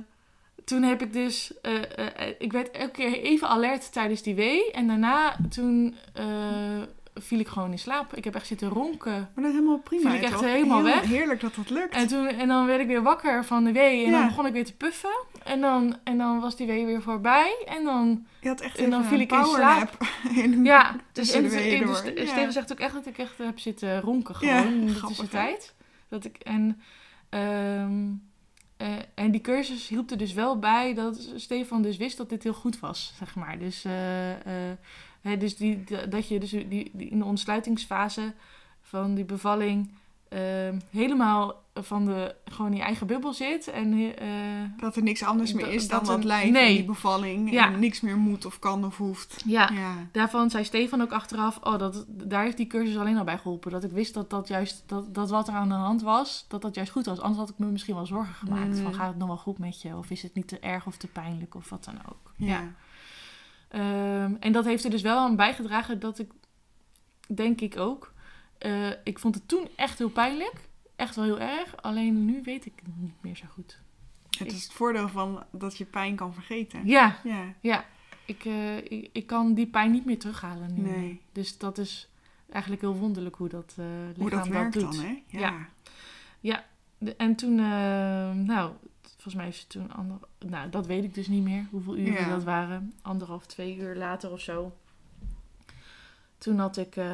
toen 0.65 0.83
heb 0.83 1.01
ik 1.01 1.13
dus... 1.13 1.53
eh, 1.61 1.97
eh, 1.97 2.33
ik 2.39 2.51
werd 2.51 2.71
elke 2.71 2.91
keer 2.91 3.13
even 3.13 3.47
alert 3.47 3.91
tijdens 3.93 4.21
die 4.21 4.35
wee. 4.35 4.71
En 4.71 4.87
daarna, 4.87 5.35
toen 5.49 5.95
eh, 6.13 6.81
viel 7.15 7.39
ik 7.39 7.47
gewoon 7.47 7.71
in 7.71 7.80
slaap. 7.80 8.15
Ik 8.15 8.23
heb 8.23 8.36
echt 8.36 8.47
zitten 8.47 8.69
ronken. 8.69 9.12
Maar 9.12 9.30
dat 9.36 9.45
is 9.45 9.52
helemaal 9.52 9.78
prima. 9.80 10.10
Vind 10.10 10.23
ik 10.23 10.30
echt 10.30 10.34
toch? 10.34 10.41
helemaal 10.41 10.84
Heel 10.84 10.95
weg. 10.95 11.06
Heerlijk 11.06 11.39
dat 11.39 11.56
dat 11.56 11.69
lukt. 11.69 11.95
En, 11.95 12.08
toen, 12.08 12.28
en 12.28 12.47
dan 12.47 12.65
werd 12.65 12.80
ik 12.80 12.88
weer 12.88 13.04
wakker 13.04 13.45
van 13.45 13.63
de 13.63 13.71
wee. 13.71 14.06
En 14.06 14.12
dan 14.12 14.28
begon 14.28 14.45
ik 14.45 14.54
weer 14.54 14.65
te 14.65 14.76
puffen. 14.76 15.23
En 15.43 15.62
dan, 15.62 15.97
en 16.04 16.17
dan 16.17 16.39
was 16.39 16.56
die 16.56 16.67
wee 16.67 16.86
weer 16.86 17.02
voorbij. 17.02 17.63
En 17.65 17.84
dan... 17.84 18.26
je 18.41 18.47
had 18.47 18.62
echt 18.62 18.78
en 18.78 18.89
dan 18.89 19.06
viel 19.06 19.19
ik 19.19 19.32
in 19.32 19.43
in- 20.43 20.63
Ja, 20.65 20.95
dus, 21.12 21.32
en, 21.32 21.43
dus, 21.43 21.54
Ja. 22.15 22.26
Steven 22.26 22.52
zegt 22.54 22.71
ook 22.71 22.80
echt 22.80 22.93
dat 22.93 23.06
ik 23.06 23.17
echt 23.17 23.38
heb 23.38 23.60
zitten 23.60 24.02
ronken 24.02 24.36
gewoon 24.36 24.73
in 24.73 24.86
de 24.86 24.99
tussentijd. 24.99 25.73
Dat 26.10 26.26
ik, 26.26 26.38
en, 26.38 26.82
ehm, 27.30 28.10
eh, 28.78 28.88
en 29.15 29.32
die 29.32 29.41
cursus 29.41 29.88
hielp 29.88 30.12
er 30.12 30.17
dus 30.17 30.34
wel 30.34 30.60
bij 30.60 30.93
dat 30.93 31.30
Stefan 31.36 31.82
dus 31.82 31.97
wist 31.97 32.17
dat 32.17 32.30
dit 32.30 32.43
heel 32.43 32.54
goed 32.54 32.80
was, 32.80 33.13
zeg 33.17 33.36
maar. 33.36 33.60
Dus, 33.60 33.84
eh, 33.86 34.32
eh, 34.32 34.78
hè, 35.23 35.38
dus 35.38 35.55
die, 35.55 35.83
dat 36.09 36.27
je 36.27 36.39
dus 36.39 36.49
die, 36.49 36.67
die 36.67 37.09
in 37.09 37.19
de 37.19 37.25
ontsluitingsfase 37.25 38.33
van 38.81 39.15
die 39.15 39.25
bevalling 39.25 39.89
ehm, 40.29 40.79
helemaal 40.89 41.62
van 41.73 42.05
de, 42.05 42.36
gewoon 42.45 42.71
in 42.71 42.77
je 42.77 42.83
eigen 42.83 43.07
bubbel 43.07 43.33
zit. 43.33 43.67
En, 43.67 44.15
eh, 44.17 44.27
Dat 44.77 44.95
er 44.95 45.03
niks 45.03 45.23
anders 45.23 45.53
meer 45.53 45.67
is 45.67 45.88
dan 45.88 46.05
dat 46.05 46.23
lijf 46.23 46.51
nee. 46.51 46.75
die 46.75 46.86
bevalling. 46.86 47.51
Ja. 47.51 47.73
En 47.73 47.79
niks 47.79 48.01
meer 48.01 48.17
moet 48.17 48.45
of 48.45 48.59
kan 48.59 48.86
of 48.86 48.97
hoeft. 48.97 49.43
ja, 49.45 49.69
Ja. 49.73 49.95
Daarvan 50.12 50.49
zei 50.49 50.63
Stefan 50.63 51.01
ook 51.01 51.12
achteraf, 51.12 51.59
oh, 51.63 51.77
dat, 51.77 52.05
daar 52.07 52.43
heeft 52.43 52.57
die 52.57 52.67
cursus 52.67 52.97
alleen 52.97 53.17
al 53.17 53.23
bij 53.23 53.38
geholpen. 53.38 53.71
Dat 53.71 53.83
ik 53.83 53.91
wist 53.91 54.13
dat, 54.13 54.29
dat, 54.29 54.47
juist, 54.47 54.83
dat, 54.86 55.15
dat 55.15 55.29
wat 55.29 55.47
er 55.47 55.53
aan 55.53 55.69
de 55.69 55.75
hand 55.75 56.01
was, 56.01 56.45
dat 56.47 56.62
dat 56.62 56.75
juist 56.75 56.91
goed 56.91 57.05
was. 57.05 57.19
Anders 57.19 57.39
had 57.39 57.49
ik 57.49 57.57
me 57.57 57.65
misschien 57.65 57.95
wel 57.95 58.05
zorgen 58.05 58.33
gemaakt. 58.33 58.75
Mm. 58.75 58.83
Van, 58.83 58.93
gaat 58.93 59.07
het 59.07 59.17
nog 59.17 59.27
wel 59.27 59.38
goed 59.38 59.57
met 59.57 59.81
je? 59.81 59.97
Of 59.97 60.09
is 60.09 60.21
het 60.21 60.33
niet 60.33 60.47
te 60.47 60.59
erg 60.59 60.86
of 60.86 60.97
te 60.97 61.07
pijnlijk 61.07 61.55
of 61.55 61.69
wat 61.69 61.83
dan 61.83 61.97
ook. 62.09 62.33
Ja. 62.36 62.73
Ehm, 63.73 64.36
en 64.39 64.51
dat 64.51 64.65
heeft 64.65 64.83
er 64.83 64.89
dus 64.89 65.01
wel 65.01 65.17
aan 65.17 65.36
bijgedragen 65.36 65.99
dat 65.99 66.19
ik, 66.19 66.31
denk 67.27 67.62
ik 67.62 67.77
ook, 67.77 68.13
eh, 68.57 68.89
ik 69.03 69.19
vond 69.19 69.36
het 69.36 69.47
toen 69.47 69.67
echt 69.75 69.97
heel 69.97 70.09
pijnlijk. 70.09 70.53
Echt 70.95 71.15
wel 71.15 71.25
heel 71.25 71.39
erg. 71.39 71.81
Alleen 71.81 72.25
nu 72.25 72.41
weet 72.43 72.65
ik 72.65 72.73
het 72.75 72.88
niet 72.97 73.13
meer 73.21 73.36
zo 73.36 73.45
goed. 73.53 73.79
Het 74.38 74.51
is 74.51 74.63
het 74.63 74.73
voordeel 74.73 75.09
van 75.09 75.43
dat 75.51 75.77
je 75.77 75.86
pijn 75.86 76.15
kan 76.15 76.33
vergeten. 76.33 76.86
Ja, 76.88 77.17
Ja. 77.62 77.86
ik, 78.25 78.45
eh, 78.45 78.77
ik, 78.77 79.09
ik 79.13 79.27
kan 79.27 79.53
die 79.53 79.67
pijn 79.67 79.91
niet 79.91 80.05
meer 80.05 80.19
terughalen 80.19 80.73
nu. 80.73 80.81
Nee. 80.81 81.21
Dus 81.31 81.57
dat 81.57 81.77
is 81.77 82.09
eigenlijk 82.49 82.81
heel 82.81 82.95
wonderlijk 82.95 83.36
hoe 83.36 83.49
dat 83.49 83.75
eh 83.77 83.86
lichaam 83.86 84.21
Hoe 84.21 84.29
dat 84.29 84.47
werkt 84.47 84.73
doet. 84.73 84.95
dan, 84.95 85.05
hè? 85.05 85.23
Ja. 86.39 86.65
De- 86.97 87.15
en 87.15 87.36
toen, 87.36 87.55
nou, 88.45 88.71
volgens 89.23 89.36
mij 89.36 89.47
is 89.47 89.59
het 89.59 89.69
toen 89.69 89.91
ander, 89.93 90.17
nou, 90.39 90.69
dat 90.69 90.86
weet 90.86 91.03
ik 91.03 91.13
dus 91.13 91.27
niet 91.27 91.43
meer 91.43 91.65
hoeveel 91.71 91.97
uren 91.97 92.13
Ja. 92.13 92.29
dat 92.29 92.43
waren. 92.43 92.93
Anderhalf, 93.01 93.45
twee 93.45 93.77
uur 93.77 93.95
later 93.95 94.31
of 94.31 94.39
zo. 94.39 94.73
Toen 96.38 96.59
had 96.59 96.77
ik, 96.77 96.95
eh, 96.95 97.05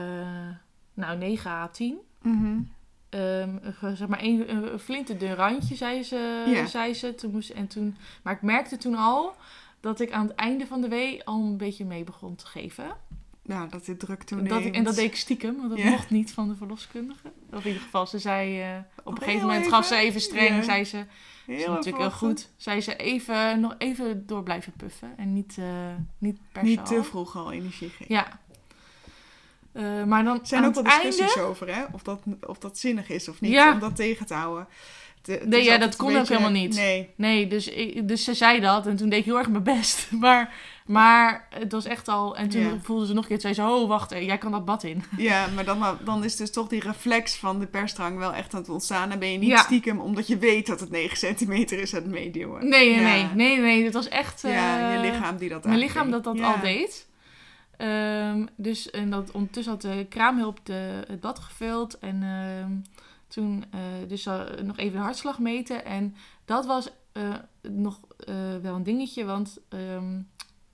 nou, 0.94 1.18
9 1.18 1.52
à 1.52 1.68
10. 1.68 1.98
Mhm. 2.22 2.60
Ehm, 3.10 3.56
een- 3.82 3.98
zeg 3.98 4.08
maar 4.08 4.22
een, 4.24 4.54
een 4.74 4.80
flinterdun 4.80 5.34
randje, 5.36 5.76
zei 5.76 6.04
ze. 6.04 6.64
Zei 6.68 6.94
ze. 6.94 7.16
Toen 7.16 7.32
moest, 7.32 7.50
en 7.50 7.68
toen, 7.68 7.96
maar 8.24 8.34
ik 8.34 8.42
merkte 8.42 8.78
toen 8.78 8.96
al 8.96 9.34
dat 9.80 10.00
ik 10.00 10.12
aan 10.12 10.28
het 10.28 10.36
einde 10.36 10.68
van 10.68 10.82
de 10.82 10.88
wee 10.88 11.24
al 11.26 11.42
een 11.44 11.58
beetje 11.58 11.86
mee 11.86 12.04
begon 12.04 12.36
te 12.36 12.46
geven. 12.48 12.86
Nou, 13.44 13.70
dat 13.70 13.86
dit 13.86 14.00
druk 14.00 14.20
En 14.20 14.26
toeneemt. 14.26 14.50
dat, 14.50 14.62
ik- 14.66 14.76
en 14.76 14.84
dat 14.84 14.96
deed 14.96 15.06
ik 15.06 15.16
stiekem, 15.16 15.56
want 15.58 15.70
dat 15.70 15.80
mocht 15.84 16.10
niet 16.10 16.32
van 16.32 16.48
de 16.48 16.56
verloskundige. 16.56 17.32
Of 17.52 17.60
in 17.62 17.68
ieder 17.68 17.82
geval, 17.82 18.08
ze 18.08 18.20
zei... 18.20 18.62
eh, 18.62 18.78
op 19.04 19.06
een 19.06 19.12
Oh, 19.14 19.18
gegeven 19.24 19.42
moment 19.42 19.60
even? 19.60 19.72
gaf 19.72 19.86
ze 19.86 19.96
even 19.96 20.22
streng, 20.22 20.64
zei 20.64 20.84
ze... 20.84 21.06
Heel 21.56 21.60
is 21.60 21.68
natuurlijk 21.68 21.98
heel 21.98 22.12
goed. 22.12 22.50
Zei 22.58 22.82
ze 22.82 22.96
even, 22.96 23.60
nog 23.60 23.76
even 23.78 24.26
door 24.28 24.44
blijven 24.44 24.74
puffen. 24.78 25.18
En 25.18 25.34
niet, 25.34 25.56
eh 25.58 25.66
niet 26.18 26.40
per 26.52 26.64
Niet 26.64 26.88
se 26.88 26.96
te 26.96 27.04
vroeg 27.04 27.36
al 27.36 27.52
energie 27.52 27.90
geven. 27.90 28.16
Ja. 28.16 28.40
Eh, 29.72 30.04
maar 30.04 30.24
dan 30.24 30.40
Er 30.40 30.48
zijn 30.48 30.66
ook 30.66 30.74
wel 30.74 30.84
discussies 30.84 31.20
einde... 31.20 31.42
over, 31.42 31.76
hè? 31.76 31.84
Of 31.92 32.04
dat, 32.04 32.22
of 32.48 32.58
dat 32.58 32.78
zinnig 32.78 33.10
is 33.10 33.30
of 33.30 33.42
niet. 33.42 33.52
Ja. 33.52 33.74
Om 33.74 33.80
dat 33.80 33.96
tegen 33.96 34.26
te 34.26 34.34
houden. 34.34 34.68
Het- 35.30 35.40
het 35.40 35.50
Nee, 35.50 35.64
ja, 35.64 35.78
dat 35.78 35.96
kon 35.96 36.18
ook 36.18 36.28
helemaal 36.28 36.50
niet. 36.50 36.76
Nee. 36.76 37.10
Nee, 37.16 37.48
dus, 37.48 37.68
ik, 37.68 38.08
dus 38.08 38.24
ze 38.24 38.34
zei 38.34 38.60
dat 38.60 38.88
en 38.88 38.96
toen 38.96 39.10
deed 39.10 39.20
ik 39.20 39.26
heel 39.26 39.38
erg 39.38 39.50
mijn 39.50 39.64
best. 39.64 40.08
Maar, 40.20 40.54
maar 40.86 41.48
het 41.50 41.72
was 41.72 41.86
echt 41.86 42.08
al... 42.08 42.36
En 42.38 42.50
toen 42.50 42.62
Ja. 42.62 42.78
voelde 42.82 43.06
ze 43.06 43.14
nog 43.14 43.24
een 43.24 43.30
keer, 43.30 43.40
zei 43.42 43.54
ze... 43.54 43.62
Oh, 43.62 43.88
wacht, 43.88 44.12
eh, 44.12 44.26
jij 44.26 44.38
kan 44.38 44.52
dat 44.52 44.66
bad 44.66 44.84
in. 44.84 45.04
Ja, 45.18 45.48
maar 45.56 45.66
dan, 45.66 45.84
dan 46.06 46.24
is 46.24 46.36
dus 46.36 46.52
toch 46.52 46.68
die 46.68 46.80
reflex 46.80 47.36
van 47.36 47.60
de 47.60 47.68
persdrang 47.68 48.18
wel 48.18 48.34
echt 48.34 48.54
aan 48.54 48.60
het 48.60 48.70
ontstaan. 48.70 49.10
Dan 49.10 49.20
ben 49.20 49.32
je 49.32 49.38
niet 49.38 49.50
Ja. 49.50 49.58
stiekem, 49.58 50.00
omdat 50.00 50.28
je 50.28 50.38
weet 50.38 50.68
dat 50.68 50.80
het 50.80 50.90
9 50.90 51.18
centimeter 51.18 51.80
is, 51.80 51.96
aan 51.96 52.02
het 52.02 52.12
meeduwen. 52.12 52.70
Nee, 52.70 52.96
nee, 52.96 53.04
nee. 53.04 53.28
Nee, 53.36 53.58
nee, 53.60 53.84
het 53.84 53.94
was 53.94 54.08
echt... 54.08 54.42
Ja, 54.42 54.92
je 54.92 54.98
eh, 54.98 55.12
lichaam 55.12 55.38
die 55.38 55.50
dat 55.50 55.64
Mijn 55.66 55.80
lichaam 55.80 56.12
dat 56.12 56.24
dat 56.24 56.42
al 56.42 56.60
deed. 56.62 57.08
Ehm, 57.78 58.46
dus 58.58 58.90
en 58.90 59.10
dat, 59.10 59.32
ondertussen 59.32 59.74
had 59.74 59.82
de 59.82 60.06
kraamhulp 60.10 60.60
de, 60.64 61.04
het 61.08 61.20
bad 61.20 61.40
gevuld. 61.40 62.00
En 62.00 62.24
ehm, 62.24 62.72
toen 63.30 63.64
eh, 63.72 63.80
dus 64.08 64.26
eh, 64.26 64.46
nog 64.64 64.78
even 64.78 64.98
de 64.98 65.04
hartslag 65.04 65.40
meten. 65.40 65.86
En 65.86 66.16
dat 66.46 66.66
was 66.66 66.90
eh, 67.12 67.36
nog 67.62 68.00
wel 68.62 68.76
een 68.76 68.84
dingetje. 68.84 69.26
Want 69.26 69.60
ehm, 69.70 70.22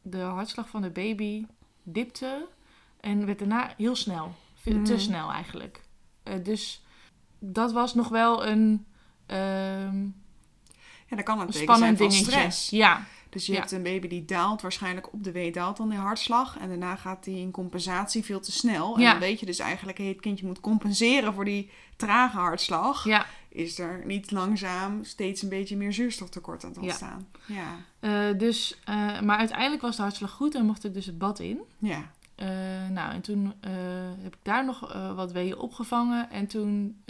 de 0.02 0.20
hartslag 0.20 0.70
van 0.70 0.82
de 0.82 0.90
baby 0.90 1.46
dipte. 1.84 2.48
En 3.00 3.26
werd 3.26 3.40
daarna 3.40 3.74
heel 3.78 3.96
snel. 3.96 4.36
Te 4.64 4.72
Mhm. 4.74 4.98
snel 4.98 5.32
eigenlijk. 5.32 5.82
Dus 6.44 6.82
dat 7.40 7.72
was 7.72 7.94
nog 7.94 8.08
wel 8.10 8.46
een, 8.46 8.86
ehm, 9.26 10.04
Ja, 11.08 11.16
dat 11.16 11.24
kan 11.26 11.40
een 11.40 11.48
een 11.48 11.54
spannend 11.54 11.98
dingetje. 11.98 12.24
stress. 12.24 12.70
Ja, 12.70 13.06
Dus 13.36 13.46
je 13.46 13.54
Ja. 13.54 13.60
hebt 13.60 13.72
een 13.72 13.84
baby 13.84 14.08
die 14.08 14.26
daalt, 14.26 14.62
waarschijnlijk 14.62 15.14
op 15.14 15.24
de 15.24 15.32
wee 15.32 15.52
daalt 15.52 15.78
dan 15.78 15.90
die 15.90 15.98
hartslag. 16.00 16.58
En 16.58 16.68
daarna 16.68 16.96
gaat 16.96 17.24
die 17.24 17.40
in 17.40 17.52
compensatie 17.52 18.24
veel 18.24 18.40
te 18.40 18.52
snel. 18.52 18.96
En 18.96 19.02
Ja. 19.02 19.12
dan 19.12 19.20
weet 19.20 19.40
je 19.40 19.46
dus 19.46 19.60
eigenlijk, 19.60 19.98
hey, 19.98 20.08
het 20.08 20.20
kindje 20.22 20.46
moet 20.46 20.60
compenseren 20.60 21.34
voor 21.34 21.46
die 21.46 21.70
trage 21.96 22.38
hartslag. 22.38 23.04
ja. 23.06 23.26
Is 23.50 23.80
er 23.80 24.02
niet 24.06 24.32
langzaam 24.32 25.04
steeds 25.04 25.42
een 25.42 25.50
beetje 25.50 25.78
meer 25.78 25.94
zuurstoftekort 25.94 26.64
aan 26.64 26.70
het 26.70 26.80
ontstaan. 26.80 27.28
Ja. 27.46 27.76
Eh, 28.00 28.38
dus, 28.38 28.80
eh, 28.86 29.22
maar 29.22 29.38
uiteindelijk 29.38 29.82
was 29.82 29.96
de 29.96 30.02
hartslag 30.02 30.32
goed 30.32 30.56
en 30.56 30.66
mocht 30.66 30.84
ik 30.84 30.94
dus 30.94 31.06
het 31.06 31.18
bad 31.18 31.40
in. 31.40 31.60
Ja. 31.78 32.12
Eh, 32.36 32.48
nou, 32.90 33.14
en 33.14 33.22
toen 33.22 33.54
heb 34.22 34.34
ik 34.34 34.40
daar 34.44 34.66
nog 34.66 34.94
wat 35.16 35.32
weeën 35.32 35.58
opgevangen. 35.58 36.30
En 36.30 36.48
toen 36.48 37.04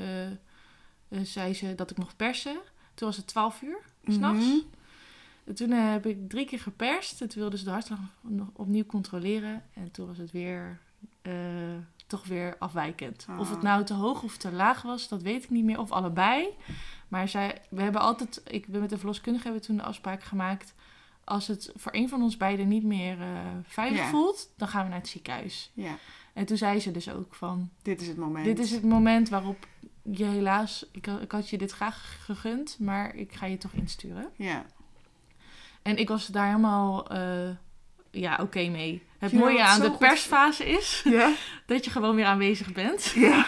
zei 1.23 1.53
ze 1.53 1.75
dat 1.75 1.91
ik 1.91 1.97
mocht 1.97 2.15
persen. 2.17 2.57
Toen 2.93 3.07
was 3.07 3.17
het 3.17 3.27
12 3.27 3.61
uur, 3.61 3.77
s'nachts. 4.07 4.45
Mhm. 4.45 4.57
En 5.45 5.55
Toen 5.55 5.71
eh, 5.71 5.91
heb 5.91 6.05
ik 6.05 6.29
drie 6.29 6.45
keer 6.45 6.59
geperst. 6.59 7.21
En 7.21 7.29
toen 7.29 7.41
wilde 7.41 7.57
ze 7.57 7.63
de 7.63 7.69
hartslag 7.69 7.99
nog 8.21 8.47
opnieuw 8.53 8.85
controleren. 8.85 9.63
En 9.73 9.91
toen 9.91 10.07
was 10.07 10.17
het 10.17 10.31
weer, 10.31 10.79
eh, 11.21 11.33
toch 12.07 12.25
weer 12.25 12.55
afwijkend. 12.59 13.25
Of 13.39 13.47
het 13.49 13.57
Ah. 13.57 13.63
nou 13.63 13.83
te 13.83 13.93
hoog 13.93 14.23
of 14.23 14.37
te 14.37 14.51
laag 14.51 14.81
was, 14.81 15.07
dat 15.07 15.21
weet 15.21 15.43
ik 15.43 15.49
niet 15.49 15.63
meer. 15.63 15.79
Of 15.79 15.91
allebei. 15.91 16.47
Maar 17.07 17.29
zij, 17.29 17.61
we 17.69 17.81
hebben 17.81 18.01
altijd, 18.01 18.41
ik 18.47 18.67
ben 18.67 18.81
met 18.81 18.89
de 18.89 18.97
verloskundige 18.97 19.43
hebben 19.43 19.61
toen 19.61 19.77
de 19.77 19.83
afspraak 19.83 20.23
gemaakt. 20.23 20.73
Als 21.23 21.47
het 21.47 21.71
voor 21.75 21.93
een 21.95 22.09
van 22.09 22.21
ons 22.21 22.37
beiden 22.37 22.67
niet 22.67 22.83
meer 22.83 23.21
eh, 23.21 23.27
veilig 23.63 23.99
Ja. 23.99 24.09
voelt, 24.09 24.49
dan 24.57 24.67
gaan 24.67 24.83
we 24.83 24.89
naar 24.89 24.99
het 24.99 25.07
ziekenhuis. 25.07 25.71
ja, 25.73 25.95
En 26.33 26.45
toen 26.45 26.57
zei 26.57 26.79
ze 26.79 26.91
dus 26.91 27.09
ook 27.09 27.35
van, 27.35 27.69
dit 27.81 28.01
is 28.01 28.07
het 28.07 28.17
moment. 28.17 28.45
dit 28.45 28.59
is 28.59 28.71
het 28.71 28.83
moment 28.83 29.29
waarop 29.29 29.67
je 30.11 30.25
helaas, 30.25 30.85
ik, 30.91 31.07
ik 31.07 31.31
had 31.31 31.49
je 31.49 31.57
dit 31.57 31.71
graag 31.71 32.23
gegund, 32.25 32.77
maar 32.79 33.15
ik 33.15 33.33
ga 33.33 33.45
je 33.45 33.57
toch 33.57 33.71
insturen. 33.73 34.29
Ja. 34.35 34.65
En 35.85 35.97
ik 35.97 36.07
was 36.07 36.27
daar 36.27 36.45
helemaal, 36.45 37.07
eh, 37.09 37.49
ja, 38.11 38.37
oké 38.41 38.67
mee. 38.69 39.03
Het 39.17 39.31
Ja, 39.31 39.37
mooie 39.37 39.63
aan 39.63 39.79
de 39.81 39.89
goed. 39.89 39.97
persfase 39.97 40.65
is 40.65 41.01
Ja. 41.17 41.31
dat 41.65 41.85
je 41.85 41.91
gewoon 41.91 42.15
weer 42.15 42.25
aanwezig 42.25 42.71
bent. 42.73 43.05
Ja. 43.15 43.45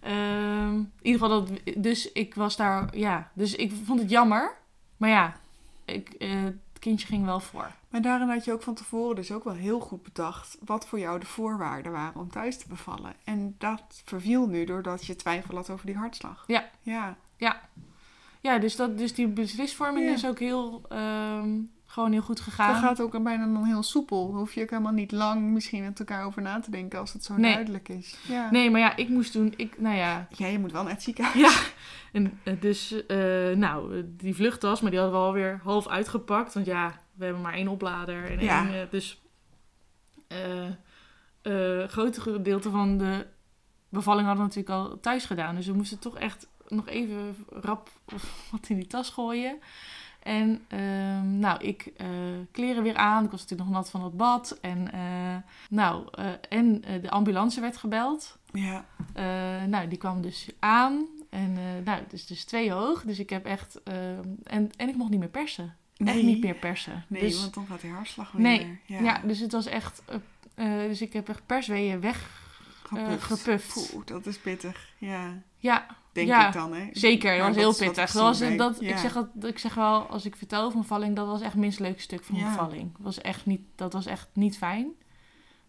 Ehm, 0.00 0.74
in 0.74 0.92
ieder 1.02 1.20
geval, 1.20 1.28
dat, 1.44 1.60
dus 1.76 2.12
ik 2.12 2.34
was 2.34 2.56
daar, 2.56 2.96
ja, 2.96 3.30
dus 3.34 3.54
ik 3.54 3.72
vond 3.84 4.00
het 4.00 4.10
jammer. 4.10 4.56
Maar 4.96 5.08
ja, 5.10 5.36
ik, 5.84 6.08
eh, 6.08 6.42
het 6.42 6.78
kindje 6.78 7.06
ging 7.06 7.24
wel 7.24 7.40
voor. 7.40 7.70
Maar 7.88 8.02
daarin 8.02 8.28
had 8.28 8.44
je 8.44 8.52
ook 8.52 8.62
van 8.62 8.74
tevoren 8.74 9.16
dus 9.16 9.32
ook 9.32 9.44
wel 9.44 9.54
heel 9.54 9.80
goed 9.80 10.02
bedacht 10.02 10.56
wat 10.64 10.86
voor 10.86 10.98
jou 10.98 11.20
de 11.20 11.26
voorwaarden 11.26 11.92
waren 11.92 12.20
om 12.20 12.30
thuis 12.30 12.58
te 12.58 12.68
bevallen. 12.68 13.12
En 13.24 13.54
dat 13.58 14.02
verviel 14.04 14.46
nu 14.46 14.64
doordat 14.64 15.06
je 15.06 15.16
twijfel 15.16 15.54
had 15.54 15.70
over 15.70 15.86
die 15.86 15.96
hartslag. 15.96 16.44
Ja. 16.46 16.70
Ja. 16.80 17.16
Ja, 17.36 17.60
dus, 18.58 18.76
dat, 18.76 18.98
dus 18.98 19.14
die 19.14 19.28
beslisvorming 19.28 20.06
Ja. 20.06 20.12
is 20.12 20.26
ook 20.26 20.38
heel, 20.38 20.82
ehm, 20.88 21.58
gewoon 21.86 22.12
heel 22.12 22.22
goed 22.22 22.40
gegaan. 22.40 22.72
Dat 22.72 22.82
gaat 22.82 23.00
ook 23.00 23.22
bijna 23.22 23.44
dan 23.52 23.64
heel 23.64 23.82
soepel. 23.82 24.26
Dan 24.30 24.38
hoef 24.38 24.52
je 24.54 24.62
ook 24.62 24.70
helemaal 24.70 24.92
niet 24.92 25.12
lang 25.12 25.42
misschien 25.50 25.82
met 25.84 25.98
elkaar 25.98 26.24
over 26.24 26.42
na 26.42 26.60
te 26.60 26.70
denken 26.70 26.98
als 26.98 27.12
het 27.12 27.24
zo 27.24 27.36
Nee. 27.36 27.52
duidelijk 27.52 27.88
is. 27.88 28.16
Ja. 28.28 28.50
Nee, 28.50 28.70
maar 28.70 28.80
ja, 28.80 28.96
ik 28.96 29.08
moest 29.08 29.32
toen, 29.32 29.52
ik, 29.56 29.80
nou 29.80 29.96
ja, 29.96 30.26
Ja, 30.30 30.46
je 30.46 30.58
moet 30.58 30.72
wel 30.72 30.82
naar 30.82 30.92
het 30.92 31.02
ziekenhuis. 31.02 31.36
Ja, 31.40 31.52
en 32.12 32.38
eh, 32.42 32.54
dus, 32.60 33.06
eh, 33.06 33.16
nou, 33.56 34.04
die 34.16 34.34
vluchttas, 34.34 34.80
maar 34.80 34.90
die 34.90 35.00
hadden 35.00 35.18
we 35.20 35.24
alweer 35.26 35.60
half 35.62 35.88
uitgepakt. 35.88 36.54
Want 36.54 36.66
ja, 36.66 37.00
we 37.14 37.24
hebben 37.24 37.42
maar 37.42 37.54
één 37.54 37.68
oplader. 37.68 38.30
En 38.30 38.40
Ja. 38.40 38.64
één, 38.64 38.74
eh, 38.82 38.90
dus 38.90 39.20
eh 40.28 40.66
eh 41.42 41.88
grote 41.88 42.20
gedeelte 42.20 42.70
van 42.70 42.98
de 42.98 43.26
bevalling 43.88 44.26
hadden 44.26 44.46
we 44.48 44.54
natuurlijk 44.54 44.90
al 44.90 45.00
thuis 45.00 45.24
gedaan. 45.24 45.54
Dus 45.54 45.66
we 45.66 45.72
moesten 45.72 45.98
toch 45.98 46.18
echt 46.18 46.48
nog 46.68 46.88
even 46.88 47.36
rap 47.50 47.90
wat 48.50 48.68
in 48.68 48.76
die 48.76 48.86
tas 48.86 49.10
gooien. 49.10 49.58
En 50.26 50.64
ehm, 50.68 51.38
nou, 51.38 51.64
ik 51.64 51.92
eh, 51.96 52.06
kleren 52.50 52.82
weer 52.82 52.96
aan. 52.96 53.24
Ik 53.24 53.30
was 53.30 53.40
natuurlijk 53.40 53.68
nog 53.68 53.78
nat 53.78 53.90
van 53.90 54.04
het 54.04 54.16
bad. 54.16 54.58
En, 54.60 54.92
eh, 54.92 55.36
nou, 55.70 56.08
eh, 56.10 56.28
en 56.48 56.80
de 56.80 57.10
ambulance 57.10 57.60
werd 57.60 57.76
gebeld. 57.76 58.38
Ja. 58.52 58.84
Nou, 59.66 59.88
die 59.88 59.98
kwam 59.98 60.20
dus 60.20 60.48
aan. 60.58 61.06
En 61.30 61.52
nou, 61.84 62.02
het 62.02 62.12
is 62.12 62.26
dus 62.26 62.44
twee 62.44 62.72
hoog. 62.72 63.02
Dus 63.02 63.18
ik 63.18 63.30
heb 63.30 63.44
echt... 63.44 63.82
ehm, 63.82 64.22
en, 64.42 64.70
en 64.76 64.88
ik 64.88 64.96
mocht 64.96 65.10
niet 65.10 65.18
meer 65.18 65.28
persen. 65.28 65.76
Echt 65.96 66.22
niet 66.22 66.42
meer 66.42 66.54
persen. 66.54 67.04
Nee, 67.08 67.22
dus, 67.22 67.40
want 67.40 67.54
dan 67.54 67.66
gaat 67.66 67.80
die 67.80 67.90
hartslag 67.90 68.32
weer. 68.32 68.42
Nee, 68.42 68.78
Ja. 68.86 69.00
ja. 69.00 69.20
dus 69.24 69.38
het 69.38 69.52
was 69.52 69.66
echt... 69.66 70.02
dus 70.88 71.02
ik 71.02 71.12
heb 71.12 71.28
echt 71.28 71.46
persweeën 71.46 72.00
weg... 72.00 72.44
Gepuft. 72.82 73.22
gepuft. 73.22 73.90
Poeh, 73.90 74.06
dat 74.06 74.26
is 74.26 74.38
pittig. 74.38 74.88
Ja. 74.98 75.42
Ja, 75.58 75.86
Denk 76.12 76.28
Ja, 76.28 76.46
ik 76.46 76.52
dan, 76.52 76.74
hè? 76.74 76.88
zeker. 76.92 77.30
Dat 77.30 77.38
Maar 77.38 77.46
was 77.46 77.56
heel 77.56 77.86
pittig. 77.86 78.08
ik 78.08 78.12
Dat 78.14 78.22
was, 78.22 78.38
bij- 78.38 78.56
dat, 78.56 78.76
ja. 78.80 78.88
ik, 78.90 78.96
zeg 78.98 79.12
dat, 79.12 79.26
ik 79.44 79.58
zeg 79.58 79.74
wel, 79.74 80.02
als 80.02 80.24
ik 80.24 80.36
vertel 80.36 80.58
over 80.60 80.72
mijn 80.72 80.82
bevalling, 80.82 81.16
dat 81.16 81.26
was 81.26 81.40
echt 81.40 81.52
het 81.52 81.60
minst 81.60 81.78
leuke 81.80 82.00
stuk 82.00 82.24
van 82.24 82.34
mijn 82.34 82.46
Ja. 82.46 82.52
bevalling. 82.56 82.92
Dat 82.92 83.02
was 83.02 83.20
echt 83.20 83.46
niet, 83.46 83.60
dat 83.74 83.92
was 83.92 84.06
echt 84.06 84.28
niet 84.32 84.56
fijn. 84.56 84.88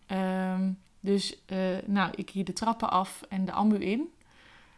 Ehm, 0.06 0.72
dus, 1.00 1.38
eh, 1.46 1.58
nou, 1.86 2.12
ik 2.16 2.30
hier 2.30 2.46
de 2.46 2.54
trappen 2.54 2.90
af 2.90 3.22
en 3.30 3.46
de 3.46 3.52
ambu 3.52 3.78
in. 3.78 4.14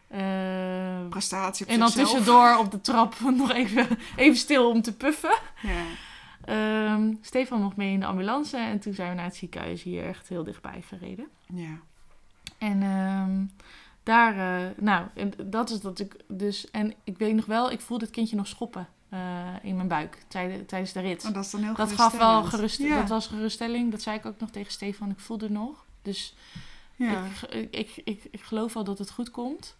Eh, 0.08 1.08
Prestatie 1.08 1.66
op 1.66 1.72
En 1.72 1.78
dan 1.78 1.88
zichzelf. 1.88 2.08
tussendoor 2.10 2.56
op 2.58 2.70
de 2.70 2.80
trap 2.80 3.14
nog 3.36 3.52
even, 3.52 3.86
even 4.16 4.38
stil 4.38 4.70
om 4.70 4.82
te 4.82 4.96
puffen. 4.96 5.38
Ja. 5.62 5.82
Ehm, 6.44 7.12
Stefan 7.20 7.62
mocht 7.62 7.76
mee 7.76 7.92
in 7.92 8.00
de 8.00 8.06
ambulance 8.06 8.56
en 8.56 8.80
toen 8.80 8.92
zijn 8.94 9.08
we 9.08 9.14
naar 9.14 9.24
het 9.24 9.36
ziekenhuis 9.36 9.82
hier 9.82 10.06
echt 10.06 10.28
heel 10.28 10.44
dichtbij 10.44 10.82
gereden. 10.86 11.28
Ja. 11.54 11.78
En 12.58 12.82
ehm, 12.82 13.44
daar, 14.02 14.62
eh, 14.62 14.70
nou, 14.76 15.06
en 15.14 15.32
dat 15.44 15.70
is 15.70 15.80
dat 15.80 15.98
ik 15.98 16.16
dus, 16.28 16.70
en 16.70 16.94
ik 17.04 17.18
weet 17.18 17.34
nog 17.34 17.46
wel, 17.46 17.70
ik 17.70 17.80
voelde 17.80 18.04
het 18.04 18.14
kindje 18.14 18.36
nog 18.36 18.46
schoppen 18.46 18.88
eh, 19.08 19.18
in 19.62 19.76
mijn 19.76 19.88
buik 19.88 20.18
tijdens, 20.28 20.62
tijdens 20.66 20.92
de 20.92 21.00
rit. 21.00 21.24
Oh, 21.24 21.34
dat 21.34 21.44
is 21.44 21.50
dan 21.50 21.62
heel 21.62 21.74
dat 21.74 21.92
gaf 21.92 22.18
wel 22.18 22.42
gerust, 22.44 22.78
Ja. 22.78 22.98
dat 22.98 23.08
was 23.08 23.26
geruststelling. 23.26 23.90
Dat 23.90 24.02
zei 24.02 24.16
ik 24.16 24.26
ook 24.26 24.40
nog 24.40 24.50
tegen 24.50 24.72
Stefan, 24.72 25.10
ik 25.10 25.18
voelde 25.20 25.44
het 25.44 25.54
nog. 25.54 25.84
Dus 26.02 26.34
Ja. 26.96 27.24
ik, 27.50 27.66
ik, 27.70 28.00
ik, 28.04 28.24
ik 28.30 28.40
geloof 28.42 28.72
wel 28.74 28.84
dat 28.84 28.98
het 28.98 29.10
goed 29.10 29.30
komt. 29.30 29.74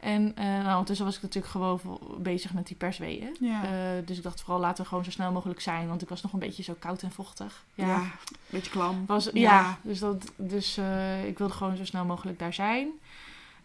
En 0.00 0.36
eh 0.36 0.44
nou, 0.44 0.68
ondertussen 0.70 1.06
was 1.06 1.16
ik 1.16 1.22
natuurlijk 1.22 1.52
gewoon 1.52 1.80
bezig 2.18 2.54
met 2.54 2.66
die 2.66 2.76
persweeën. 2.76 3.36
Ja. 3.40 3.62
Dus 4.04 4.16
ik 4.16 4.22
dacht 4.22 4.40
vooral 4.40 4.60
laten 4.60 4.82
we 4.82 4.88
gewoon 4.88 5.04
zo 5.04 5.10
snel 5.10 5.32
mogelijk 5.32 5.60
zijn. 5.60 5.88
Want 5.88 6.02
ik 6.02 6.08
was 6.08 6.22
nog 6.22 6.32
een 6.32 6.38
beetje 6.38 6.62
zo 6.62 6.74
koud 6.78 7.02
en 7.02 7.10
vochtig. 7.12 7.64
ja. 7.74 7.86
Ja, 7.86 8.10
Beetje 8.46 8.70
klam. 8.70 9.04
was, 9.06 9.24
ja. 9.24 9.30
Ja. 9.32 9.78
dus, 9.82 9.98
dat, 9.98 10.32
dus 10.36 10.78
ik 11.26 11.38
wilde 11.38 11.52
gewoon 11.52 11.76
zo 11.76 11.84
snel 11.84 12.04
mogelijk 12.04 12.38
daar 12.38 12.54
zijn. 12.54 12.88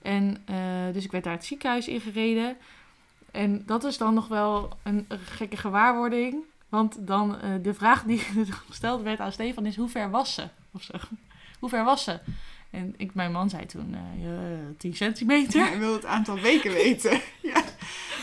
En 0.06 0.38
eh, 0.46 0.56
dus 0.94 1.04
ik 1.04 1.12
werd 1.12 1.24
daar 1.24 1.34
het 1.34 1.46
ziekenhuis 1.46 1.88
ingereden. 1.88 2.58
En 3.32 3.63
dat 3.65 3.84
is 3.84 3.98
dan 3.98 4.13
nog 4.13 4.28
wel 4.28 4.78
een 4.84 5.08
gekke 5.10 5.58
gewaarwording. 5.58 6.36
Want 6.70 6.96
dan 7.00 7.41
eh, 7.41 7.50
de 7.62 7.74
vraag 7.74 8.04
die 8.04 8.20
gesteld 8.70 9.02
werd 9.02 9.20
aan 9.20 9.32
Stefan 9.32 9.65
is: 9.65 9.76
hoe 9.76 9.89
ver 9.89 10.10
was 10.10 10.34
ze? 10.34 10.48
Of 10.72 10.82
zo. 10.84 10.94
Hoe 11.60 11.70
ver 11.70 11.84
was 11.84 12.04
ze? 12.04 12.20
En 12.72 12.94
ik, 12.98 13.13
mijn 13.13 13.32
man 13.32 13.50
zei 13.50 13.65
toen 13.65 13.94
eh, 13.94 14.24
ja, 14.24 14.38
10 14.78 14.96
centimeter. 14.96 15.60
Ja, 15.60 15.68
hij 15.68 15.80
wil 15.80 15.94
het 15.94 16.06
aantal 16.06 16.39
weken 16.39 16.72
weten. 16.72 17.22
ja. 17.54 17.63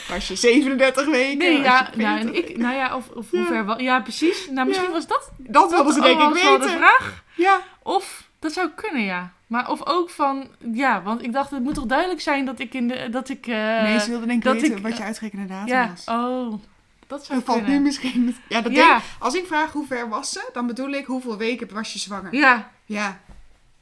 Was 0.08 0.28
je 0.28 0.36
37 0.36 1.06
weken? 1.06 1.38
Nee, 1.38 1.60
ja, 1.60 1.90
nou, 1.96 2.18
en 2.18 2.28
40? 2.28 2.50
ik, 2.50 2.56
nou 2.56 2.74
ja, 2.74 2.96
of, 2.96 3.08
of 3.08 3.30
Ja. 3.30 3.38
hoe 3.38 3.46
ver 3.46 3.64
was... 3.64 3.80
Ja, 3.80 4.00
precies. 4.00 4.48
Nou, 4.50 4.68
misschien 4.68 4.90
was 4.90 5.06
dat, 5.06 5.30
Dat 5.38 5.70
wilden 5.70 5.94
ze 5.94 6.00
denk 6.00 6.20
ik 6.20 6.28
was 6.28 6.42
wel 6.42 6.58
de 6.58 6.68
vraag. 6.68 7.24
Ja. 7.36 7.60
Of, 7.82 8.28
dat 8.38 8.52
zou 8.52 8.70
kunnen, 8.74 9.02
ja. 9.02 9.32
Maar 9.52 9.70
of 9.70 9.86
ook 9.86 10.10
van, 10.10 10.48
ja, 10.72 11.02
want 11.02 11.22
ik 11.22 11.32
dacht, 11.32 11.50
het 11.50 11.62
moet 11.62 11.74
toch 11.74 11.86
duidelijk 11.86 12.20
zijn 12.20 12.44
dat 12.44 12.58
ik 12.58 12.74
in 12.74 12.88
de, 12.88 13.08
dat 13.10 13.28
ik... 13.28 13.46
eh, 13.46 13.82
nee, 13.82 14.00
ze 14.00 14.08
wilden 14.08 14.28
denk 14.28 14.38
ik 14.38 14.44
dat 14.44 14.60
weten 14.60 14.76
ik, 14.76 14.82
wat 14.82 14.96
je 14.96 15.02
uitgerekende 15.02 15.46
datum 15.46 15.66
Ja, 15.74 15.88
was. 15.88 16.04
oh, 16.16 16.52
dat 17.06 17.24
zou 17.24 17.38
Dat 17.38 17.46
valt 17.54 17.66
nu 17.66 17.78
misschien... 17.80 18.36
Ja, 18.48 18.60
dat 18.60 18.72
Ja. 18.72 18.88
denk, 18.88 19.02
als 19.18 19.34
ik 19.34 19.46
vraag 19.46 19.72
hoe 19.72 19.86
ver 19.86 20.08
was 20.08 20.30
ze, 20.30 20.48
dan 20.52 20.66
bedoel 20.66 20.90
ik 20.90 21.04
hoeveel 21.06 21.36
weken 21.36 21.74
was 21.74 21.92
je 21.92 21.98
zwanger. 21.98 22.34
Ja, 22.34 22.70
Ja. 22.84 23.20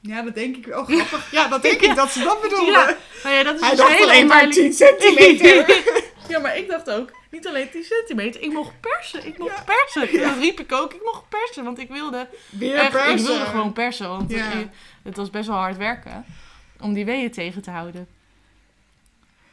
Ja, 0.00 0.22
dat 0.22 0.34
denk 0.34 0.56
ik. 0.56 0.66
Oh, 0.76 0.86
grappig. 0.88 1.30
Ja, 1.30 1.48
dat 1.48 1.62
denk 1.62 1.80
ik 1.80 1.94
dat 2.02 2.10
ze 2.10 2.22
dat 2.22 2.40
bedoelden. 2.42 2.72
ja. 2.72 2.96
Nou 3.22 3.34
ja, 3.34 3.42
dat 3.42 3.54
is 3.54 3.60
Hij 3.60 3.70
dus 3.70 3.78
dacht 3.78 4.02
alleen 4.02 4.26
maar 4.26 4.50
10 4.50 4.70
onduidelijk. 4.70 5.00
centimeter. 5.00 5.82
ja, 6.32 6.38
maar 6.38 6.56
ik 6.56 6.68
dacht 6.68 6.90
ook, 6.90 7.10
niet 7.30 7.46
alleen 7.46 7.70
10 7.70 7.84
centimeter, 7.84 8.42
ik 8.42 8.52
mocht 8.52 8.80
persen, 8.80 9.26
ik 9.26 9.38
mocht 9.38 9.56
Ja. 9.56 9.62
persen. 9.64 10.18
Ja. 10.20 10.28
Dat 10.28 10.38
riep 10.38 10.60
ik 10.60 10.72
ook, 10.72 10.94
ik 10.94 11.00
mocht 11.04 11.28
persen, 11.28 11.64
want 11.64 11.78
ik 11.78 11.88
wilde 11.88 12.28
Weer 12.50 12.76
Echt, 12.78 12.90
persen. 12.90 13.12
ik 13.18 13.18
wilde 13.26 13.44
gewoon 13.44 13.72
persen, 13.72 14.08
want 14.08 14.30
Ja. 14.30 14.50
het 15.02 15.16
was 15.16 15.30
best 15.30 15.48
wel 15.48 15.56
hard 15.56 15.76
werken 15.76 16.24
om 16.80 16.92
die 16.92 17.04
weeën 17.04 17.30
tegen 17.30 17.62
te 17.62 17.70
houden. 17.70 18.08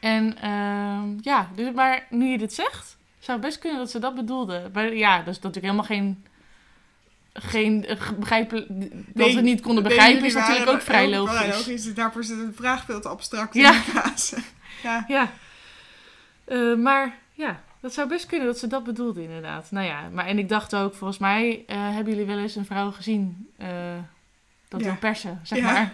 En 0.00 0.38
ehm, 0.40 1.08
ja, 1.20 1.50
dus, 1.54 1.72
maar 1.74 2.06
nu 2.10 2.26
je 2.26 2.38
dit 2.38 2.52
zegt, 2.52 2.96
zou 3.18 3.38
het 3.38 3.46
best 3.46 3.58
kunnen 3.58 3.78
dat 3.78 3.90
ze 3.90 3.98
dat 3.98 4.14
bedoelden. 4.14 4.70
Maar 4.72 4.94
ja, 4.94 5.18
dat 5.18 5.26
is 5.36 5.40
natuurlijk 5.40 5.64
helemaal 5.64 5.84
geen, 5.84 6.24
geen 7.32 7.86
eh, 7.86 8.10
begrijpen, 8.18 8.56
dat 8.68 8.78
Nee, 9.14 9.28
we 9.28 9.34
het 9.34 9.44
niet 9.44 9.60
konden 9.60 9.82
begrijpen, 9.84 10.24
is 10.24 10.34
natuurlijk 10.34 10.70
ook 10.70 10.80
vrij 10.82 11.08
logisch. 11.08 11.46
logisch. 11.56 11.94
Daarvoor 11.94 12.20
is 12.20 12.28
de 12.28 12.50
vraag 12.54 12.84
veel 12.84 13.00
te 13.00 13.08
abstract 13.08 13.54
in 13.54 13.62
die 13.62 13.72
fase. 13.72 14.36
Ja. 14.82 15.04
Ja, 15.08 15.30
Eh, 16.44 16.74
maar 16.74 17.14
ja, 17.32 17.62
dat 17.80 17.92
zou 17.94 18.08
best 18.08 18.26
kunnen 18.26 18.46
dat 18.46 18.58
ze 18.58 18.66
dat 18.66 18.84
bedoelden 18.84 19.22
inderdaad. 19.22 19.70
Nou 19.70 19.86
ja, 19.86 20.08
maar 20.12 20.26
en 20.26 20.38
ik 20.38 20.48
dacht 20.48 20.74
ook, 20.74 20.94
volgens 20.94 21.18
mij 21.18 21.64
eh, 21.66 21.76
hebben 21.94 22.12
jullie 22.12 22.26
wel 22.28 22.38
eens 22.38 22.56
een 22.56 22.64
vrouw 22.64 22.90
gezien 22.90 23.48
eh, 23.56 23.68
dat 24.68 24.80
Ja. 24.80 24.86
wil 24.86 24.96
persen, 24.96 25.40
zeg 25.42 25.58
Ja. 25.58 25.64
maar. 25.72 25.92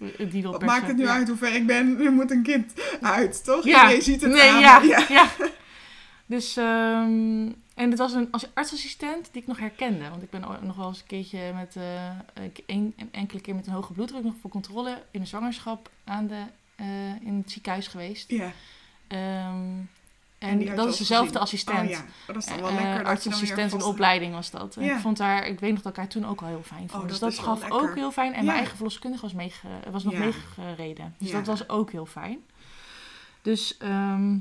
Eh, 0.00 0.30
Die 0.30 0.42
wil 0.42 0.50
Wat 0.50 0.60
persen. 0.60 0.66
maakt 0.78 0.86
het 0.88 0.96
nu 0.96 1.04
ja. 1.04 1.12
uit 1.14 1.28
hoe 1.28 1.36
ver 1.36 1.54
ik 1.54 1.66
ben? 1.66 1.96
Er 2.04 2.12
moet 2.12 2.30
een 2.30 2.42
kind 2.42 2.72
uit, 3.00 3.44
toch? 3.44 3.64
Ja, 3.64 3.88
Je 3.88 4.00
ziet 4.02 4.20
het 4.20 4.30
nee, 4.32 4.50
aan. 4.50 4.60
ja, 4.60 4.80
ja. 4.82 5.04
ja. 5.08 5.28
Dus, 6.26 6.56
ehm, 6.56 7.46
en 7.74 7.90
het 7.90 7.98
was 7.98 8.12
een 8.12 8.28
als 8.30 8.46
artsassistent 8.54 9.28
die 9.32 9.42
ik 9.42 9.48
nog 9.48 9.58
herkende. 9.58 10.08
Want 10.10 10.22
ik 10.22 10.30
ben 10.30 10.40
nog 10.62 10.76
wel 10.76 10.88
eens 10.88 11.00
een 11.00 11.06
keertje 11.06 11.38
met, 11.54 11.76
ik- 12.42 12.62
een, 12.66 12.94
een 12.96 13.08
enkele 13.12 13.40
keer 13.40 13.54
met 13.54 13.66
een 13.66 13.72
hoge 13.72 13.92
bloeddruk 13.92 14.22
nog 14.24 14.34
voor 14.40 14.50
controle 14.50 15.02
in 15.10 15.20
de 15.20 15.26
zwangerschap 15.26 15.90
aan 16.04 16.26
de, 16.26 16.42
in 17.24 17.36
het 17.42 17.50
ziekenhuis 17.50 17.86
geweest. 17.86 18.30
Ja. 18.30 18.52
Ehm, 19.08 19.56
En 20.40 20.50
had 20.58 20.60
je 20.68 20.74
dat 20.74 20.88
is 20.88 20.96
dezelfde 20.96 21.26
gezien. 21.26 21.40
assistent. 21.42 21.80
Oh 21.88 21.88
ja, 21.90 22.04
dat 22.26 22.36
is 22.36 22.46
dan 22.46 22.56
wel 22.60 22.68
Eh, 22.68 22.74
lekker. 22.74 22.90
je 22.92 22.98
weer 22.98 23.06
artsassistent 23.06 23.72
in 23.72 23.82
opleiding 23.82 24.34
was 24.34 24.50
dat. 24.50 24.76
Ja. 24.80 24.94
ik 24.94 25.00
vond 25.00 25.18
haar, 25.18 25.46
ik 25.46 25.60
weet 25.60 25.72
nog 25.72 25.82
dat 25.82 25.92
ik 25.92 25.98
haar 25.98 26.08
toen 26.08 26.26
ook 26.26 26.40
al 26.40 26.46
heel 26.48 26.62
fijn 26.62 26.88
vond. 26.88 27.02
Oh, 27.02 27.08
dus 27.08 27.18
dat 27.18 27.38
gaf 27.38 27.60
lekker. 27.60 27.80
ook 27.80 27.94
heel 27.94 28.12
fijn. 28.12 28.32
En 28.32 28.38
Ja. 28.38 28.44
mijn 28.44 28.56
eigen 28.56 28.76
verloskundige 28.76 29.22
was, 29.22 29.32
meege, 29.32 29.66
was 29.90 30.04
nog 30.04 30.14
meegereden. 30.14 31.14
Dus 31.18 31.30
dat 31.30 31.46
was 31.46 31.68
ook 31.68 31.90
heel 31.92 32.06
fijn. 32.06 32.38
Dus 33.42 33.76
ehm, 33.76 34.36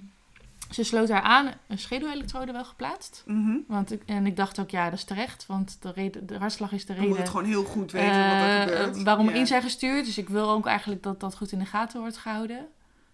ze 0.70 0.84
sloot 0.84 1.10
haar 1.10 1.22
aan, 1.22 1.52
een 1.68 1.78
schedelelektrode 1.80 2.52
wel 2.52 2.66
geplaatst. 2.66 3.24
Mhm. 3.26 3.56
Want 3.68 3.91
ik, 3.91 4.02
en 4.06 4.26
ik 4.26 4.36
dacht 4.36 4.60
ook, 4.60 4.70
ja, 4.70 4.84
dat 4.89 4.93
is 5.00 5.04
terecht. 5.04 5.45
Want 5.47 5.78
de, 5.82 5.91
reden, 5.91 6.28
de 6.28 6.38
hartslag 6.38 6.72
is 6.72 6.86
de 6.86 6.88
Dan 6.88 6.95
moet 6.95 7.06
reden 7.08 7.22
het 7.22 7.30
gewoon 7.32 7.45
heel 7.45 7.64
goed 7.64 7.91
weten 7.91 8.10
wat 8.10 8.26
er 8.26 8.56
eh, 8.56 8.62
gebeurt. 8.62 9.04
waarom 9.04 9.30
in 9.30 9.47
zijn 9.47 9.62
gestuurd. 9.62 10.06
Dus 10.06 10.18
ik 10.18 10.30
wil 10.30 10.50
ook 10.50 10.66
eigenlijk 10.66 11.04
dat 11.04 11.20
dat 11.20 11.36
goed 11.36 11.52
in 11.52 11.60
de 11.60 11.66
gaten 11.66 12.00
wordt 12.00 12.18
gehouden. 12.18 12.68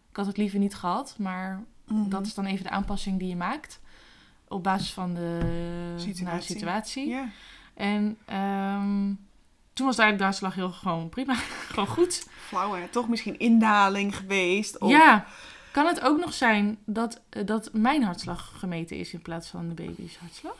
Ik 0.09 0.15
had 0.15 0.25
het 0.25 0.37
liever 0.37 0.59
niet 0.59 0.75
gehad, 0.75 1.15
maar 1.17 1.63
Mhm. 1.87 2.09
dat 2.09 2.25
is 2.25 2.33
dan 2.33 2.45
even 2.45 2.63
de 2.63 2.69
aanpassing 2.69 3.19
die 3.19 3.27
je 3.27 3.35
maakt. 3.35 3.79
Op 4.47 4.63
basis 4.63 4.93
van 4.93 5.13
de 5.13 5.93
Situatie. 6.39 7.09
nou. 7.09 7.27
En 7.73 8.17
ehm, 8.25 9.13
toen 9.73 9.85
was 9.85 9.97
eigenlijk 9.97 10.17
de 10.17 10.23
hartslag 10.23 10.55
heel 10.55 10.71
gewoon 10.71 11.09
prima. 11.09 11.33
gewoon 11.73 11.87
goed. 11.87 12.27
Flauw, 12.47 12.73
hè? 12.73 12.87
Toch 12.87 13.09
misschien 13.09 13.39
indaling 13.39 14.17
geweest. 14.17 14.77
Of... 14.77 14.89
Ja. 14.89 15.25
Kan 15.71 15.85
het 15.85 16.01
ook 16.01 16.19
nog 16.19 16.33
zijn 16.33 16.77
dat, 16.85 17.21
eh, 17.29 17.45
dat 17.45 17.69
mijn 17.73 18.03
hartslag 18.03 18.53
gemeten 18.57 18.97
is 18.97 19.13
in 19.13 19.21
plaats 19.21 19.47
van 19.47 19.67
de 19.67 19.73
baby's 19.73 20.17
hartslag? 20.17 20.55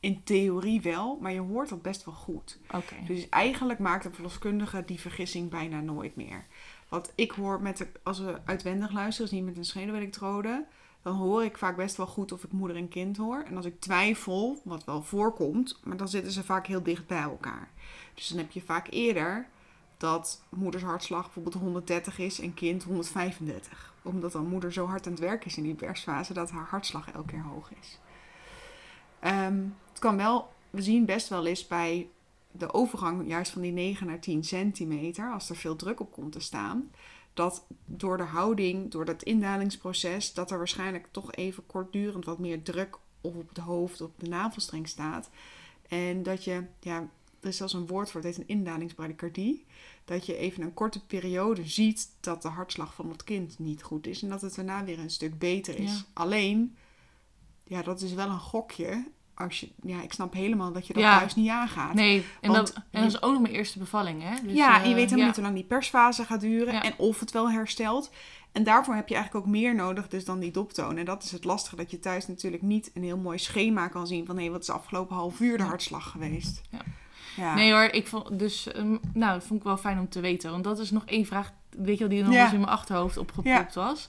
in 0.00 0.22
theorie 0.24 0.80
wel, 0.80 1.18
maar 1.20 1.32
je 1.32 1.40
hoort 1.40 1.68
dat 1.68 1.82
best 1.82 2.04
wel 2.04 2.14
goed. 2.14 2.58
Oké. 2.70 2.94
Dus 3.06 3.28
eigenlijk 3.28 3.78
maakt 3.78 4.04
een 4.04 4.14
verloskundige 4.14 4.82
die 4.86 5.00
vergissing 5.00 5.50
bijna 5.50 5.80
nooit 5.80 6.16
meer. 6.16 6.46
Want 6.88 7.12
ik 7.14 7.30
hoor 7.30 7.62
met 7.62 7.76
de, 7.76 7.88
als 8.02 8.18
we 8.18 8.38
uitwendig 8.44 8.92
luisteren, 8.92 9.30
dus 9.30 9.38
niet 9.38 9.48
met 9.48 9.56
een 9.56 9.64
schedelelektrode, 9.64 10.66
dan 11.02 11.14
hoor 11.16 11.44
ik 11.44 11.58
vaak 11.58 11.76
best 11.76 11.96
wel 11.96 12.06
goed 12.06 12.32
of 12.32 12.44
ik 12.44 12.52
moeder 12.52 12.76
en 12.76 12.88
kind 12.88 13.16
hoor. 13.16 13.42
En 13.46 13.56
als 13.56 13.66
ik 13.66 13.80
twijfel, 13.80 14.60
wat 14.64 14.84
wel 14.84 15.02
voorkomt, 15.02 15.80
maar 15.84 15.96
dan 15.96 16.08
zitten 16.08 16.32
ze 16.32 16.44
vaak 16.44 16.66
heel 16.66 16.82
dicht 16.82 17.06
bij 17.06 17.22
elkaar. 17.22 17.70
Dus 18.14 18.28
dan 18.28 18.38
heb 18.38 18.50
je 18.50 18.60
vaak 18.60 18.86
eerder 18.90 19.48
dat 19.96 20.42
moeders 20.48 20.82
hartslag 20.82 21.22
bijvoorbeeld 21.22 21.54
130 21.54 22.18
is 22.18 22.40
en 22.40 22.54
kind 22.54 22.82
135. 22.82 23.94
Omdat 24.02 24.32
dan 24.32 24.46
moeder 24.46 24.72
zo 24.72 24.86
hard 24.86 25.06
aan 25.06 25.12
het 25.12 25.20
werk 25.20 25.44
is 25.44 25.56
in 25.56 25.62
die 25.62 25.74
persfase 25.74 26.32
dat 26.32 26.50
haar 26.50 26.66
hartslag 26.66 27.10
elke 27.10 27.26
keer 27.26 27.42
hoog 27.42 27.70
is. 27.80 27.98
Ehm, 29.20 29.64
het 29.88 29.98
kan 29.98 30.16
wel, 30.16 30.52
we 30.70 30.82
zien 30.82 31.04
best 31.04 31.28
wel 31.28 31.46
eens 31.46 31.66
bij 31.66 32.08
de 32.52 32.72
overgang 32.72 33.28
juist 33.28 33.52
van 33.52 33.62
die 33.62 33.72
9 33.72 34.06
naar 34.06 34.20
10 34.20 34.44
centimeter, 34.44 35.32
als 35.32 35.50
er 35.50 35.56
veel 35.56 35.76
druk 35.76 36.00
op 36.00 36.12
komt 36.12 36.32
te 36.32 36.40
staan, 36.40 36.90
dat 37.34 37.66
door 37.84 38.16
de 38.16 38.22
houding, 38.22 38.90
door 38.90 39.04
dat 39.04 39.22
indalingsproces, 39.22 40.34
dat 40.34 40.50
er 40.50 40.58
waarschijnlijk 40.58 41.08
toch 41.10 41.32
even 41.32 41.66
kortdurend 41.66 42.24
wat 42.24 42.38
meer 42.38 42.62
druk 42.62 42.98
op 43.20 43.48
het 43.48 43.58
hoofd, 43.58 44.00
op 44.00 44.12
de 44.16 44.28
navelstreng 44.28 44.88
staat. 44.88 45.30
En 45.88 46.22
dat 46.22 46.44
je, 46.44 46.64
ja, 46.80 47.08
er 47.40 47.48
is 47.48 47.56
zelfs 47.56 47.72
een 47.72 47.86
woord 47.86 48.10
voor, 48.10 48.20
het 48.20 48.30
heet 48.30 48.38
een 48.38 48.56
indalingsbradicardie. 48.56 49.66
Dat 50.04 50.26
je 50.26 50.36
even 50.36 50.62
een 50.62 50.74
korte 50.74 51.06
periode 51.06 51.66
ziet 51.66 52.10
dat 52.20 52.42
de 52.42 52.48
hartslag 52.48 52.94
van 52.94 53.10
het 53.10 53.24
kind 53.24 53.58
niet 53.58 53.82
goed 53.82 54.06
is. 54.06 54.22
En 54.22 54.28
dat 54.28 54.40
het 54.40 54.54
daarna 54.54 54.84
weer 54.84 54.98
een 54.98 55.10
stuk 55.10 55.38
beter 55.38 55.78
is. 55.78 55.92
Ja. 55.92 56.04
Alleen, 56.12 56.76
ja, 57.64 57.82
dat 57.82 58.00
is 58.00 58.12
wel 58.12 58.28
een 58.28 58.40
gokje. 58.40 59.04
Als 59.38 59.60
je, 59.60 59.68
ja, 59.82 60.02
ik 60.02 60.12
snap 60.12 60.32
helemaal 60.32 60.72
dat 60.72 60.86
je 60.86 60.92
dat 60.92 61.02
Ja. 61.02 61.18
thuis 61.18 61.34
niet 61.34 61.48
aangaat. 61.48 61.94
Nee, 61.94 62.24
en, 62.40 62.52
Want 62.52 62.66
dat, 62.66 62.76
en 62.90 63.02
dat 63.02 63.10
is 63.10 63.22
ook 63.22 63.32
nog 63.32 63.40
mijn 63.40 63.54
eerste 63.54 63.78
bevalling, 63.78 64.22
hè? 64.22 64.34
Dus, 64.42 64.52
ja, 64.52 64.76
eh, 64.76 64.82
en 64.82 64.88
je 64.88 64.94
weet 64.94 65.04
helemaal 65.04 65.18
ja. 65.18 65.26
niet 65.26 65.34
hoe 65.34 65.44
lang 65.44 65.54
die 65.56 65.64
persfase 65.64 66.24
gaat 66.24 66.40
duren 66.40 66.74
Ja. 66.74 66.82
en 66.82 66.94
of 66.96 67.20
het 67.20 67.30
wel 67.30 67.50
herstelt. 67.50 68.10
En 68.52 68.64
daarvoor 68.64 68.94
heb 68.94 69.08
je 69.08 69.14
eigenlijk 69.14 69.46
ook 69.46 69.52
meer 69.52 69.74
nodig 69.74 70.08
dus 70.08 70.24
dan 70.24 70.38
die 70.38 70.50
doptoon. 70.50 70.96
En 70.96 71.04
dat 71.04 71.22
is 71.22 71.32
het 71.32 71.44
lastige, 71.44 71.76
dat 71.76 71.90
je 71.90 72.00
thuis 72.00 72.26
natuurlijk 72.26 72.62
niet 72.62 72.90
een 72.94 73.02
heel 73.02 73.16
mooi 73.16 73.38
schema 73.38 73.88
kan 73.88 74.06
zien 74.06 74.26
van 74.26 74.38
hé, 74.38 74.50
wat 74.50 74.60
is 74.60 74.66
de 74.66 74.72
afgelopen 74.72 75.16
half 75.16 75.40
uur 75.40 75.56
de 75.56 75.62
hartslag 75.64 76.10
geweest. 76.10 76.60
Ja. 76.70 76.78
Ja. 77.36 77.54
Nee 77.54 77.72
hoor, 77.72 77.82
ik 77.82 78.06
vond 78.06 78.38
dus, 78.38 78.72
ehm, 78.72 78.96
nou, 79.12 79.32
dat 79.32 79.44
vond 79.44 79.60
ik 79.60 79.66
wel 79.66 79.76
fijn 79.76 79.98
om 79.98 80.08
te 80.08 80.20
weten. 80.20 80.50
Want 80.50 80.64
dat 80.64 80.78
is 80.78 80.90
nog 80.90 81.04
één 81.04 81.26
vraag, 81.26 81.52
weet 81.76 81.98
je 81.98 82.08
wel, 82.08 82.08
die 82.08 82.22
nog 82.24 82.34
eens 82.34 82.52
in 82.52 82.60
mijn 82.60 82.72
achterhoofd 82.72 83.16
opgepropt 83.16 83.74
was. 83.74 84.08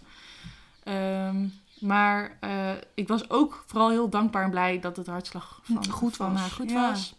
Ehm, 0.84 1.46
maar 1.80 2.38
eh, 2.40 2.72
ik 2.94 3.08
was 3.08 3.30
ook 3.30 3.64
vooral 3.68 3.90
heel 3.90 4.10
dankbaar 4.10 4.44
en 4.44 4.50
blij 4.50 4.80
dat 4.80 4.96
het 4.96 5.08
hartslag 5.08 5.60
van, 5.64 5.90
Goed 5.90 6.16
van 6.16 6.32
was, 6.32 6.42
haar 6.42 6.50
goed 6.50 6.72
ja. 6.72 6.90
was. 6.90 7.16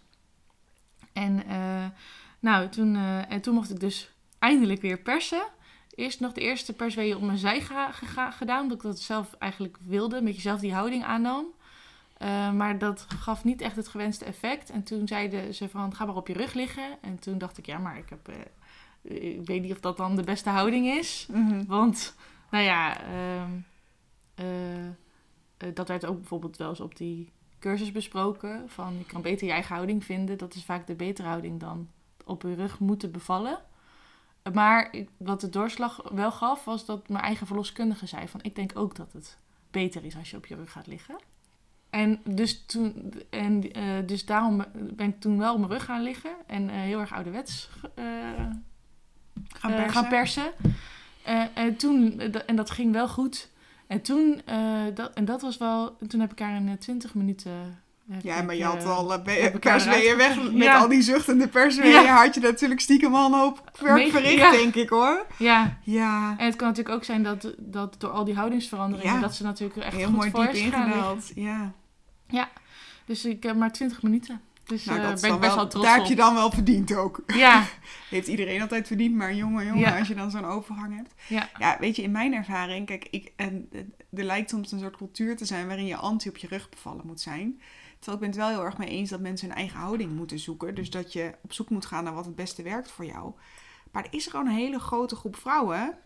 En, 1.12 1.46
eh, 1.46 1.86
nou, 2.38 2.68
toen, 2.68 2.96
eh, 2.96 3.32
en 3.32 3.40
toen 3.40 3.54
mocht 3.54 3.70
ik 3.70 3.80
dus 3.80 4.10
eindelijk 4.38 4.80
weer 4.80 4.98
persen. 4.98 5.42
Eerst 5.94 6.20
nog 6.20 6.32
de 6.32 6.40
eerste 6.40 6.72
persweeën 6.72 7.16
op 7.16 7.22
mijn 7.22 7.38
zij 7.38 7.60
gedaan, 8.30 8.62
omdat 8.62 8.76
ik 8.76 8.82
dat 8.82 9.00
zelf 9.00 9.34
eigenlijk 9.38 9.76
wilde. 9.86 10.16
Een 10.16 10.24
beetje 10.24 10.40
zelf 10.40 10.60
die 10.60 10.74
houding 10.74 11.04
aannam. 11.04 11.44
Maar 12.56 12.78
dat 12.78 13.06
gaf 13.18 13.44
niet 13.44 13.60
echt 13.60 13.76
het 13.76 13.88
gewenste 13.88 14.24
effect. 14.24 14.70
En 14.70 14.82
toen 14.82 15.08
zeiden 15.08 15.54
ze 15.54 15.68
van, 15.68 15.94
ga 15.94 16.04
maar 16.04 16.16
op 16.16 16.28
je 16.28 16.32
rug 16.32 16.54
liggen. 16.54 16.98
En 17.00 17.18
toen 17.18 17.38
dacht 17.38 17.58
ik, 17.58 17.66
ja, 17.66 17.78
maar 17.78 17.98
ik, 17.98 18.08
heb, 18.08 18.30
ik 19.02 19.46
weet 19.46 19.62
niet 19.62 19.72
of 19.72 19.80
dat 19.80 19.96
dan 19.96 20.16
de 20.16 20.22
beste 20.22 20.50
houding 20.50 20.86
is. 20.86 21.26
Mhm. 21.30 21.64
Want, 21.66 22.14
nou 22.50 22.64
ja, 22.64 23.00
ehm, 23.00 23.08
eh, 23.10 23.42
eh, 23.42 23.46
dat 25.74 25.88
werd 25.88 26.06
ook 26.06 26.16
bijvoorbeeld 26.18 26.56
wel 26.56 26.68
eens 26.68 26.80
op 26.80 26.96
die 26.96 27.32
cursus 27.58 27.92
besproken. 27.92 28.68
Van, 28.68 28.98
je 28.98 29.04
kan 29.04 29.22
beter 29.22 29.46
je 29.46 29.52
eigen 29.52 29.74
houding 29.74 30.04
vinden. 30.04 30.38
Dat 30.38 30.54
is 30.54 30.64
vaak 30.64 30.86
de 30.86 30.94
betere 30.94 31.28
houding 31.28 31.60
dan 31.60 31.88
op 32.24 32.42
je 32.42 32.54
rug 32.54 32.78
moeten 32.78 33.10
bevallen. 33.10 33.58
Maar 34.52 34.94
wat 35.16 35.40
de 35.40 35.48
doorslag 35.48 36.10
wel 36.12 36.32
gaf, 36.32 36.64
was 36.64 36.86
dat 36.86 37.08
mijn 37.08 37.24
eigen 37.24 37.46
verloskundige 37.46 38.06
zei 38.06 38.28
van... 38.28 38.40
ik 38.42 38.54
denk 38.54 38.70
ook 38.74 38.96
dat 38.96 39.12
het 39.12 39.38
beter 39.70 40.04
is 40.04 40.16
als 40.16 40.30
je 40.30 40.36
op 40.36 40.46
je 40.46 40.54
rug 40.54 40.72
gaat 40.72 40.86
liggen. 40.86 41.16
En 41.90 42.20
dus, 42.24 42.66
toen, 42.66 43.12
en, 43.30 43.72
eh, 43.72 43.84
dus 44.06 44.24
daarom 44.24 44.64
ben 44.72 45.08
ik 45.08 45.20
toen 45.20 45.38
wel 45.38 45.52
op 45.52 45.58
mijn 45.58 45.72
rug 45.72 45.84
gaan 45.84 46.02
liggen. 46.02 46.30
En 46.46 46.70
eh, 46.70 46.76
heel 46.76 47.00
erg 47.00 47.12
ouderwets 47.12 47.68
eh, 47.94 48.04
Gaan 49.48 49.70
eh, 49.70 49.76
persen. 49.76 49.92
gaan 49.92 50.08
persen. 50.08 50.52
Eh, 51.22 51.44
en, 51.54 51.76
toen, 51.76 52.20
eh, 52.20 52.40
en 52.46 52.56
dat 52.56 52.70
ging 52.70 52.92
wel 52.92 53.08
goed. 53.08 53.50
En 53.90 54.02
toen, 54.02 54.42
eh, 54.46 54.58
dat, 54.94 55.10
en 55.14 55.24
dat 55.24 55.42
was 55.42 55.58
wel, 55.58 55.96
toen 56.08 56.20
heb 56.20 56.32
ik 56.32 56.38
haar 56.38 56.56
in 56.56 56.68
eh, 56.68 56.74
20 56.74 57.14
minuten. 57.14 57.82
heb 58.10 58.22
Ja, 58.22 58.42
maar 58.42 58.54
je 58.54 58.64
had 58.64 58.82
eh, 58.82 58.96
al 58.96 59.12
uh, 59.28 59.54
persweeën 59.60 60.16
weg. 60.16 60.42
Met 60.42 60.62
Ja. 60.62 60.78
al 60.78 60.88
die 60.88 61.02
zuchtende 61.02 61.48
persweeën 61.48 62.02
Ja. 62.02 62.22
had 62.24 62.34
je 62.34 62.40
natuurlijk 62.40 62.80
stiekem 62.80 63.14
al 63.14 63.26
een 63.26 63.38
hoop 63.38 63.70
werk 63.80 64.10
verricht, 64.10 64.34
ja. 64.34 64.50
denk 64.50 64.74
ik 64.74 64.88
hoor. 64.88 65.26
Ja, 65.38 65.78
Ja, 65.84 66.34
en 66.38 66.44
het 66.46 66.56
kan 66.56 66.68
natuurlijk 66.68 66.96
ook 66.96 67.04
zijn 67.04 67.22
dat, 67.22 67.54
dat 67.58 67.94
door 67.98 68.10
al 68.10 68.24
die 68.24 68.34
houdingsveranderingen, 68.34 69.14
Ja. 69.14 69.20
dat 69.20 69.34
ze 69.34 69.42
natuurlijk 69.42 69.80
echt 69.80 69.96
heel 69.96 70.06
goed 70.06 70.16
mooi 70.16 70.30
voor 70.30 70.44
diep 70.44 70.54
ingedaald. 70.54 71.32
Ja. 71.34 71.72
Dus 73.06 73.24
ik 73.24 73.42
heb 73.42 73.56
maar 73.56 73.72
20 73.72 74.02
minuten. 74.02 74.40
Dus 74.70 74.84
Nou, 74.84 74.98
eh, 75.00 75.08
dat 75.08 75.20
ben 75.20 75.34
ik 75.34 75.40
best 75.40 75.54
wel, 75.54 75.66
trots 75.68 75.84
daar 75.86 75.94
op. 75.94 76.00
heb 76.00 76.10
je 76.10 76.16
dan 76.22 76.34
wel 76.34 76.50
verdiend 76.50 76.94
ook. 76.94 77.22
Ja, 77.26 77.66
Heeft 78.10 78.28
iedereen 78.28 78.60
altijd 78.60 78.86
verdiend, 78.86 79.14
maar 79.14 79.34
jongen, 79.34 79.64
jongen, 79.66 79.80
Ja. 79.80 79.98
als 79.98 80.08
je 80.08 80.14
dan 80.14 80.30
zo'n 80.30 80.44
overgang 80.44 80.96
hebt. 80.96 81.14
ja, 81.28 81.48
Ja, 81.58 81.76
weet 81.80 81.96
je, 81.96 82.02
in 82.02 82.10
mijn 82.10 82.34
ervaring, 82.34 82.86
kijk, 82.86 83.06
ik, 83.10 83.32
en, 83.36 83.68
eh, 83.72 83.80
er 84.18 84.24
lijkt 84.24 84.50
soms 84.50 84.72
een 84.72 84.78
soort 84.80 84.96
cultuur 84.96 85.36
te 85.36 85.44
zijn 85.44 85.66
waarin 85.66 85.86
je 85.86 85.96
anti 85.96 86.28
op 86.28 86.36
je 86.36 86.46
rug 86.46 86.68
bevallen 86.68 87.06
moet 87.06 87.20
zijn. 87.20 87.60
Terwijl 87.98 88.14
ik 88.14 88.20
ben 88.20 88.28
het 88.28 88.38
wel 88.38 88.48
heel 88.58 88.64
erg 88.64 88.78
mee 88.78 88.88
eens 88.88 89.10
dat 89.10 89.20
mensen 89.20 89.48
hun 89.48 89.56
eigen 89.56 89.78
houding 89.78 90.12
moeten 90.16 90.38
zoeken. 90.38 90.74
Dus 90.74 90.90
dat 90.90 91.12
je 91.12 91.34
op 91.42 91.52
zoek 91.52 91.70
moet 91.70 91.86
gaan 91.86 92.04
naar 92.04 92.14
wat 92.14 92.24
het 92.24 92.36
beste 92.36 92.62
werkt 92.62 92.90
voor 92.90 93.04
jou. 93.04 93.32
Maar 93.92 94.04
er 94.04 94.12
is 94.14 94.26
gewoon 94.26 94.46
een 94.46 94.52
hele 94.52 94.78
grote 94.78 95.16
groep 95.16 95.36
vrouwen 95.36 95.96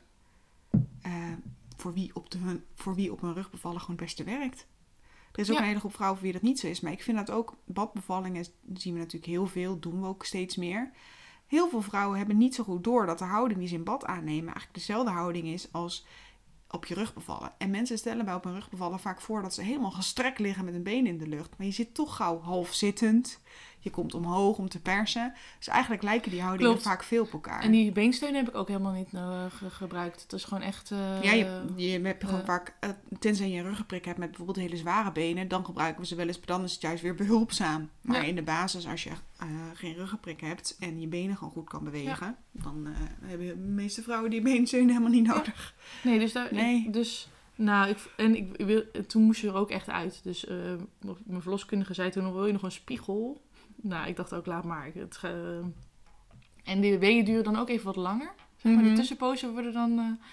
eh, 1.02 1.12
voor, 1.76 1.92
wie 1.94 2.10
op 2.14 2.30
de, 2.30 2.60
voor 2.74 2.94
wie 2.94 3.12
op 3.12 3.20
hun 3.20 3.34
rug 3.34 3.50
bevallen 3.50 3.80
gewoon 3.80 3.96
het 3.96 4.04
beste 4.04 4.24
werkt. 4.24 4.66
Er 5.34 5.40
is 5.40 5.48
ook 5.48 5.54
Ja. 5.54 5.60
een 5.60 5.68
hele 5.68 5.78
groep 5.80 5.94
vrouwen 5.94 6.18
voor 6.18 6.28
wie 6.30 6.38
dat 6.40 6.48
niet 6.48 6.58
zo 6.60 6.66
is. 6.66 6.80
Maar 6.80 6.92
ik 6.92 7.02
vind 7.02 7.16
dat 7.16 7.30
ook, 7.30 7.56
badbevallingen 7.64 8.44
zien 8.74 8.92
we 8.92 8.98
natuurlijk 8.98 9.32
heel 9.32 9.46
veel, 9.46 9.78
doen 9.78 10.00
we 10.00 10.06
ook 10.06 10.24
steeds 10.24 10.56
meer. 10.56 10.90
Heel 11.46 11.68
veel 11.68 11.82
vrouwen 11.82 12.18
hebben 12.18 12.36
niet 12.36 12.54
zo 12.54 12.64
goed 12.64 12.84
door 12.84 13.06
dat 13.06 13.18
de 13.18 13.24
houding 13.24 13.58
die 13.58 13.68
ze 13.68 13.74
in 13.74 13.84
bad 13.84 14.04
aannemen 14.04 14.44
eigenlijk 14.44 14.74
dezelfde 14.74 15.10
houding 15.10 15.46
is 15.46 15.72
als 15.72 16.06
op 16.70 16.84
je 16.86 16.94
rug 16.94 17.14
bevallen. 17.14 17.52
En 17.58 17.70
mensen 17.70 17.98
stellen 17.98 18.24
bij 18.24 18.34
op 18.34 18.44
hun 18.44 18.54
rug 18.54 18.70
bevallen 18.70 18.98
vaak 18.98 19.20
voor 19.20 19.42
dat 19.42 19.54
ze 19.54 19.62
helemaal 19.62 19.90
gestrekt 19.90 20.38
liggen 20.38 20.64
met 20.64 20.74
een 20.74 20.82
been 20.82 21.06
in 21.06 21.18
de 21.18 21.28
lucht. 21.28 21.50
Maar 21.56 21.66
je 21.66 21.72
zit 21.72 21.94
toch 21.94 22.16
gauw 22.16 22.40
half 22.40 22.74
zittend. 22.74 23.40
Je 23.84 23.90
komt 23.90 24.14
omhoog 24.14 24.58
om 24.58 24.68
te 24.68 24.80
persen. 24.80 25.32
Dus 25.58 25.68
eigenlijk 25.68 26.02
lijken 26.02 26.30
die 26.30 26.40
houdingen 26.40 26.70
Klopt. 26.72 26.86
vaak 26.86 27.02
veel 27.02 27.22
op 27.22 27.32
elkaar. 27.32 27.62
en 27.62 27.70
die 27.70 27.92
beensteun 27.92 28.34
heb 28.34 28.48
ik 28.48 28.54
ook 28.54 28.68
helemaal 28.68 28.92
niet 28.92 29.08
ge- 29.48 29.70
gebruikt. 29.70 30.22
Het 30.22 30.32
is 30.32 30.44
gewoon 30.44 30.62
echt... 30.62 30.90
eh, 30.90 31.22
ja, 31.22 31.32
je, 31.32 31.62
je 31.76 32.00
hebt 32.00 32.24
gewoon 32.24 32.40
eh, 32.40 32.46
vaak, 32.46 32.74
tenzij 33.18 33.50
je 33.50 33.58
een 33.58 33.64
ruggenprik 33.64 34.04
hebt 34.04 34.18
met 34.18 34.28
bijvoorbeeld 34.28 34.56
hele 34.58 34.76
zware 34.76 35.12
benen, 35.12 35.48
dan 35.48 35.64
gebruiken 35.64 36.00
we 36.00 36.06
ze 36.06 36.14
wel 36.14 36.26
eens, 36.26 36.36
maar 36.38 36.46
dan 36.46 36.64
is 36.64 36.72
het 36.72 36.80
juist 36.82 37.02
weer 37.02 37.14
behulpzaam. 37.14 37.90
Maar 38.00 38.20
Ja. 38.22 38.28
in 38.28 38.34
de 38.34 38.42
basis, 38.42 38.86
als 38.86 39.02
je 39.04 39.10
geen 39.74 39.94
ruggenprik 39.94 40.40
hebt 40.40 40.76
en 40.80 41.00
je 41.00 41.06
benen 41.06 41.36
gewoon 41.36 41.52
goed 41.52 41.68
kan 41.68 41.84
bewegen, 41.84 42.36
dan 42.52 42.88
hebben 43.20 43.46
de 43.46 43.56
meeste 43.56 44.02
vrouwen 44.02 44.30
die 44.30 44.42
beensteun 44.42 44.88
helemaal 44.88 45.10
niet 45.10 45.26
Ja. 45.26 45.34
nodig. 45.34 45.74
Nee, 46.02 46.18
dus 46.18 46.32
daar... 46.32 46.48
Nee. 46.54 46.84
ik- 46.86 46.92
dus, 46.92 47.28
nou, 47.54 47.88
ik, 47.88 47.98
en 48.16 48.36
ik, 48.36 48.56
wil, 48.66 48.82
toen 49.06 49.22
moest 49.22 49.40
je 49.40 49.48
er 49.48 49.54
ook 49.54 49.70
echt 49.70 49.88
uit. 49.88 50.20
Dus 50.22 50.46
mijn 51.24 51.42
verloskundige 51.42 51.94
zei 51.94 52.10
toen, 52.10 52.32
wil 52.32 52.46
je 52.46 52.52
nog 52.52 52.62
een 52.62 52.72
spiegel? 52.72 53.42
Nou, 53.76 54.08
ik 54.08 54.16
dacht 54.16 54.34
ook, 54.34 54.46
laat 54.46 54.64
maar. 54.64 54.90
Het, 54.94 55.20
en 56.64 56.80
die 56.80 56.98
weeën 56.98 57.24
duren 57.24 57.44
dan 57.44 57.56
ook 57.56 57.68
even 57.68 57.84
wat 57.84 57.96
langer. 57.96 58.30
Zeg 58.56 58.74
maar. 58.74 58.84
De 58.84 58.92
tussenpozen 58.92 59.52
worden 59.52 59.72
dan 59.72 59.98
eh, 59.98 60.26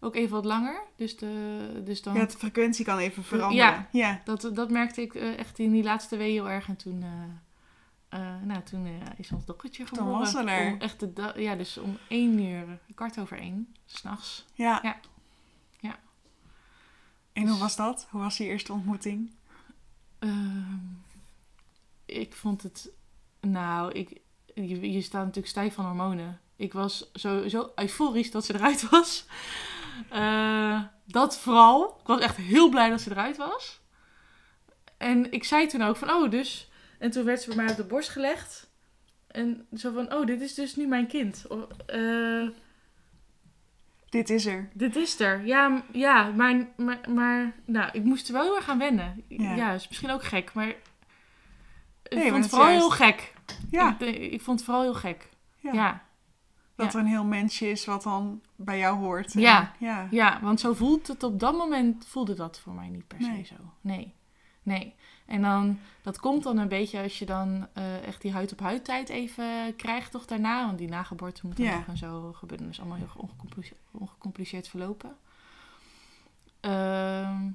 ook 0.00 0.14
even 0.14 0.30
wat 0.30 0.44
langer. 0.44 0.82
Dus, 0.96 1.16
de, 1.16 1.82
dus 1.84 2.02
dan... 2.02 2.14
Ja, 2.14 2.24
de 2.24 2.38
frequentie 2.38 2.84
kan 2.84 2.98
even 2.98 3.24
veranderen. 3.24 3.66
Ja. 3.66 3.88
ja. 3.92 4.20
Dat, 4.24 4.50
dat 4.54 4.70
merkte 4.70 5.02
ik 5.02 5.14
eh, 5.14 5.38
echt 5.38 5.58
in 5.58 5.72
die 5.72 5.82
laatste 5.82 6.16
weeën 6.16 6.32
heel 6.32 6.50
erg. 6.50 6.68
En 6.68 6.76
toen, 6.76 7.04
eh, 8.08 8.42
nou, 8.44 8.62
toen 8.62 8.86
is 9.16 9.32
ons 9.32 9.44
dochtertje 9.44 9.84
Toen 9.84 9.98
geboren. 9.98 10.18
was 10.18 10.30
ze 10.30 10.42
er. 10.42 10.72
Om 10.72 10.80
echt 10.80 11.00
de 11.00 11.32
ja, 11.36 11.54
dus 11.54 11.78
om 11.78 11.98
één 12.08 12.38
uur, 12.38 12.78
kwart 12.94 13.18
over 13.18 13.38
één, 13.38 13.74
s'nachts. 13.86 14.46
Ja. 14.52 14.78
Ja. 14.82 14.96
Ja. 15.80 15.98
En 17.32 17.48
hoe 17.48 17.58
was 17.58 17.76
dat? 17.76 18.06
Hoe 18.10 18.20
was 18.20 18.36
je 18.36 18.44
eerste 18.44 18.72
ontmoeting? 18.72 19.34
Ehm, 20.18 20.76
ik 22.08 22.34
vond 22.34 22.62
het, 22.62 22.90
nou, 23.40 23.92
ik, 23.92 24.20
je, 24.54 24.92
je 24.92 25.00
staat 25.00 25.20
natuurlijk 25.20 25.46
stijf 25.46 25.74
van 25.74 25.84
hormonen. 25.84 26.40
Ik 26.56 26.72
was 26.72 27.10
zo, 27.12 27.48
zo 27.48 27.72
euforisch 27.74 28.30
dat 28.30 28.44
ze 28.44 28.54
eruit 28.54 28.88
was. 28.90 29.26
Eh, 30.10 30.82
dat 31.04 31.38
vooral. 31.38 31.98
Ik 32.00 32.06
was 32.06 32.20
echt 32.20 32.36
heel 32.36 32.68
blij 32.68 32.90
dat 32.90 33.00
ze 33.00 33.10
eruit 33.10 33.36
was. 33.36 33.80
En 34.96 35.32
ik 35.32 35.44
zei 35.44 35.66
toen 35.66 35.82
ook 35.82 35.96
van, 35.96 36.10
oh, 36.10 36.30
dus... 36.30 36.70
En 36.98 37.10
toen 37.10 37.24
werd 37.24 37.40
ze 37.40 37.48
bij 37.48 37.56
mij 37.56 37.70
op 37.70 37.76
de 37.76 37.84
borst 37.84 38.08
gelegd. 38.08 38.70
En 39.26 39.66
zo 39.76 39.92
van, 39.92 40.14
oh, 40.14 40.26
dit 40.26 40.40
is 40.40 40.54
dus 40.54 40.76
nu 40.76 40.86
mijn 40.86 41.06
kind. 41.06 41.46
Eh, 41.86 42.48
Dit 44.08 44.30
is 44.30 44.46
er. 44.46 44.68
dit 44.72 44.96
is 44.96 45.20
er. 45.20 45.46
Ja, 45.46 45.84
ja 45.92 46.30
maar, 46.30 46.68
maar, 46.76 47.10
maar 47.10 47.54
nou, 47.64 47.90
ik 47.92 48.04
moest 48.04 48.26
er 48.26 48.32
wel 48.32 48.42
heel 48.42 48.56
erg 48.56 48.68
aan 48.68 48.78
wennen. 48.78 49.24
Ja. 49.28 49.54
Ja, 49.54 49.72
is 49.72 49.88
misschien 49.88 50.10
ook 50.10 50.24
gek, 50.24 50.52
maar 50.52 50.74
ik 52.08 52.18
Nee, 52.18 52.30
vond 52.30 52.42
het 52.42 52.50
dat 52.50 52.60
is 52.60 52.66
vooral 52.66 52.68
heel 52.68 52.90
gek. 52.90 53.34
Ja, 53.70 53.96
Ik, 54.00 54.16
ik 54.32 54.40
vond 54.42 54.56
het 54.58 54.64
vooral 54.66 54.82
heel 54.84 54.94
gek. 54.94 55.28
ja. 55.58 55.72
Ja. 55.72 56.06
dat 56.76 56.94
er 56.94 57.00
een 57.00 57.06
heel 57.06 57.24
mensje 57.24 57.70
is 57.70 57.84
wat 57.84 58.02
dan 58.02 58.40
bij 58.56 58.78
jou 58.78 58.96
hoort. 58.98 59.34
En- 59.34 59.40
Ja. 59.40 59.72
ja. 59.78 60.06
Ja, 60.10 60.38
want 60.42 60.60
zo 60.60 60.74
voelt 60.74 61.06
het 61.06 61.22
op 61.22 61.40
dat 61.40 61.54
moment, 61.56 62.06
voelde 62.06 62.34
dat 62.34 62.58
voor 62.60 62.72
mij 62.72 62.88
niet 62.88 63.06
per 63.06 63.20
se 63.22 63.28
Nee. 63.30 63.44
zo. 63.44 63.54
Nee, 63.80 64.14
nee. 64.62 64.94
En 65.26 65.42
dan, 65.42 65.78
dat 66.02 66.18
komt 66.20 66.42
dan 66.42 66.58
een 66.58 66.68
beetje 66.68 67.02
als 67.02 67.18
je 67.18 67.26
dan 67.26 67.66
eh, 67.72 68.06
echt 68.06 68.22
die 68.22 68.32
huid-op-huid 68.32 68.84
tijd 68.84 69.08
even 69.08 69.76
krijgt 69.76 70.10
toch 70.10 70.26
daarna. 70.26 70.66
Want 70.66 70.78
die 70.78 70.88
nageboorte 70.88 71.46
moet 71.46 71.56
dan 71.56 71.66
Ja. 71.66 71.76
nog 71.76 71.86
en 71.86 71.96
zo 71.96 72.32
gebeuren. 72.32 72.66
Dus 72.66 72.78
allemaal 72.80 72.96
heel 72.98 73.08
ongecompliceerd, 73.16 73.80
ongecompliceerd 73.92 74.68
verlopen. 74.68 75.16
Ehm, 76.60 77.50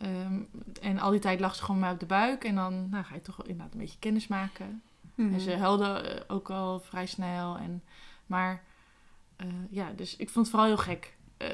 ehm, 0.00 0.40
en 0.82 0.98
al 0.98 1.10
die 1.10 1.20
tijd 1.20 1.40
lag 1.40 1.54
ze 1.54 1.62
gewoon 1.64 1.80
maar 1.80 1.92
op 1.92 2.00
de 2.00 2.06
buik. 2.06 2.44
En 2.44 2.54
dan 2.54 2.88
nou, 2.88 3.04
ga 3.04 3.14
je 3.14 3.20
toch 3.22 3.36
wel 3.36 3.46
inderdaad 3.46 3.72
een 3.74 3.80
beetje 3.80 3.98
kennis 3.98 4.26
maken. 4.26 4.82
Mhm. 5.14 5.32
En 5.34 5.40
ze 5.40 5.56
huilde 5.56 5.84
eh, 5.86 6.34
ook 6.34 6.50
al 6.50 6.80
vrij 6.80 7.06
snel. 7.06 7.56
En, 7.58 7.82
maar 8.26 8.62
eh, 9.36 9.46
ja, 9.70 9.90
dus 9.96 10.16
ik 10.16 10.30
vond 10.30 10.46
het 10.46 10.54
vooral 10.54 10.68
heel 10.74 10.84
gek. 10.84 11.16
Eh, 11.36 11.48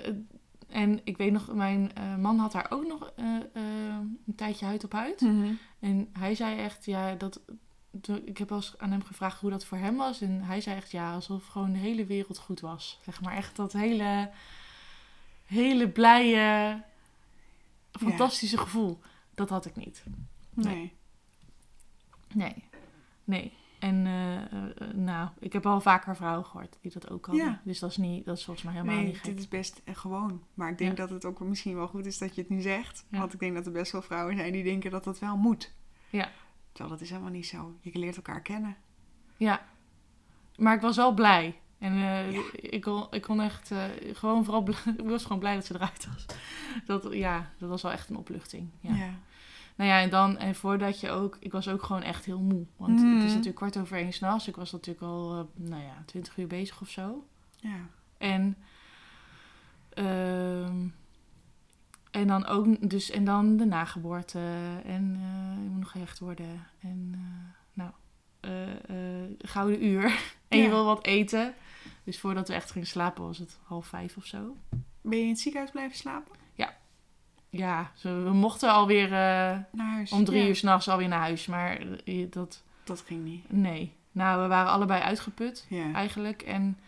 en 0.68 1.00
ik 1.04 1.16
weet 1.16 1.32
nog, 1.32 1.52
mijn 1.54 1.90
man 2.18 2.38
had 2.38 2.52
haar 2.52 2.66
ook 2.70 2.86
nog 2.86 3.12
een 3.52 4.34
tijdje 4.36 4.66
huid 4.66 4.84
op 4.84 4.92
huid. 4.92 5.20
Mhm. 5.20 5.52
En 5.80 6.08
hij 6.12 6.34
zei 6.34 6.58
echt, 6.58 6.84
ja, 6.84 7.14
dat. 7.14 7.40
toen- 8.00 8.22
Ik 8.26 8.38
heb 8.38 8.48
wel 8.48 8.58
eens 8.58 8.78
aan 8.78 8.90
hem 8.90 9.04
gevraagd 9.04 9.40
hoe 9.40 9.50
dat 9.50 9.64
voor 9.64 9.78
hem 9.78 9.96
was. 9.96 10.20
En 10.20 10.42
hij 10.42 10.60
zei 10.60 10.76
echt, 10.76 10.90
ja, 10.90 11.14
alsof 11.14 11.46
gewoon 11.46 11.72
de 11.72 11.78
hele 11.78 12.06
wereld 12.06 12.38
goed 12.38 12.60
was. 12.60 12.98
Zeg 13.04 13.20
maar 13.20 13.34
echt 13.36 13.56
dat 13.56 13.72
hele, 13.72 14.30
hele 15.44 15.88
blije, 15.88 16.82
fantastische 17.90 18.58
gevoel. 18.58 19.00
Dat 19.34 19.48
had 19.48 19.66
ik 19.66 19.76
niet. 19.76 20.04
Nee. 20.54 20.96
Nee, 22.34 22.64
nee. 23.24 23.52
En 23.78 24.06
eh, 24.06 24.36
eh, 24.36 24.94
nou, 24.94 25.28
ik 25.38 25.52
heb 25.52 25.66
al 25.66 25.80
vaker 25.80 26.16
vrouwen 26.16 26.44
gehoord 26.44 26.78
die 26.80 26.92
dat 26.92 27.10
ook 27.10 27.26
hadden. 27.26 27.44
Ja. 27.44 27.60
Dus 27.64 27.78
dat 27.78 27.90
is, 27.90 27.96
niet, 27.96 28.24
dat 28.24 28.36
is 28.36 28.44
volgens 28.44 28.64
mij 28.66 28.74
helemaal 28.74 28.96
Nee, 28.96 29.04
niet 29.06 29.14
gek. 29.16 29.24
dit 29.24 29.38
is 29.38 29.48
best 29.48 29.80
eh, 29.84 29.94
gewoon. 29.94 30.42
Maar 30.54 30.70
ik 30.70 30.78
denk 30.78 30.90
Ja. 30.90 30.96
dat 30.96 31.10
het 31.10 31.24
ook 31.24 31.40
misschien 31.40 31.74
wel 31.74 31.88
goed 31.88 32.06
is 32.06 32.18
dat 32.18 32.34
je 32.34 32.40
het 32.40 32.50
nu 32.50 32.60
zegt. 32.60 33.04
Want 33.08 33.32
ik 33.32 33.40
denk 33.40 33.54
dat 33.54 33.66
er 33.66 33.72
best 33.72 33.92
wel 33.92 34.02
vrouwen 34.02 34.36
zijn 34.36 34.52
die 34.52 34.64
denken 34.64 34.90
dat 34.90 35.04
dat 35.04 35.18
wel 35.18 35.36
moet. 35.36 35.74
Ja. 36.10 36.30
Terwijl 36.72 36.90
dat 36.94 37.00
is 37.04 37.10
helemaal 37.10 37.30
niet 37.32 37.46
zo. 37.46 37.74
Je 37.80 37.98
leert 37.98 38.16
elkaar 38.16 38.40
kennen. 38.40 38.76
Ja, 39.36 39.66
maar 40.56 40.74
ik 40.74 40.80
was 40.80 40.96
wel 40.96 41.14
blij. 41.14 41.59
En 41.80 41.92
eh, 41.92 42.32
Ja. 42.32 42.40
ik, 42.52 42.80
kon, 42.80 43.06
ik 43.10 43.22
kon 43.22 43.40
echt 43.40 43.70
eh, 43.70 43.84
gewoon 44.12 44.44
vooral 44.44 44.68
ik 44.98 45.04
was 45.08 45.22
gewoon 45.22 45.38
blij 45.38 45.54
dat 45.54 45.66
ze 45.66 45.74
eruit 45.74 46.08
was. 46.14 46.26
Dat, 46.86 47.12
ja, 47.12 47.50
dat 47.58 47.68
was 47.68 47.82
wel 47.82 47.92
echt 47.92 48.08
een 48.10 48.16
opluchting. 48.16 48.68
Ja. 48.80 48.94
Ja. 48.94 49.10
Nou 49.76 49.90
ja, 49.92 50.00
en 50.00 50.10
dan, 50.10 50.38
en 50.38 50.54
voordat 50.54 51.00
je 51.00 51.10
ook, 51.10 51.36
ik 51.40 51.52
was 51.52 51.68
ook 51.68 51.82
gewoon 51.82 52.02
echt 52.02 52.24
heel 52.24 52.40
moe. 52.40 52.64
Want 52.76 52.98
het 53.00 53.08
Mhm. 53.08 53.16
is 53.18 53.28
natuurlijk 53.30 53.56
kwart 53.56 53.78
over 53.78 53.96
één 53.96 54.12
s'nachts. 54.12 54.48
Ik 54.48 54.56
was 54.56 54.72
natuurlijk 54.72 55.04
al, 55.06 55.32
eh, 55.38 55.68
nou 55.68 55.82
ja, 55.82 56.02
twintig 56.06 56.36
uur 56.38 56.46
bezig 56.46 56.80
of 56.80 56.88
zo. 56.88 57.26
Ja. 57.56 57.76
En, 58.18 58.56
ehm, 59.90 60.86
en 62.10 62.26
dan 62.26 62.46
ook, 62.46 62.90
dus, 62.90 63.10
en 63.10 63.24
dan 63.24 63.56
de 63.56 63.64
nageboorte. 63.64 64.38
En 64.84 65.18
je 65.62 65.68
moet 65.68 65.78
nog 65.80 65.90
gehecht 65.90 66.18
worden. 66.18 66.66
En, 66.80 67.14
nou, 67.72 67.90
gouden 69.38 69.84
uur. 69.84 70.04
en 70.48 70.58
Ja. 70.58 70.62
je 70.64 70.68
wil 70.68 70.84
wat 70.84 71.04
eten. 71.04 71.54
Dus 72.10 72.18
voordat 72.20 72.48
we 72.48 72.54
echt 72.54 72.70
gingen 72.70 72.86
slapen 72.88 73.24
was 73.24 73.38
het 73.38 73.58
half 73.62 73.86
vijf 73.86 74.16
of 74.16 74.24
zo. 74.24 74.56
Ben 75.02 75.18
je 75.18 75.24
in 75.24 75.28
het 75.30 75.38
ziekenhuis 75.40 75.72
blijven 75.72 75.96
slapen? 75.96 76.38
Ja, 77.52 77.90
zo, 77.96 78.22
we 78.24 78.30
mochten 78.32 78.70
alweer 78.72 79.04
eh 79.04 79.10
Naar 79.10 79.92
huis? 79.92 80.12
om 80.12 80.24
drie 80.24 80.42
Ja. 80.42 80.48
uur 80.48 80.56
s'nachts 80.56 80.88
alweer 80.88 81.08
naar 81.08 81.18
huis. 81.20 81.46
Maar 81.46 81.80
eh, 82.04 82.26
dat, 82.30 82.62
Dat 82.84 83.00
ging 83.06 83.24
niet. 83.24 83.52
nee. 83.52 83.92
Nou, 84.12 84.42
we 84.42 84.48
waren 84.48 84.70
allebei 84.72 85.02
uitgeput 85.02 85.66
Ja. 85.68 85.92
eigenlijk. 85.92 86.42
En, 86.42 86.78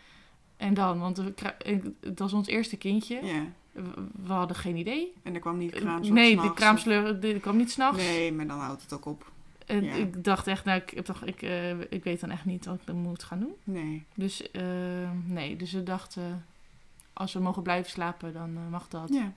en 0.57 0.73
dan, 0.73 0.99
want 0.99 1.17
we, 1.17 1.33
ik- 1.63 1.83
het 2.01 2.19
was 2.19 2.33
ons 2.33 2.47
eerste 2.47 2.77
kindje. 2.77 3.25
Ja. 3.25 3.43
We, 3.71 3.83
we 4.25 4.33
hadden 4.33 4.55
geen 4.55 4.75
idee. 4.75 5.13
En 5.23 5.33
er 5.33 5.39
kwam 5.39 5.57
niet 5.57 5.73
Eh, 5.73 5.81
kraamzorg 5.81 6.13
nee, 6.13 6.41
de 6.41 6.53
kraamsleur 6.53 7.39
kwam 7.39 7.57
niet 7.57 7.71
s'nachts. 7.71 7.97
Nee, 8.03 8.33
maar 8.33 8.47
dan 8.47 8.59
houdt 8.59 8.81
het 8.81 8.93
ook 8.93 9.05
op. 9.05 9.31
En 9.65 9.83
Ja. 9.83 9.93
ik 9.93 10.23
dacht 10.23 10.47
echt, 10.47 10.65
nou, 10.65 10.81
ik, 10.81 10.89
heb 10.89 11.05
toch, 11.05 11.23
ik, 11.23 11.41
eh, 11.41 11.79
ik 11.79 12.03
weet 12.03 12.19
dan 12.19 12.29
echt 12.31 12.45
niet 12.45 12.65
wat 12.65 12.75
ik 12.75 12.85
dan 12.85 12.95
moet 12.95 13.23
gaan 13.23 13.39
doen. 13.39 13.55
Nee. 13.63 14.05
Dus 14.15 14.51
eh, 14.51 15.11
nee, 15.25 15.55
dus 15.55 15.71
we 15.71 15.83
dachten, 15.83 16.45
als 17.13 17.33
we 17.33 17.39
mogen 17.39 17.63
blijven 17.63 17.91
slapen, 17.91 18.33
dan 18.33 18.55
eh, 18.57 18.67
mag 18.69 18.87
dat. 18.87 19.09
Ja. 19.09 19.31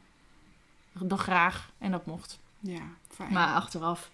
Dan 0.93 1.18
graag. 1.18 1.70
En 1.79 1.91
dat 1.91 2.07
mocht. 2.07 2.39
Ja, 2.61 2.83
fijn. 3.09 3.33
Maar 3.33 3.55
achteraf, 3.55 4.11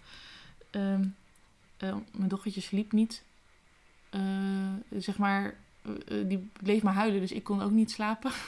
ehm, 0.69 1.03
eh, 1.77 1.95
mijn 2.11 2.29
dochtertje 2.29 2.61
sliep 2.61 2.91
niet. 2.91 3.23
Zeg 4.89 5.17
maar, 5.17 5.55
die 6.25 6.49
bleef 6.63 6.83
maar 6.83 6.93
huilen, 6.93 7.19
dus 7.21 7.31
ik 7.31 7.43
kon 7.43 7.61
ook 7.61 7.71
niet 7.71 7.91
slapen. 7.91 8.31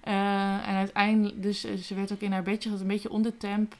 En 0.00 0.74
uiteindelijk, 0.74 1.42
dus 1.42 1.60
ze 1.60 1.94
werd 1.94 2.12
ook 2.12 2.20
in 2.20 2.32
haar 2.32 2.42
bedje, 2.42 2.70
had 2.70 2.80
een 2.80 2.86
beetje 2.86 3.10
onder 3.10 3.36
temp. 3.36 3.76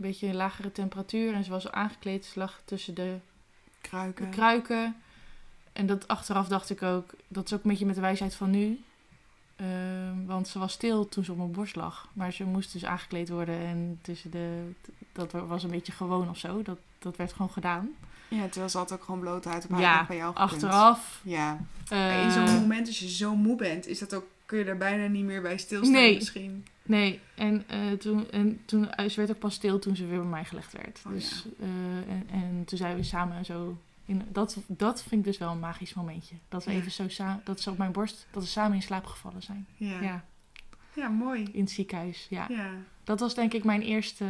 Een 0.00 0.06
beetje 0.06 0.26
een 0.26 0.34
lagere 0.36 0.72
temperatuur. 0.72 1.34
En 1.34 1.44
ze 1.44 1.50
was 1.50 1.70
aangekleed, 1.70 2.24
ze 2.24 2.38
lag 2.38 2.60
tussen 2.64 2.94
de 2.94 3.16
Kruiken. 3.80 4.24
de 4.24 4.30
kruiken. 4.36 4.96
En 5.72 5.86
dat 5.86 6.08
achteraf 6.08 6.48
dacht 6.48 6.70
ik 6.70 6.82
ook, 6.82 7.10
dat 7.28 7.46
is 7.46 7.52
ook 7.52 7.64
een 7.64 7.70
beetje 7.70 7.86
met 7.86 7.94
de 7.94 8.00
wijsheid 8.00 8.34
van 8.34 8.50
nu. 8.50 8.80
Ehm, 9.56 10.24
want 10.26 10.48
ze 10.48 10.58
was 10.58 10.72
stil 10.72 11.08
toen 11.08 11.24
ze 11.24 11.30
op 11.32 11.36
mijn 11.36 11.52
borst 11.52 11.76
lag. 11.76 12.08
Maar 12.12 12.32
ze 12.32 12.44
moest 12.44 12.72
dus 12.72 12.84
aangekleed 12.84 13.28
worden 13.28 13.58
en 13.58 13.98
tussen 14.02 14.30
de, 14.30 14.70
dat 15.12 15.32
was 15.32 15.62
een 15.62 15.70
beetje 15.70 15.92
gewoon 15.92 16.28
of 16.30 16.38
zo. 16.38 16.62
Dat, 16.62 16.78
dat 16.98 17.16
werd 17.16 17.32
gewoon 17.32 17.50
gedaan. 17.50 17.88
Ja, 18.28 18.44
terwijl 18.44 18.68
ze 18.68 18.78
had 18.78 18.92
ook 18.92 19.04
gewoon 19.04 19.20
blote 19.20 19.48
huid 19.48 19.64
op 19.64 19.70
haar 19.70 19.80
Ja, 19.80 20.06
bij 20.06 20.16
jou 20.16 20.36
gekund. 20.36 20.52
Achteraf. 20.52 21.20
Ja. 21.24 21.58
eh, 21.88 22.22
in 22.24 22.30
zo'n 22.30 22.60
moment, 22.60 22.86
als 22.86 22.98
je 22.98 23.08
zo 23.08 23.36
moe 23.36 23.56
bent, 23.56 23.86
is 23.86 23.98
dat 23.98 24.14
ook, 24.14 24.24
kun 24.46 24.58
je 24.58 24.64
er 24.64 24.76
bijna 24.76 25.06
niet 25.06 25.24
meer 25.24 25.42
bij 25.42 25.58
stilstaan 25.58 25.92
Nee. 25.92 26.14
misschien. 26.14 26.66
Nee, 26.82 27.20
en, 27.34 27.68
eh, 27.68 27.92
toen, 27.92 28.30
en 28.30 28.60
toen, 28.64 28.90
eh, 28.90 29.08
ze 29.08 29.16
werd 29.16 29.30
ook 29.30 29.38
pas 29.38 29.54
stil 29.54 29.78
toen 29.78 29.96
ze 29.96 30.06
weer 30.06 30.18
bij 30.20 30.28
mij 30.28 30.44
gelegd 30.44 30.72
werd. 30.72 31.02
Oh, 31.06 31.12
dus, 31.12 31.46
eh, 31.60 31.66
en, 32.14 32.26
en 32.30 32.62
toen 32.64 32.78
zijn 32.78 32.96
we 32.96 33.02
samen 33.02 33.44
zo... 33.44 33.78
In, 34.04 34.22
dat, 34.32 34.56
dat 34.66 35.02
vind 35.02 35.20
ik 35.20 35.24
dus 35.24 35.38
wel 35.38 35.50
een 35.50 35.58
magisch 35.58 35.94
momentje. 35.94 36.34
Dat 36.48 36.64
we 36.64 36.72
Ja. 36.72 36.78
even 36.78 36.90
zo 36.90 37.08
samen... 37.08 37.40
Dat 37.44 37.60
ze 37.60 37.70
op 37.70 37.78
mijn 37.78 37.92
borst... 37.92 38.26
Dat 38.30 38.42
we 38.42 38.48
samen 38.48 38.74
in 38.76 38.82
slaap 38.82 39.04
gevallen 39.06 39.42
zijn. 39.42 39.66
Ja. 39.76 40.00
Ja, 40.00 40.24
Ja, 40.94 41.08
mooi. 41.08 41.48
in 41.52 41.60
het 41.60 41.70
ziekenhuis. 41.70 42.26
Ja. 42.30 42.46
Ja. 42.48 42.70
Dat 43.04 43.20
was 43.20 43.34
denk 43.34 43.52
ik 43.52 43.64
mijn 43.64 43.82
eerste... 43.82 44.24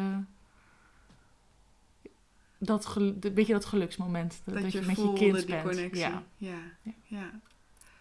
Dat 2.59 2.95
een 2.97 3.19
beetje 3.35 3.53
dat 3.53 3.65
geluksmoment. 3.65 4.41
Dat, 4.45 4.55
Dat, 4.55 4.63
dat 4.63 4.73
je, 4.73 4.81
je, 4.81 4.87
met 4.87 4.97
je 4.97 5.13
kind 5.13 5.37
die 5.37 5.47
bent. 5.47 5.63
connectie. 5.63 6.01
Ja. 6.01 6.23
Ja. 6.37 6.59
Ja. 7.05 7.31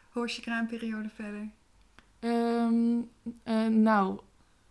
Hoe 0.10 0.22
was 0.22 0.36
je 0.36 0.42
kraamperiode 0.42 1.10
verder? 1.10 1.48
Ehm, 2.20 2.98
eh, 3.44 3.68
nou, 3.68 4.20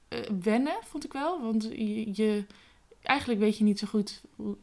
eh, 0.08 0.18
wennen 0.42 0.76
vond 0.84 1.04
ik 1.04 1.12
wel. 1.12 1.42
Want 1.42 1.62
je, 1.62 2.10
je- 2.22 2.44
eigenlijk 3.02 3.40
weet 3.40 3.58
je 3.58 3.64
niet 3.64 3.78
zo 3.78 3.86
goed 3.86 4.22
hoe, 4.36 4.56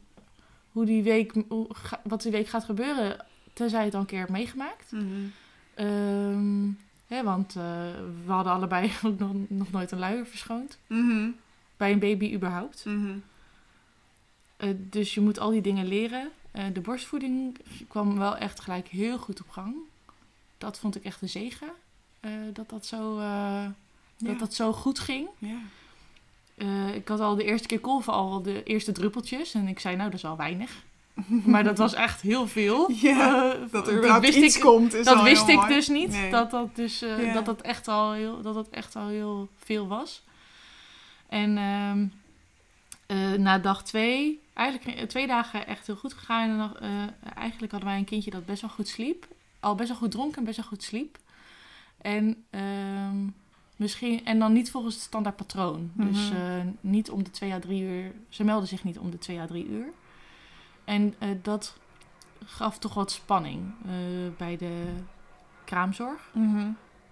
hoe 0.72 0.84
die 0.84 1.02
week, 1.02 1.32
hoe, 1.48 1.66
ga- 1.74 2.00
wat 2.04 2.22
die 2.22 2.32
week 2.32 2.46
gaat 2.46 2.64
gebeuren. 2.64 3.24
Tenzij 3.52 3.78
je 3.78 3.84
het 3.84 3.94
al 3.94 4.00
een 4.00 4.06
keer 4.06 4.18
hebt 4.18 4.30
meegemaakt. 4.30 4.92
Ehm, 5.74 6.68
hè, 7.06 7.22
want 7.22 7.56
eh, 7.56 7.62
we 8.24 8.32
hadden 8.32 8.52
allebei 8.52 8.90
ook 9.06 9.18
nog, 9.18 9.32
nog 9.48 9.70
nooit 9.70 9.90
een 9.90 9.98
luier 9.98 10.26
verschoond. 10.26 10.78
Mhm. 10.86 11.28
Bij 11.76 11.92
een 11.92 11.98
baby 11.98 12.34
überhaupt. 12.34 12.84
Mhm. 12.84 13.16
Eh, 14.56 14.68
dus 14.76 15.14
je 15.14 15.20
moet 15.20 15.38
al 15.38 15.50
die 15.50 15.60
dingen 15.60 15.86
leren. 15.86 16.30
De 16.72 16.80
borstvoeding 16.80 17.58
kwam 17.88 18.18
wel 18.18 18.36
echt 18.36 18.60
gelijk 18.60 18.88
heel 18.88 19.18
goed 19.18 19.40
op 19.40 19.48
gang. 19.50 19.74
Dat 20.58 20.78
vond 20.78 20.96
ik 20.96 21.04
echt 21.04 21.22
een 21.22 21.28
zegen. 21.28 21.68
dat, 22.52 22.68
dat, 22.68 22.86
zo, 22.86 23.20
Ja. 24.16 24.26
dat 24.26 24.38
dat 24.38 24.54
zo 24.54 24.72
goed 24.72 24.98
ging. 24.98 25.28
Ja. 25.38 25.58
Eh, 26.54 26.94
ik 26.94 27.08
had 27.08 27.20
al 27.20 27.34
de 27.34 27.44
eerste 27.44 27.66
keer 27.66 27.80
kolven 27.80 28.12
al 28.12 28.42
de 28.42 28.62
eerste 28.62 28.92
druppeltjes. 28.92 29.54
En 29.54 29.68
ik 29.68 29.78
zei, 29.80 29.96
nou, 29.96 30.10
dat 30.10 30.18
is 30.18 30.24
al 30.24 30.36
weinig. 30.36 30.84
Maar 31.44 31.64
dat 31.64 31.78
was 31.78 31.94
echt 31.94 32.20
heel 32.20 32.46
veel. 32.48 32.90
Ja, 33.00 33.52
Eh, 33.52 33.60
Dat 33.70 33.88
er 33.88 34.20
wist 34.20 34.38
iets 34.38 34.56
ik, 34.56 34.62
komt 34.62 34.94
is 34.94 35.04
Dat 35.04 35.22
wist 35.22 35.48
ik 35.48 35.66
dus 35.68 35.88
niet. 35.88 36.08
Nee. 36.10 36.30
Dat, 36.30 36.50
dat, 36.50 36.76
dus, 36.76 37.02
eh, 37.02 37.26
Ja. 37.26 37.32
dat, 37.32 37.44
dat, 37.44 37.60
echt 37.60 37.88
al 37.88 38.12
heel, 38.12 38.42
dat 38.42 38.54
dat 38.54 38.68
echt 38.68 38.96
al 38.96 39.06
heel 39.08 39.48
veel 39.56 39.86
was. 39.86 40.22
En 41.28 41.56
ehm, 41.58 42.06
eh, 43.06 43.38
na 43.38 43.58
dag 43.58 43.84
twee, 43.84 44.40
eigenlijk 44.54 45.08
twee 45.08 45.26
dagen 45.26 45.66
echt 45.66 45.86
heel 45.86 45.96
goed 45.96 46.14
gegaan. 46.14 46.50
En 46.50 46.58
dan, 46.58 46.76
eigenlijk 47.34 47.72
hadden 47.72 47.90
wij 47.90 47.98
een 47.98 48.04
kindje 48.04 48.30
dat 48.30 48.46
best 48.46 48.60
wel 48.60 48.70
goed 48.70 48.88
sliep. 48.88 49.26
Al 49.60 49.74
best 49.74 49.88
wel 49.88 49.98
goed 49.98 50.10
dronk 50.10 50.36
en 50.36 50.44
best 50.44 50.56
wel 50.56 50.66
goed 50.66 50.82
sliep. 50.82 51.18
En, 51.98 52.44
ehm, 52.50 53.16
misschien, 53.76 54.24
en 54.24 54.38
dan 54.38 54.52
niet 54.52 54.70
volgens 54.70 54.94
het 54.94 55.02
standaard 55.04 55.36
patroon. 55.36 55.90
Dus 55.94 56.30
Mhm. 56.30 56.40
eh, 56.40 56.64
niet 56.80 57.10
om 57.10 57.22
de 57.24 57.30
twee 57.30 57.52
à 57.52 57.58
drie 57.58 57.82
uur. 57.82 58.12
Ze 58.28 58.44
meldde 58.44 58.66
zich 58.66 58.84
niet 58.84 58.98
om 58.98 59.10
de 59.10 59.18
twee 59.18 59.40
à 59.40 59.46
drie 59.46 59.66
uur. 59.68 59.86
En 60.84 61.14
eh, 61.18 61.28
dat 61.42 61.76
gaf 62.44 62.78
toch 62.78 62.94
wat 62.94 63.10
spanning 63.12 63.62
eh, 63.84 63.90
bij 64.36 64.56
de 64.56 64.82
kraamzorg. 65.64 66.30
Mhm. 66.34 66.66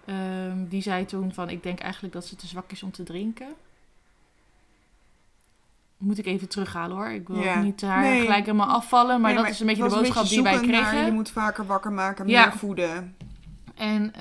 Ehm, 0.05 0.65
die 0.69 0.83
zei 0.83 1.05
toen 1.05 1.33
van, 1.35 1.51
ik 1.51 1.62
denk 1.62 1.79
eigenlijk 1.81 2.15
dat 2.15 2.27
ze 2.27 2.37
te 2.37 2.47
zwak 2.47 2.71
is 2.73 2.83
om 2.83 2.91
te 2.91 3.03
drinken. 3.03 3.49
moet 5.97 6.19
ik 6.19 6.27
even 6.27 6.49
terughalen 6.49 6.97
hoor. 6.97 7.09
Ik 7.09 7.29
wil 7.29 7.43
Ja. 7.43 7.61
niet 7.62 7.81
haar 7.81 8.01
Nee. 8.03 8.21
gelijk 8.21 8.45
helemaal 8.47 8.69
afvallen, 8.69 9.21
maar 9.21 9.35
Nee, 9.35 9.43
dat 9.43 9.53
is 9.53 9.61
een 9.61 9.67
beetje 9.67 9.83
de 9.83 9.89
boodschap 9.95 10.29
die 10.29 10.43
wij 10.43 10.53
naar, 10.53 10.62
kregen. 10.62 11.05
je 11.05 11.12
moet 11.12 11.31
vaker 11.31 11.67
wakker 11.67 11.93
maken, 11.93 12.25
meer 12.27 12.35
Ja. 12.35 12.53
voeden. 12.53 13.17
En 13.75 14.12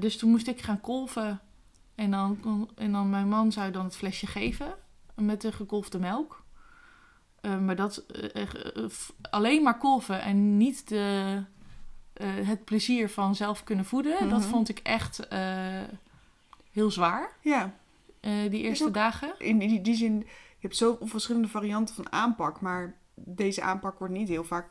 dus 0.00 0.16
toen 0.18 0.30
moest 0.30 0.46
ik 0.48 0.60
gaan 0.60 0.80
kolven. 0.80 1.40
En 1.98 2.10
dan, 2.10 2.38
en 2.74 2.92
dan 2.92 3.10
mijn 3.10 3.28
man 3.28 3.52
zou 3.52 3.70
dan 3.70 3.84
het 3.84 3.96
flesje 3.96 4.26
geven 4.26 4.74
met 5.14 5.40
de 5.40 5.52
gekolfde 5.52 5.98
melk. 5.98 6.42
Eh, 7.40 7.58
maar 7.58 7.76
dat 7.76 7.96
eh, 8.06 8.42
eh, 8.42 8.90
alleen 9.30 9.62
maar 9.62 9.78
kolven 9.78 10.22
en 10.22 10.56
niet 10.56 10.88
de, 10.88 11.42
het 12.22 12.64
plezier 12.64 13.10
van 13.10 13.34
zelf 13.34 13.64
kunnen 13.64 13.84
voeden, 13.84 14.28
dat 14.28 14.40
Mhm. 14.40 14.48
vond 14.48 14.68
ik 14.68 14.78
echt 14.78 15.26
heel 16.72 16.90
zwaar. 16.90 17.32
Ja, 17.42 17.74
die 18.20 18.62
eerste 18.62 18.86
ook- 18.86 18.94
dagen. 18.94 19.34
in 19.38 19.58
die, 19.58 19.80
die 19.80 19.94
zin, 19.94 20.18
je 20.18 20.26
hebt 20.58 20.76
zoveel 20.76 21.06
verschillende 21.06 21.48
varianten 21.48 21.94
van 21.94 22.12
aanpak, 22.12 22.60
maar 22.60 22.94
deze 23.14 23.62
aanpak 23.62 23.98
wordt 23.98 24.14
niet 24.14 24.28
heel 24.28 24.44
vaak... 24.44 24.68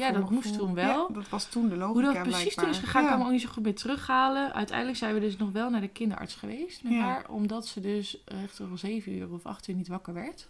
Ja, 0.00 0.12
dat 0.12 0.30
moest 0.30 0.54
toen 0.54 0.74
wel. 0.74 1.08
Ja, 1.08 1.14
dat 1.14 1.28
was 1.28 1.44
toen 1.44 1.68
de 1.68 1.76
logica 1.76 2.06
Hoe 2.06 2.14
dat 2.14 2.22
precies 2.22 2.54
toen 2.54 2.68
is 2.68 2.78
gegaan, 2.78 3.04
kan 3.04 3.12
ik 3.12 3.18
me 3.18 3.24
ook 3.24 3.30
niet 3.30 3.40
zo 3.40 3.48
goed 3.48 3.62
meer 3.62 3.74
terughalen. 3.74 4.54
Uiteindelijk 4.54 4.98
zijn 4.98 5.14
we 5.14 5.20
dus 5.20 5.36
nog 5.36 5.50
wel 5.52 5.70
naar 5.70 5.80
de 5.80 5.88
kinderarts 5.88 6.34
geweest 6.34 6.82
met 6.82 6.92
haar. 6.92 7.28
Omdat 7.28 7.66
ze 7.66 7.80
dus 7.80 8.24
echt 8.24 8.60
al 8.60 8.76
zeven 8.76 9.12
uur 9.12 9.32
of 9.32 9.46
acht 9.46 9.68
uur 9.68 9.74
niet 9.74 9.88
wakker 9.88 10.14
werd. 10.14 10.48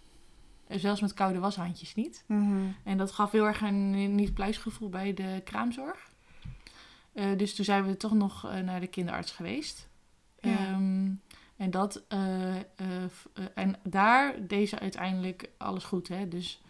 En 0.66 0.80
zelfs 0.80 1.00
met 1.00 1.14
koude 1.14 1.38
washandjes 1.38 1.94
niet. 1.94 2.24
Mhm. 2.26 2.66
En 2.84 2.96
dat 2.96 3.12
gaf 3.12 3.30
heel 3.30 3.46
erg 3.46 3.60
een 3.60 4.14
niet 4.14 4.34
pluisgevoel 4.34 4.88
bij 4.88 5.14
de 5.14 5.40
kraamzorg. 5.44 6.10
Eh, 7.12 7.36
dus 7.36 7.54
toen 7.54 7.64
zijn 7.64 7.86
we 7.86 7.96
toch 7.96 8.12
nog 8.12 8.50
eh, 8.50 8.60
naar 8.60 8.80
de 8.80 8.86
kinderarts 8.86 9.30
geweest. 9.32 9.88
Ja. 10.40 10.50
Ehm, 10.50 11.08
en, 11.60 11.70
dat, 11.70 12.02
eh, 12.08 12.56
eh, 12.56 12.62
eh, 12.76 13.44
en 13.54 13.74
daar 13.82 14.46
deed 14.46 14.68
ze 14.68 14.78
uiteindelijk 14.78 15.50
alles 15.56 15.84
goed. 15.84 16.08
Hè? 16.08 16.28
Dus, 16.28 16.60
eh, 16.64 16.69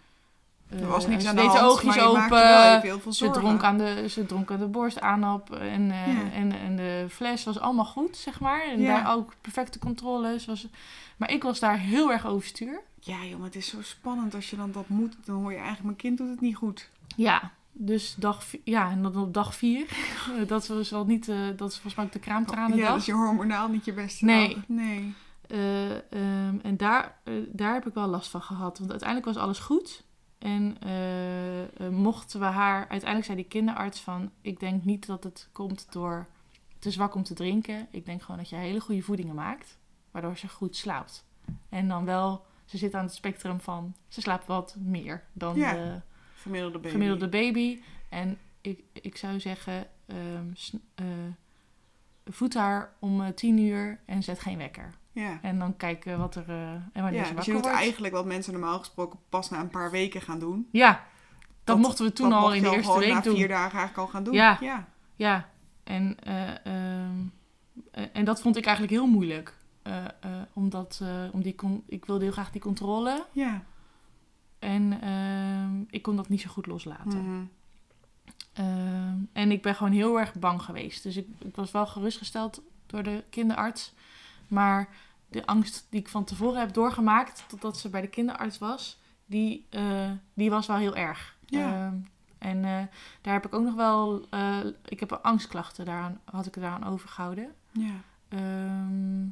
Er 0.70 0.86
was 0.86 1.06
niks 1.06 1.22
ze 1.22 1.28
aan 1.28 1.36
de 1.36 1.42
hand, 1.42 1.60
oogjes 1.60 1.96
maar 1.96 2.06
open. 2.06 2.30
wel 2.30 2.64
even 2.76 2.80
heel 2.88 3.00
veel 3.00 3.12
Ze 3.12 3.24
zorgen. 3.24 3.42
dronk, 3.42 3.62
aan 3.62 3.78
de, 3.78 4.04
ze 4.08 4.26
dronk 4.26 4.50
aan 4.50 4.58
de 4.58 4.66
borst 4.66 5.00
aanap 5.00 5.50
en, 5.54 5.90
eh, 5.90 6.06
Ja. 6.06 6.30
en, 6.32 6.52
en 6.52 6.76
de 6.76 7.06
fles 7.10 7.44
was 7.44 7.58
allemaal 7.60 7.84
goed, 7.84 8.16
zeg 8.16 8.40
maar. 8.40 8.62
En 8.64 8.80
Ja. 8.80 9.02
daar 9.02 9.14
ook 9.16 9.32
perfecte 9.40 9.78
controles. 9.78 10.46
Was, 10.46 10.66
maar 11.16 11.30
ik 11.30 11.42
was 11.42 11.58
daar 11.60 11.78
heel 11.78 12.12
erg 12.12 12.26
overstuur. 12.26 12.80
Ja, 13.00 13.24
joh, 13.24 13.36
maar 13.38 13.46
het 13.46 13.56
is 13.56 13.68
zo 13.68 13.82
spannend 13.82 14.34
als 14.34 14.50
je 14.50 14.56
dan 14.56 14.72
dat 14.72 14.88
moet. 14.88 15.16
Dan 15.24 15.36
hoor 15.36 15.50
je 15.50 15.56
eigenlijk, 15.56 15.84
mijn 15.84 15.96
kind 15.96 16.18
doet 16.18 16.28
het 16.28 16.40
niet 16.40 16.56
goed. 16.56 16.90
Ja, 17.16 17.50
dus 17.72 18.14
dag, 18.18 18.44
ja, 18.64 18.90
en 18.90 19.02
dan 19.02 19.16
op 19.16 19.34
dag 19.34 19.54
vier. 19.54 19.86
dat 20.46 20.66
was 20.66 20.90
wel 20.90 21.04
niet, 21.04 21.28
eh, 21.28 21.36
dat 21.56 21.68
is 21.68 21.74
volgens 21.74 21.94
mij 21.94 22.04
ook 22.04 22.12
de 22.12 22.18
kraamtranen 22.18 22.76
ja, 22.76 22.88
dat 22.88 22.96
is 22.98 23.06
je 23.06 23.12
hormonaal 23.12 23.68
niet 23.68 23.84
je 23.84 23.92
beste 23.92 24.24
Nee. 24.24 24.54
dag. 24.54 24.64
Nee. 24.66 25.14
Eh, 25.48 25.90
ehm, 25.90 26.54
en 26.62 26.76
daar, 26.76 27.16
eh, 27.24 27.34
daar 27.52 27.72
heb 27.74 27.86
ik 27.86 27.94
wel 27.94 28.06
last 28.06 28.30
van 28.30 28.42
gehad. 28.42 28.78
Want 28.78 28.90
uiteindelijk 28.90 29.28
was 29.34 29.44
alles 29.44 29.58
goed. 29.58 30.02
En 30.40 30.76
eh, 30.80 31.62
eh, 31.62 31.92
mochten 31.92 32.40
we 32.40 32.46
haar... 32.46 32.78
Uiteindelijk 32.78 33.24
zei 33.24 33.36
die 33.36 33.46
kinderarts 33.46 34.00
van... 34.00 34.30
Ik 34.40 34.60
denk 34.60 34.84
niet 34.84 35.06
dat 35.06 35.24
het 35.24 35.48
komt 35.52 35.92
door 35.92 36.26
te 36.78 36.90
zwak 36.90 37.14
om 37.14 37.22
te 37.22 37.34
drinken. 37.34 37.88
Ik 37.90 38.06
denk 38.06 38.22
gewoon 38.22 38.36
dat 38.36 38.48
je 38.48 38.56
hele 38.56 38.80
goede 38.80 39.02
voedingen 39.02 39.34
maakt. 39.34 39.78
Waardoor 40.10 40.36
ze 40.36 40.48
goed 40.48 40.76
slaapt. 40.76 41.24
En 41.68 41.88
dan 41.88 42.04
wel... 42.04 42.44
Ze 42.64 42.78
zit 42.78 42.94
aan 42.94 43.04
het 43.04 43.14
spectrum 43.14 43.60
van... 43.60 43.94
Ze 44.08 44.20
slaapt 44.20 44.46
wat 44.46 44.76
meer 44.78 45.24
dan 45.32 45.56
Ja, 45.56 45.72
de 45.72 46.00
Gemiddelde 46.34 46.78
baby. 46.78 46.90
gemiddelde 46.92 47.28
baby. 47.28 47.80
En 48.08 48.38
ik, 48.60 48.80
ik 48.92 49.16
zou 49.16 49.40
zeggen... 49.40 49.86
ehm, 50.06 50.44
eh, 50.94 51.04
voed 52.24 52.54
haar 52.54 52.92
om 52.98 53.34
tien 53.34 53.58
uur 53.58 54.00
en 54.06 54.22
zet 54.22 54.40
geen 54.40 54.58
wekker. 54.58 54.94
Ja. 55.12 55.38
En 55.42 55.58
dan 55.58 55.76
kijken 55.76 56.18
wat 56.18 56.34
er. 56.34 56.44
eh 56.48 56.70
en 56.72 57.02
wanneer 57.02 57.20
Ja, 57.20 57.26
ze 57.26 57.34
dus 57.34 57.44
je 57.44 57.52
doet 57.52 57.62
wordt. 57.62 57.76
eigenlijk 57.76 58.14
wat 58.14 58.24
mensen 58.24 58.52
normaal 58.52 58.78
gesproken 58.78 59.18
pas 59.28 59.50
na 59.50 59.60
een 59.60 59.70
paar 59.70 59.90
weken 59.90 60.20
gaan 60.20 60.38
doen. 60.38 60.68
Ja, 60.72 61.04
dat, 61.64 61.78
mochten 61.78 62.04
we 62.04 62.12
toen 62.12 62.32
al 62.32 62.54
in 62.54 62.62
de 62.62 62.70
eerste 62.70 62.98
week 62.98 63.12
na 63.12 63.20
doen. 63.20 63.36
vier 63.36 63.48
dagen 63.48 63.78
eigenlijk 63.78 63.98
al 63.98 64.06
gaan 64.06 64.24
doen. 64.24 64.34
Ja. 64.34 64.58
ja. 64.60 64.88
Ja, 65.16 65.48
en, 65.84 66.16
eh, 66.22 66.66
ehm, 66.66 67.18
eh, 67.90 68.04
en 68.12 68.24
dat 68.24 68.40
vond 68.40 68.56
ik 68.56 68.64
eigenlijk 68.64 68.94
heel 68.94 69.06
moeilijk. 69.06 69.58
Omdat 70.52 71.02
om 71.32 71.42
die 71.42 71.54
ik 71.86 72.04
wilde 72.04 72.24
heel 72.24 72.32
graag 72.32 72.50
die 72.50 72.60
controle. 72.60 73.26
Ja. 73.32 73.62
En 74.58 75.00
ehm, 75.00 75.80
ik 75.90 76.02
kon 76.02 76.16
dat 76.16 76.28
niet 76.28 76.40
zo 76.40 76.50
goed 76.50 76.66
loslaten. 76.66 77.24
Mhm. 77.24 77.44
Ehm, 78.52 79.16
en 79.32 79.50
ik 79.50 79.62
ben 79.62 79.74
gewoon 79.74 79.92
heel 79.92 80.20
erg 80.20 80.34
bang 80.34 80.62
geweest. 80.62 81.02
Dus 81.02 81.16
ik, 81.16 81.26
ik 81.38 81.56
was 81.56 81.70
wel 81.70 81.86
gerustgesteld 81.86 82.62
door 82.86 83.02
de 83.02 83.24
kinderarts. 83.30 83.94
Maar 84.50 84.88
de 85.28 85.46
angst 85.46 85.86
die 85.90 86.00
ik 86.00 86.08
van 86.08 86.24
tevoren 86.24 86.60
heb 86.60 86.72
doorgemaakt, 86.72 87.44
totdat 87.48 87.78
ze 87.78 87.88
bij 87.88 88.00
de 88.00 88.08
kinderarts 88.08 88.58
was, 88.58 89.00
die, 89.26 89.66
eh, 89.70 90.10
die 90.34 90.50
was 90.50 90.66
wel 90.66 90.76
heel 90.76 90.96
erg. 90.96 91.36
Ja. 91.46 91.86
Ehm, 91.86 91.96
en 92.38 92.64
eh, 92.64 92.86
daar 93.20 93.32
heb 93.32 93.46
ik 93.46 93.54
ook 93.54 93.64
nog 93.64 93.74
wel, 93.74 94.26
eh, 94.30 94.58
ik 94.84 95.00
heb 95.00 95.12
angstklachten, 95.12 95.84
daaraan, 95.84 96.20
had 96.24 96.46
ik 96.46 96.54
daaraan 96.54 96.84
overgehouden. 96.84 97.54
Ja. 97.72 97.94
Ehm, 98.28 99.26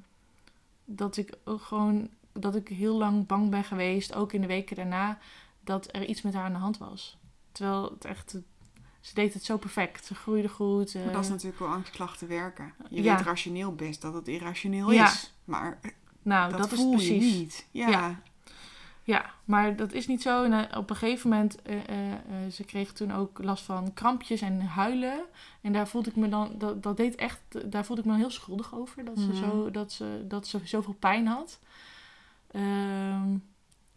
dat 0.84 1.16
ik 1.16 1.38
ook 1.44 1.62
gewoon, 1.62 2.08
dat 2.32 2.54
ik 2.54 2.68
heel 2.68 2.98
lang 2.98 3.26
bang 3.26 3.50
ben 3.50 3.64
geweest, 3.64 4.14
ook 4.14 4.32
in 4.32 4.40
de 4.40 4.46
weken 4.46 4.76
daarna, 4.76 5.18
dat 5.60 5.88
er 5.94 6.04
iets 6.04 6.22
met 6.22 6.34
haar 6.34 6.44
aan 6.44 6.52
de 6.52 6.58
hand 6.58 6.78
was. 6.78 7.18
Terwijl 7.52 7.84
het 7.84 8.04
echt, 8.04 8.36
ze 9.00 9.14
deed 9.14 9.34
het 9.34 9.44
zo 9.44 9.56
perfect. 9.56 10.04
Ze 10.04 10.14
groeide 10.14 10.48
goed. 10.48 10.94
Maar 10.94 11.04
dat 11.12 11.20
is 11.20 11.26
eh, 11.26 11.32
natuurlijk 11.32 11.58
hoe 11.62 11.68
angstklachten 11.68 12.28
werken. 12.28 12.72
Je 12.90 13.02
Ja. 13.02 13.16
weet 13.16 13.26
rationeel 13.26 13.74
best 13.74 14.02
dat 14.02 14.14
het 14.14 14.28
irrationeel 14.28 14.92
Ja. 14.92 15.04
is. 15.06 15.34
Maar 15.44 15.78
nou, 16.22 16.50
dat, 16.50 16.60
dat, 16.60 16.68
voel 16.78 16.92
is 16.94 17.06
precies. 17.06 17.32
je 17.32 17.38
niet. 17.38 17.66
Ja. 17.70 17.88
Ja. 17.88 18.20
Ja, 19.02 19.30
maar 19.44 19.76
dat 19.76 19.92
is 19.92 20.06
niet 20.06 20.22
zo. 20.22 20.44
En 20.44 20.52
eh, 20.70 20.78
op 20.78 20.90
een 20.90 20.96
gegeven 20.96 21.30
moment, 21.30 21.62
eh, 21.62 21.74
eh, 21.88 22.12
eh, 22.12 22.18
ze 22.52 22.64
kreeg 22.64 22.92
toen 22.92 23.12
ook 23.14 23.42
last 23.42 23.64
van 23.64 23.94
krampjes 23.94 24.40
en 24.40 24.60
huilen. 24.60 25.20
En 25.60 25.72
daar 25.72 25.88
voelde 25.88 26.10
ik 26.10 26.16
me 26.16 26.28
dan, 26.28 26.54
dat, 26.58 26.82
dat 26.82 26.96
deed 26.96 27.14
echt, 27.14 27.40
daar 27.72 27.84
voelde 27.84 28.00
ik 28.02 28.06
me 28.06 28.12
dan 28.12 28.20
heel 28.22 28.30
schuldig 28.30 28.74
over. 28.74 29.04
Dat, 29.04 29.16
Mhm. 29.16 29.26
ze, 29.26 29.36
zo, 29.36 29.70
dat, 29.70 29.92
ze, 29.92 30.24
dat 30.28 30.46
ze 30.46 30.60
zoveel 30.64 30.92
pijn 30.98 31.26
had. 31.26 31.58
Ehm, 32.50 33.36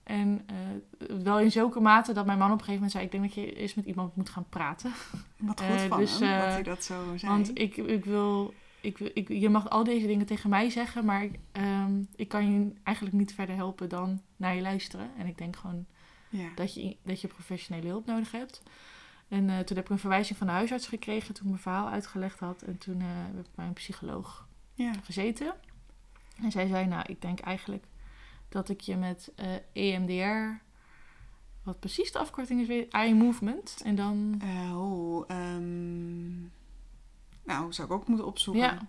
en 0.03 0.41
eh, 0.45 1.15
wel 1.23 1.39
in 1.39 1.51
zulke 1.51 1.79
mate 1.79 2.13
dat 2.13 2.25
mijn 2.25 2.37
man 2.37 2.51
op 2.51 2.59
een 2.59 2.65
gegeven 2.65 2.81
moment 2.81 2.91
zei: 2.91 3.05
Ik 3.05 3.11
denk 3.11 3.23
dat 3.23 3.33
je 3.33 3.53
eens 3.53 3.73
met 3.75 3.85
iemand 3.85 4.15
moet 4.15 4.29
gaan 4.29 4.45
praten. 4.49 4.91
Wat 5.37 5.61
goed 5.61 5.69
Eh, 5.75 5.85
van 5.87 5.99
dus, 5.99 6.19
hem, 6.19 6.29
eh, 6.29 6.39
dat 6.39 6.51
hij 6.53 6.63
dat 6.63 6.83
zo 6.83 7.17
zei. 7.17 7.31
Want 7.31 7.51
ik, 7.59 7.77
ik 7.77 8.05
wil. 8.05 8.53
Ik, 8.81 9.27
je 9.27 9.49
mag 9.49 9.69
al 9.69 9.83
deze 9.83 10.07
dingen 10.07 10.25
tegen 10.25 10.49
mij 10.49 10.69
zeggen, 10.69 11.05
maar 11.05 11.27
ehm, 11.51 12.03
ik 12.15 12.27
kan 12.27 12.51
je 12.51 12.73
eigenlijk 12.83 13.17
niet 13.17 13.33
verder 13.33 13.55
helpen 13.55 13.89
dan 13.89 14.21
naar 14.37 14.55
je 14.55 14.61
luisteren. 14.61 15.09
En 15.17 15.25
ik 15.27 15.37
denk 15.37 15.55
gewoon 15.55 15.85
ja. 16.29 16.49
dat 16.55 16.73
je, 16.73 16.97
dat 17.03 17.21
je 17.21 17.27
professionele 17.27 17.87
hulp 17.87 18.05
nodig 18.05 18.31
hebt. 18.31 18.61
En 19.27 19.49
eh, 19.49 19.59
toen 19.59 19.75
heb 19.75 19.85
ik 19.85 19.91
een 19.91 19.99
verwijzing 19.99 20.37
van 20.37 20.47
de 20.47 20.53
huisarts 20.53 20.87
gekregen 20.87 21.33
toen 21.33 21.43
ik 21.43 21.49
mijn 21.49 21.61
verhaal 21.61 21.89
uitgelegd 21.89 22.39
had. 22.39 22.61
En 22.61 22.77
toen 22.77 22.99
eh, 23.01 23.05
heb 23.07 23.45
ik 23.45 23.51
bij 23.55 23.65
een 23.65 23.73
psycholoog 23.73 24.47
Ja. 24.73 24.91
gezeten. 25.03 25.53
En 26.43 26.51
zij 26.51 26.67
zei, 26.67 26.85
nou, 26.87 27.03
ik 27.07 27.21
denk 27.21 27.39
eigenlijk 27.39 27.83
dat 28.51 28.69
ik 28.69 28.81
je 28.81 28.95
met 28.95 29.31
eh, 29.35 29.47
EMDR, 29.93 30.63
wat 31.63 31.79
precies 31.79 32.11
de 32.11 32.19
afkorting 32.19 32.61
is 32.61 32.67
weer, 32.67 32.87
eye 32.89 33.13
movement. 33.15 33.77
En 33.83 33.95
dan, 33.95 34.41
Eh, 34.43 34.81
oh, 34.81 35.23
ehm, 35.27 36.39
nou, 37.43 37.73
zou 37.73 37.87
ik 37.87 37.93
ook 37.93 38.07
moeten 38.07 38.25
opzoeken. 38.25 38.63
ja. 38.63 38.87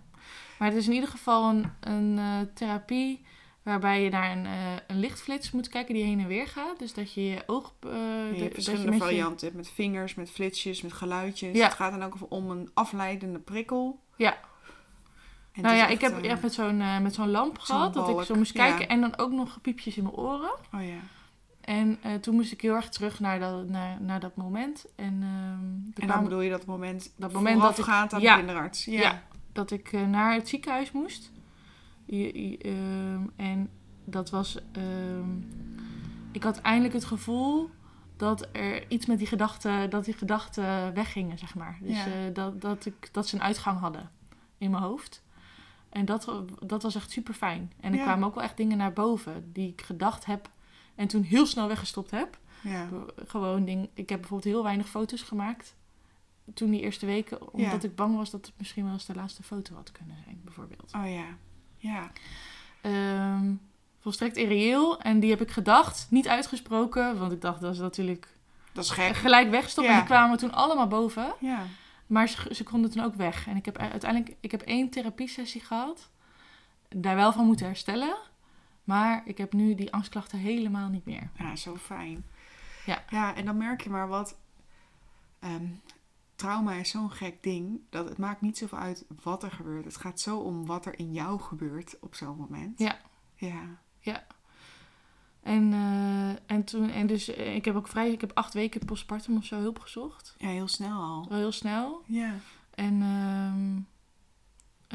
Maar 0.59 0.67
het 0.67 0.77
is 0.77 0.87
in 0.87 0.93
ieder 0.93 1.09
geval 1.09 1.49
een, 1.49 1.65
een 1.79 2.17
eh, 2.17 2.39
therapie 2.53 3.25
waarbij 3.63 4.03
je 4.03 4.09
naar 4.09 4.37
een, 4.37 4.45
een 4.87 4.99
lichtflits 4.99 5.51
moet 5.51 5.69
kijken 5.69 5.93
die 5.93 6.03
heen 6.03 6.19
en 6.19 6.27
weer 6.27 6.47
gaat. 6.47 6.79
Dus 6.79 6.93
dat 6.93 7.13
je 7.13 7.23
je 7.23 7.43
oog... 7.47 7.73
Je 7.81 7.87
hebt 8.37 8.53
verschillende 8.53 8.91
je- 8.91 8.97
varianten. 8.97 9.51
Met 9.55 9.69
vingers, 9.69 10.15
met 10.15 10.31
flitsjes, 10.31 10.81
met 10.81 10.93
geluidjes. 10.93 11.57
Ja. 11.57 11.63
Het 11.65 11.73
gaat 11.73 11.91
dan 11.91 12.03
ook 12.03 12.15
om 12.29 12.49
een 12.49 12.69
afleidende 12.73 13.39
prikkel. 13.39 13.99
Ja. 14.17 14.37
En 15.53 15.61
nou 15.61 15.75
ja, 15.75 15.87
ik 15.87 16.01
heb 16.01 16.21
echt, 16.23 16.41
met 16.41 16.53
zo'n 16.53 16.81
eh, 16.81 16.99
met 16.99 17.13
zo'n 17.13 17.29
lamp 17.31 17.55
zo'n 17.61 17.65
gehad. 17.65 17.93
Dat 17.93 18.09
ik 18.09 18.21
zo 18.25 18.35
moest 18.35 18.53
ja. 18.53 18.65
kijken. 18.67 18.87
En 18.87 19.01
dan 19.01 19.17
ook 19.17 19.31
nog 19.31 19.61
piepjes 19.61 19.97
in 19.97 20.03
mijn 20.03 20.15
oren. 20.15 20.51
Oh 20.73 20.81
ja. 20.85 20.95
En 21.61 21.97
eh, 22.01 22.13
toen 22.13 22.35
moest 22.35 22.51
ik 22.51 22.61
heel 22.61 22.75
erg 22.75 22.89
terug 22.89 23.19
naar 23.19 23.39
dat, 23.39 23.67
naar, 23.67 24.01
naar 24.01 24.19
dat 24.19 24.35
moment. 24.35 24.85
En, 24.95 25.23
En 25.95 26.07
dan 26.07 26.23
bedoel 26.23 26.41
je 26.41 26.49
dat 26.49 26.65
moment, 26.65 27.13
dat 27.17 27.31
moment 27.31 27.61
dat 27.61 27.77
ik- 27.77 27.83
gaat 27.83 28.13
aan 28.13 28.21
ja. 28.21 28.31
de 28.31 28.37
kinderarts. 28.37 28.85
Ja. 28.85 29.01
Ja. 29.01 29.23
dat 29.51 29.71
ik 29.71 29.91
eh, 29.93 30.05
naar 30.07 30.33
het 30.33 30.49
ziekenhuis 30.49 30.91
moest. 30.91 31.31
Je- 32.05 32.49
je- 32.49 32.57
ehm, 32.57 33.21
en 33.35 33.69
dat 34.05 34.29
was... 34.29 34.57
ehm, 34.71 35.29
ik 36.31 36.43
had 36.43 36.61
eindelijk 36.61 36.93
het 36.93 37.05
gevoel 37.05 37.69
dat 38.17 38.47
er 38.51 38.91
iets 38.91 39.05
met 39.05 39.17
die 39.17 39.27
gedachten... 39.27 39.89
dat 39.89 40.05
die 40.05 40.13
gedachten 40.13 40.93
weggingen, 40.93 41.37
zeg 41.37 41.55
maar. 41.55 41.77
Dus 41.81 42.03
Ja. 42.03 42.29
dat, 42.33 42.61
dat, 42.61 42.85
ik, 42.85 43.09
dat 43.11 43.27
ze 43.27 43.35
een 43.35 43.41
uitgang 43.43 43.79
hadden 43.79 44.09
in 44.57 44.71
mijn 44.71 44.83
hoofd. 44.83 45.23
En 45.93 46.05
dat, 46.05 46.31
dat 46.59 46.83
was 46.83 46.95
echt 46.95 47.11
super 47.11 47.33
fijn. 47.33 47.71
En 47.79 47.91
er 47.91 47.97
Ja. 47.97 48.03
kwamen 48.03 48.27
ook 48.27 48.35
wel 48.35 48.43
echt 48.43 48.57
dingen 48.57 48.77
naar 48.77 48.93
boven 48.93 49.49
die 49.53 49.69
ik 49.69 49.81
gedacht 49.81 50.25
heb... 50.25 50.49
en 50.95 51.07
toen 51.07 51.21
heel 51.23 51.45
snel 51.45 51.67
weggestopt 51.67 52.11
heb. 52.11 52.37
Ja. 52.61 52.87
Gewoon 53.27 53.65
ding. 53.65 53.89
Ik 53.93 54.09
heb 54.09 54.19
bijvoorbeeld 54.19 54.53
heel 54.53 54.63
weinig 54.63 54.89
foto's 54.89 55.21
gemaakt. 55.21 55.75
Toen 56.53 56.69
die 56.71 56.81
eerste 56.81 57.05
weken, 57.05 57.53
omdat 57.53 57.81
Ja. 57.81 57.87
ik 57.89 57.95
bang 57.95 58.15
was 58.15 58.29
dat 58.29 58.45
het 58.45 58.55
misschien 58.57 58.83
wel 58.83 58.93
eens 58.93 59.05
de 59.05 59.15
laatste 59.15 59.43
foto 59.43 59.75
had 59.75 59.91
kunnen 59.91 60.15
zijn, 60.23 60.41
bijvoorbeeld. 60.43 60.91
Oh 60.95 61.11
ja. 61.11 61.25
Ja. 61.77 62.11
Ehm, 62.81 63.53
volstrekt 63.99 64.37
irreëel. 64.37 64.99
En 65.01 65.19
die 65.19 65.29
heb 65.29 65.41
ik 65.41 65.51
gedacht, 65.51 66.07
niet 66.09 66.27
uitgesproken. 66.27 67.19
Want 67.19 67.31
ik 67.31 67.41
dacht, 67.41 67.61
dat 67.61 67.73
is 67.73 67.79
natuurlijk 67.79 68.27
Dat 68.71 68.83
is 68.83 68.89
gek. 68.89 69.15
gelijk 69.15 69.49
wegstoppen. 69.49 69.93
Ja. 69.93 69.99
En 69.99 70.05
die 70.05 70.15
kwamen 70.15 70.37
toen 70.37 70.53
allemaal 70.53 70.87
boven. 70.87 71.33
Ja. 71.39 71.63
Maar 72.13 72.27
ze, 72.27 72.53
ze 72.55 72.63
konden 72.63 72.91
toen 72.91 73.03
ook 73.03 73.15
weg. 73.15 73.47
En 73.47 73.55
ik 73.55 73.65
heb 73.65 73.77
uiteindelijk 73.77 74.35
ik 74.39 74.51
heb 74.51 74.61
één 74.61 74.89
therapiesessie 74.89 75.61
gehad. 75.61 76.09
Daar 76.89 77.15
wel 77.15 77.33
van 77.33 77.45
moeten 77.45 77.65
herstellen. 77.65 78.17
Maar 78.83 79.21
ik 79.25 79.37
heb 79.37 79.53
nu 79.53 79.75
die 79.75 79.93
angstklachten 79.93 80.39
helemaal 80.39 80.89
niet 80.89 81.05
meer. 81.05 81.29
Ja, 81.37 81.55
zo 81.55 81.75
fijn. 81.75 82.25
Ja. 82.85 83.03
Ja, 83.09 83.35
en 83.35 83.45
dan 83.45 83.57
merk 83.57 83.81
je 83.83 83.89
maar 83.89 84.07
wat. 84.07 84.37
ehm, 85.39 85.65
trauma 86.35 86.73
is 86.73 86.89
zo'n 86.89 87.11
gek 87.11 87.43
ding 87.43 87.79
dat 87.89 88.09
het 88.09 88.17
maakt 88.17 88.41
niet 88.41 88.57
zoveel 88.57 88.77
uit 88.77 89.05
wat 89.23 89.43
er 89.43 89.51
gebeurt. 89.51 89.85
Het 89.85 89.97
gaat 89.97 90.19
zo 90.19 90.37
om 90.37 90.65
wat 90.65 90.85
er 90.85 90.99
in 90.99 91.13
jou 91.13 91.39
gebeurt 91.39 91.97
op 92.01 92.15
zo'n 92.15 92.37
moment. 92.37 92.79
Ja. 92.79 92.97
Ja. 93.35 94.25
En, 95.43 95.73
eh, 95.73 96.55
en 96.55 96.63
toen, 96.63 96.89
en 96.89 97.07
dus 97.07 97.27
eh, 97.27 97.55
ik 97.55 97.65
heb 97.65 97.75
ook 97.75 97.87
vrij, 97.87 98.11
ik 98.11 98.21
heb 98.21 98.31
acht 98.33 98.53
weken 98.53 98.85
postpartum 98.85 99.37
of 99.37 99.45
zo 99.45 99.59
hulp 99.59 99.79
gezocht. 99.79 100.35
Ja, 100.37 100.47
heel 100.47 100.67
snel 100.67 101.01
al. 101.01 101.25
Wel 101.29 101.37
heel 101.37 101.51
snel. 101.51 102.01
Ja. 102.05 102.33
En, 102.75 103.01
ehm, 103.01 103.77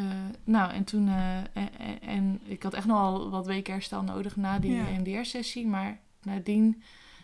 eh, 0.06 0.14
nou, 0.44 0.72
en 0.72 0.84
toen, 0.84 1.08
en, 2.00 2.40
ik 2.44 2.62
had 2.62 2.74
echt 2.74 2.86
nog 2.86 3.00
wel 3.00 3.30
wat 3.30 3.46
weken 3.46 3.72
herstel 3.72 4.02
nodig 4.02 4.36
na 4.36 4.58
die 4.58 4.72
Ja. 4.72 4.84
MDR-sessie. 4.98 5.66
Maar 5.66 6.00
nadien, 6.22 6.82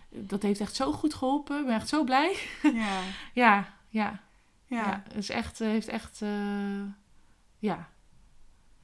dat 0.09 0.43
heeft 0.43 0.61
echt 0.61 0.75
zo 0.75 0.93
goed 0.93 1.15
geholpen. 1.15 1.59
Ik 1.59 1.67
ben 1.67 1.75
echt 1.75 1.89
zo 1.89 2.05
blij. 2.05 2.37
Ja. 2.63 2.71
Ja, 3.35 3.69
ja, 3.89 4.21
ja. 4.67 4.83
Ja. 4.83 5.03
het 5.09 5.17
is 5.17 5.31
echt, 5.31 5.59
heeft 5.59 5.89
echt, 5.89 6.23
ja. 7.59 7.89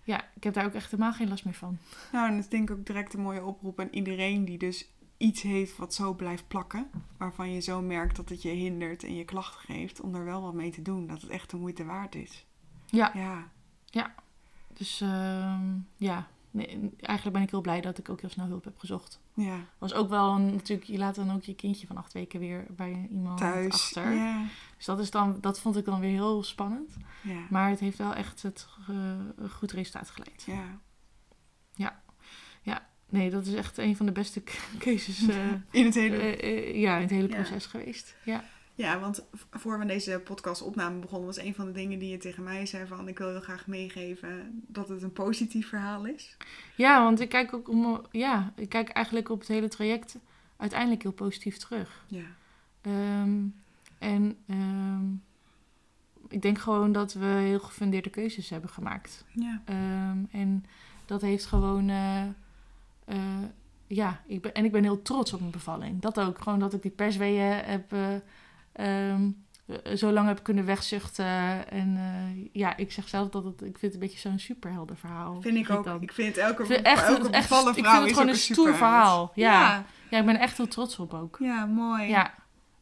Ja, 0.02 0.24
ik 0.34 0.44
heb 0.44 0.54
daar 0.54 0.64
ook 0.64 0.74
echt 0.74 0.90
helemaal 0.90 1.12
geen 1.12 1.28
last 1.28 1.44
meer 1.44 1.54
van. 1.54 1.78
Nou, 2.12 2.26
en 2.28 2.34
dat 2.34 2.44
is 2.44 2.50
denk 2.50 2.70
ik 2.70 2.76
ook 2.76 2.86
direct 2.86 3.14
een 3.14 3.20
mooie 3.20 3.44
oproep 3.44 3.80
aan 3.80 3.88
iedereen 3.90 4.44
die 4.44 4.58
dus 4.58 4.88
iets 5.16 5.42
heeft 5.42 5.76
wat 5.76 5.94
zo 5.94 6.14
blijft 6.14 6.48
plakken. 6.48 6.90
Waarvan 7.16 7.52
je 7.52 7.60
zo 7.60 7.82
merkt 7.82 8.16
dat 8.16 8.28
het 8.28 8.42
je 8.42 8.48
hindert 8.48 9.04
en 9.04 9.14
je 9.14 9.24
klachten 9.24 9.60
geeft. 9.60 10.00
Om 10.00 10.14
er 10.14 10.24
wel 10.24 10.42
wat 10.42 10.54
mee 10.54 10.70
te 10.70 10.82
doen. 10.82 11.06
Dat 11.06 11.20
het 11.20 11.30
echt 11.30 11.50
de 11.50 11.56
moeite 11.56 11.84
waard 11.84 12.14
is. 12.14 12.46
Ja. 12.86 13.12
Ja. 13.84 14.14
Dus 14.72 15.00
ehm, 15.00 15.78
ja, 15.96 16.28
nee, 16.50 16.90
eigenlijk 17.00 17.36
ben 17.36 17.44
ik 17.44 17.50
heel 17.50 17.60
blij 17.60 17.80
dat 17.80 17.98
ik 17.98 18.08
ook 18.08 18.20
heel 18.20 18.30
snel 18.30 18.46
hulp 18.46 18.64
heb 18.64 18.78
gezocht. 18.78 19.20
Ja. 19.34 19.56
Was 19.78 19.94
ook 19.94 20.08
wel 20.08 20.34
een, 20.34 20.54
natuurlijk, 20.54 20.88
je 20.88 20.98
laat 20.98 21.14
dan 21.14 21.32
ook 21.32 21.42
je 21.42 21.54
kindje 21.54 21.86
van 21.86 21.96
acht 21.96 22.12
weken 22.12 22.40
weer 22.40 22.66
bij 22.70 23.08
iemand 23.10 23.38
Thuis. 23.38 23.72
achter. 23.72 24.12
Ja. 24.12 24.44
Dus 24.76 24.84
dat, 24.84 24.98
is 24.98 25.10
dan, 25.10 25.38
dat 25.40 25.60
vond 25.60 25.76
ik 25.76 25.84
dan 25.84 26.00
weer 26.00 26.10
heel 26.10 26.42
spannend. 26.42 26.96
Ja. 27.22 27.46
Maar 27.50 27.70
het 27.70 27.80
heeft 27.80 27.98
wel 27.98 28.14
echt 28.14 28.42
het 28.42 28.66
eh, 28.88 29.50
goed 29.50 29.72
resultaat 29.72 30.10
geleid. 30.10 30.44
Ja. 30.46 30.80
Nee, 33.10 33.30
dat 33.30 33.46
is 33.46 33.54
echt 33.54 33.78
een 33.78 33.96
van 33.96 34.06
de 34.06 34.12
beste 34.12 34.42
keuzes 34.78 35.26
eh, 35.28 35.36
In 35.70 35.84
het 35.84 35.94
hele 35.94 36.16
eh, 36.16 36.68
eh, 36.68 36.80
ja, 36.80 36.96
in 36.96 37.02
het 37.02 37.10
hele 37.10 37.28
Ja. 37.28 37.34
proces 37.34 37.66
geweest. 37.66 38.16
Ja. 38.24 38.44
Ja, 38.80 38.98
want 39.00 39.24
voor 39.50 39.78
we 39.78 39.86
deze 39.86 40.20
podcast 40.24 40.62
opname 40.62 40.98
begonnen, 40.98 41.26
was 41.26 41.38
een 41.38 41.54
van 41.54 41.66
de 41.66 41.72
dingen 41.72 41.98
die 41.98 42.10
je 42.10 42.16
tegen 42.16 42.42
mij 42.42 42.66
zei 42.66 42.86
van 42.86 43.08
ik 43.08 43.18
wil 43.18 43.28
heel 43.28 43.40
graag 43.40 43.66
meegeven 43.66 44.62
dat 44.66 44.88
het 44.88 45.02
een 45.02 45.12
positief 45.12 45.68
verhaal 45.68 46.04
is. 46.06 46.36
ja, 46.76 47.02
want 47.02 47.20
ik 47.20 47.28
kijk 47.28 47.52
ook 47.54 47.68
om, 47.68 48.02
ja, 48.10 48.52
ik 48.56 48.68
kijk 48.68 48.88
eigenlijk 48.88 49.28
op 49.28 49.38
het 49.38 49.48
hele 49.48 49.68
traject 49.68 50.16
uiteindelijk 50.56 51.02
heel 51.02 51.12
positief 51.12 51.56
terug. 51.56 52.04
Ja. 52.06 52.24
Ehm, 52.80 53.38
en 53.98 54.36
ehm, 54.46 55.04
ik 56.28 56.42
denk 56.42 56.58
gewoon 56.58 56.92
dat 56.92 57.12
we 57.12 57.24
heel 57.26 57.60
gefundeerde 57.60 58.10
keuzes 58.10 58.50
hebben 58.50 58.70
gemaakt. 58.70 59.24
Ja. 59.32 59.62
Ehm, 59.64 60.18
en 60.30 60.64
dat 61.06 61.20
heeft 61.20 61.46
gewoon. 61.46 61.88
eh, 61.88 62.22
eh, 63.04 63.42
ja, 63.86 64.20
ik 64.26 64.40
ben, 64.42 64.54
en 64.54 64.64
ik 64.64 64.72
ben 64.72 64.82
heel 64.82 65.02
trots 65.02 65.32
op 65.32 65.40
mijn 65.40 65.52
bevalling. 65.52 66.00
Dat 66.00 66.20
ook. 66.20 66.38
Gewoon 66.42 66.58
dat 66.58 66.72
ik 66.74 66.82
die 66.82 66.90
persweeën 66.90 67.52
heb. 67.64 67.92
eh, 67.92 68.14
eh, 68.80 69.94
zo 69.96 70.12
lang 70.12 70.26
heb 70.28 70.42
kunnen 70.42 70.64
wegzuchten. 70.64 71.70
En 71.70 71.96
eh, 71.96 72.48
ja, 72.52 72.76
ik 72.76 72.92
zeg 72.92 73.08
zelf 73.08 73.28
dat 73.28 73.44
het. 73.44 73.54
Ik 73.54 73.78
vind 73.78 73.80
het 73.80 73.94
een 73.94 74.00
beetje 74.00 74.18
zo'n 74.18 74.38
superheldenverhaal. 74.38 75.40
Vind 75.40 75.56
ik 75.56 75.70
ook. 75.70 75.84
dan. 75.84 76.02
Ik 76.02 76.12
vind 76.12 76.36
elke, 76.36 76.62
Ik 76.62 76.68
vind 76.68 76.82
echt, 76.82 77.02
elke 77.08 77.30
echt, 77.30 77.48
bevallen 77.48 77.76
ik 77.76 77.84
vrouw 77.84 77.92
vind 77.94 78.04
het 78.04 78.12
gewoon 78.12 78.28
een 78.28 78.36
stoer 78.36 78.74
verhaal. 78.74 79.32
Ja. 79.34 79.52
ja. 79.60 79.84
Ja. 80.10 80.18
ik 80.18 80.26
ben 80.26 80.38
echt 80.40 80.56
heel 80.56 80.68
trots 80.68 80.98
op 80.98 81.14
ook. 81.14 81.36
Ja, 81.40 81.66
mooi. 81.66 82.08
Ja. 82.08 82.34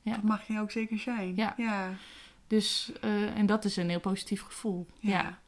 Ja. 0.02 0.14
Dat 0.14 0.22
mag 0.22 0.46
je 0.46 0.60
ook 0.60 0.70
zeker 0.70 0.98
zijn. 0.98 1.34
Ja. 1.36 1.54
Ja. 1.56 1.88
Dus, 2.46 2.92
eh, 3.00 3.36
en 3.36 3.46
dat 3.46 3.64
is 3.64 3.76
een 3.76 3.88
heel 3.88 4.00
positief 4.00 4.42
gevoel. 4.42 4.86
Ja. 4.98 5.10
ja. 5.10 5.38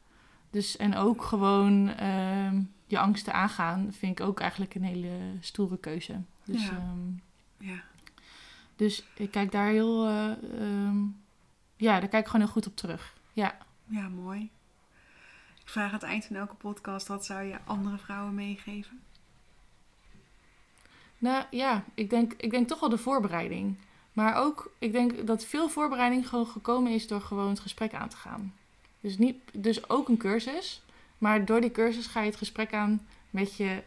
Dus, 0.49 0.77
en 0.77 0.95
ook 0.95 1.23
gewoon 1.23 1.89
ehm, 1.89 2.61
je 2.87 2.99
angsten 2.99 3.33
aangaan, 3.33 3.87
vind 3.91 4.19
ik 4.19 4.25
ook 4.25 4.39
eigenlijk 4.39 4.75
een 4.75 4.83
hele 4.83 5.09
stoere 5.39 5.77
keuze. 5.77 6.21
Dus, 6.45 6.63
Ja. 6.63 6.69
ehm, 6.69 7.69
Ja. 7.69 7.83
Dus 8.81 9.03
ik 9.13 9.31
kijk 9.31 9.51
daar 9.51 9.67
heel, 9.67 10.05
eh, 10.07 10.31
ehm, 10.31 10.97
ja, 11.75 11.99
daar 11.99 12.09
kijk 12.09 12.23
ik 12.23 12.25
gewoon 12.25 12.41
heel 12.41 12.53
goed 12.53 12.67
op 12.67 12.75
terug. 12.75 13.13
Ja, 13.33 13.57
Ja, 13.85 14.07
mooi. 14.09 14.49
Ik 15.61 15.69
vraag 15.69 15.87
aan 15.87 15.93
het 15.93 16.03
eind 16.03 16.25
van 16.25 16.35
elke 16.35 16.55
podcast, 16.55 17.07
wat 17.07 17.25
zou 17.25 17.43
je 17.43 17.57
andere 17.65 17.97
vrouwen 17.97 18.35
meegeven? 18.35 19.01
nou 21.17 21.45
ja, 21.49 21.83
ik 21.93 22.09
denk, 22.09 22.33
ik 22.37 22.51
denk 22.51 22.67
toch 22.67 22.79
wel 22.79 22.89
de 22.89 22.97
voorbereiding. 22.97 23.77
Maar 24.13 24.35
ook, 24.35 24.71
ik 24.79 24.91
denk 24.91 25.27
dat 25.27 25.45
veel 25.45 25.69
voorbereiding 25.69 26.29
gewoon 26.29 26.47
gekomen 26.47 26.91
is 26.91 27.07
door 27.07 27.21
gewoon 27.21 27.49
het 27.49 27.59
gesprek 27.59 27.93
aan 27.93 28.09
te 28.09 28.17
gaan. 28.17 28.53
Dus, 28.99 29.17
niet, 29.17 29.37
dus 29.53 29.89
ook 29.89 30.09
een 30.09 30.17
cursus, 30.17 30.81
maar 31.17 31.45
door 31.45 31.61
die 31.61 31.71
cursus 31.71 32.07
ga 32.07 32.19
je 32.19 32.29
het 32.29 32.35
gesprek 32.35 32.73
aan 32.73 33.07
met 33.29 33.55
je, 33.55 33.83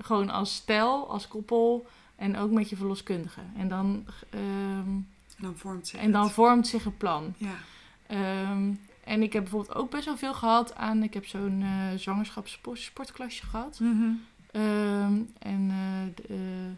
gewoon 0.00 0.30
als 0.30 0.54
stel, 0.54 1.08
als 1.08 1.28
koppel 1.28 1.86
en 2.18 2.36
ook 2.36 2.50
met 2.50 2.68
je 2.68 2.76
verloskundige. 2.76 3.40
En 3.56 3.68
dan, 3.68 4.04
ehm, 4.30 4.40
En 5.36 5.44
dan 5.44 5.56
vormt 5.56 5.88
zich 5.88 6.00
en 6.00 6.12
dan 6.12 6.30
vormt 6.30 6.66
zich 6.66 6.84
een 6.84 6.96
plan. 6.96 7.34
Ja. 7.36 7.54
Ehm, 8.06 8.72
en 9.04 9.22
ik 9.22 9.32
heb 9.32 9.42
bijvoorbeeld 9.42 9.74
ook 9.76 9.90
best 9.90 10.04
wel 10.04 10.16
veel 10.16 10.34
gehad 10.34 10.74
aan, 10.74 11.02
ik 11.02 11.14
heb 11.14 11.26
zo'n 11.26 11.62
eh 11.62 11.98
zwangerschapssportklasje 11.98 13.46
gehad. 13.46 13.78
Mhm. 13.80 14.10
Ehm, 14.52 15.20
en, 15.38 15.70
eh, 15.70 16.24
de, 16.26 16.74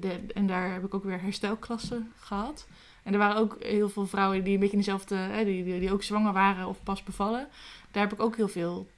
de- 0.00 0.32
en 0.34 0.46
daar 0.46 0.72
heb 0.72 0.84
ik 0.84 0.94
ook 0.94 1.04
weer 1.04 1.20
herstelklassen 1.22 2.12
gehad. 2.18 2.66
En 3.02 3.12
er 3.12 3.18
waren 3.18 3.36
ook 3.36 3.56
heel 3.60 3.88
veel 3.88 4.06
vrouwen 4.06 4.44
die 4.44 4.52
een 4.54 4.58
beetje 4.60 4.76
in 4.76 4.82
dezelfde, 4.82 5.14
hè, 5.14 5.44
die, 5.44 5.64
die, 5.64 5.80
die 5.80 5.92
ook 5.92 6.02
zwanger 6.02 6.32
waren 6.32 6.66
of 6.66 6.82
pas 6.82 7.02
bevallen. 7.02 7.48
Daar 7.90 8.02
heb 8.02 8.12
ik 8.12 8.20
ook 8.20 8.36
heel 8.36 8.48
veel 8.48 8.88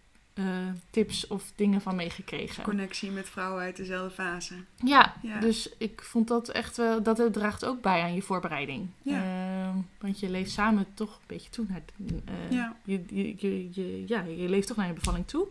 eh, 0.40 0.72
tips 0.90 1.26
of 1.26 1.52
dingen 1.54 1.80
van 1.80 1.96
meegekregen. 1.96 2.62
Connectie 2.62 3.10
met 3.10 3.28
vrouwen 3.28 3.62
uit 3.62 3.76
dezelfde 3.76 4.14
fase. 4.14 4.54
Ja, 4.84 5.14
Ja. 5.22 5.40
dus 5.40 5.68
ik 5.78 6.02
vond 6.02 6.28
dat 6.28 6.48
echt 6.48 6.76
wel, 6.76 7.02
dat 7.02 7.18
het 7.18 7.32
draagt 7.32 7.64
ook 7.64 7.80
bij 7.82 8.02
aan 8.02 8.14
je 8.14 8.22
voorbereiding. 8.22 8.88
Ja. 9.02 9.22
Ehm, 9.22 9.76
want 10.00 10.20
je 10.20 10.30
leeft 10.30 10.50
samen 10.50 10.86
toch 10.94 11.14
een 11.14 11.24
beetje 11.26 11.50
toe 11.50 11.64
naar, 11.68 11.82
eh, 12.24 12.50
Ja. 12.50 12.76
je, 12.84 13.02
je, 13.08 13.34
je, 13.38 13.68
je- 13.72 14.04
ja, 14.06 14.22
je 14.22 14.48
leeft 14.48 14.66
toch 14.66 14.76
naar 14.76 14.86
je 14.86 14.92
bevalling 14.92 15.26
toe. 15.26 15.46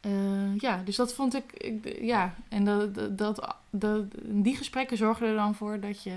Eh, 0.00 0.56
ja, 0.58 0.82
dus 0.84 0.96
dat 0.96 1.14
vond 1.14 1.34
ik, 1.34 1.52
ik 1.52 1.98
ja, 2.02 2.34
en 2.48 2.64
dat, 2.64 2.94
dat, 2.94 3.18
dat, 3.18 3.56
dat- 3.70 4.04
die 4.22 4.56
gesprekken 4.56 4.96
zorgen 4.96 5.26
er 5.26 5.34
dan 5.36 5.54
voor 5.54 5.80
dat 5.80 6.02
je, 6.02 6.16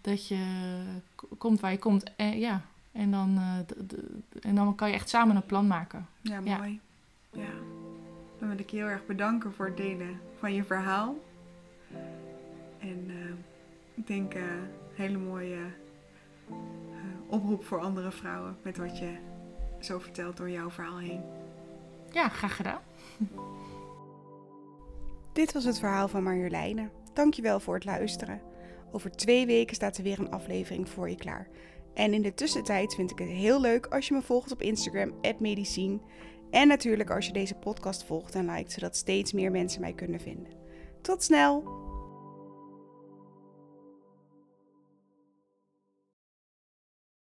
dat 0.00 0.28
je 0.28 0.44
komt 1.38 1.60
waar 1.60 1.70
je 1.70 1.78
komt. 1.78 2.04
En, 2.16 2.38
ja, 2.38 2.62
en 2.96 3.10
dan, 3.10 3.36
eh, 3.36 4.48
en 4.48 4.54
dan 4.54 4.74
kan 4.74 4.88
je 4.88 4.94
echt 4.94 5.08
samen 5.08 5.36
een 5.36 5.46
plan 5.46 5.66
maken. 5.66 6.06
Ja, 6.20 6.40
mooi. 6.40 6.80
Ja. 7.30 7.52
Dan 8.38 8.48
wil 8.48 8.58
ik 8.58 8.70
je 8.70 8.76
heel 8.76 8.86
erg 8.86 9.06
bedanken 9.06 9.52
voor 9.52 9.66
het 9.66 9.76
delen 9.76 10.20
van 10.38 10.54
je 10.54 10.64
verhaal. 10.64 11.16
En 12.78 13.04
eh, 13.08 13.34
ik 13.94 14.06
denk 14.06 14.34
eh, 14.34 14.42
een 14.42 14.68
hele 14.94 15.18
mooie 15.18 15.58
eh, 16.48 16.54
oproep 17.26 17.64
voor 17.64 17.80
andere 17.80 18.10
vrouwen 18.10 18.56
met 18.62 18.76
wat 18.76 18.98
je 18.98 19.16
zo 19.80 19.98
vertelt 19.98 20.36
door 20.36 20.50
jouw 20.50 20.70
verhaal 20.70 20.98
heen. 20.98 21.22
Ja, 22.12 22.28
graag 22.28 22.56
gedaan. 22.56 22.80
Dit 25.32 25.52
was 25.52 25.64
het 25.64 25.78
verhaal 25.78 26.08
van 26.08 26.22
Marjoleine. 26.22 26.88
Dankjewel 27.12 27.60
voor 27.60 27.74
het 27.74 27.84
luisteren. 27.84 28.40
Over 28.92 29.10
twee 29.10 29.46
weken 29.46 29.74
staat 29.74 29.96
er 29.96 30.02
weer 30.02 30.18
een 30.18 30.30
aflevering 30.30 30.88
voor 30.88 31.08
je 31.08 31.16
klaar. 31.16 31.46
En 31.96 32.14
in 32.14 32.22
de 32.22 32.34
tussentijd 32.34 32.94
vind 32.94 33.10
ik 33.10 33.18
het 33.18 33.28
heel 33.28 33.60
leuk 33.60 33.86
als 33.86 34.08
je 34.08 34.14
me 34.14 34.22
volgt 34.22 34.52
op 34.52 34.62
Instagram, 34.62 35.12
@medicine. 35.38 35.98
En 36.50 36.68
natuurlijk 36.68 37.10
als 37.10 37.26
je 37.26 37.32
deze 37.32 37.54
podcast 37.54 38.04
volgt 38.04 38.34
en 38.34 38.50
liked, 38.50 38.72
zodat 38.72 38.96
steeds 38.96 39.32
meer 39.32 39.50
mensen 39.50 39.80
mij 39.80 39.92
kunnen 39.92 40.20
vinden. 40.20 40.52
Tot 41.02 41.22
snel! 41.22 41.85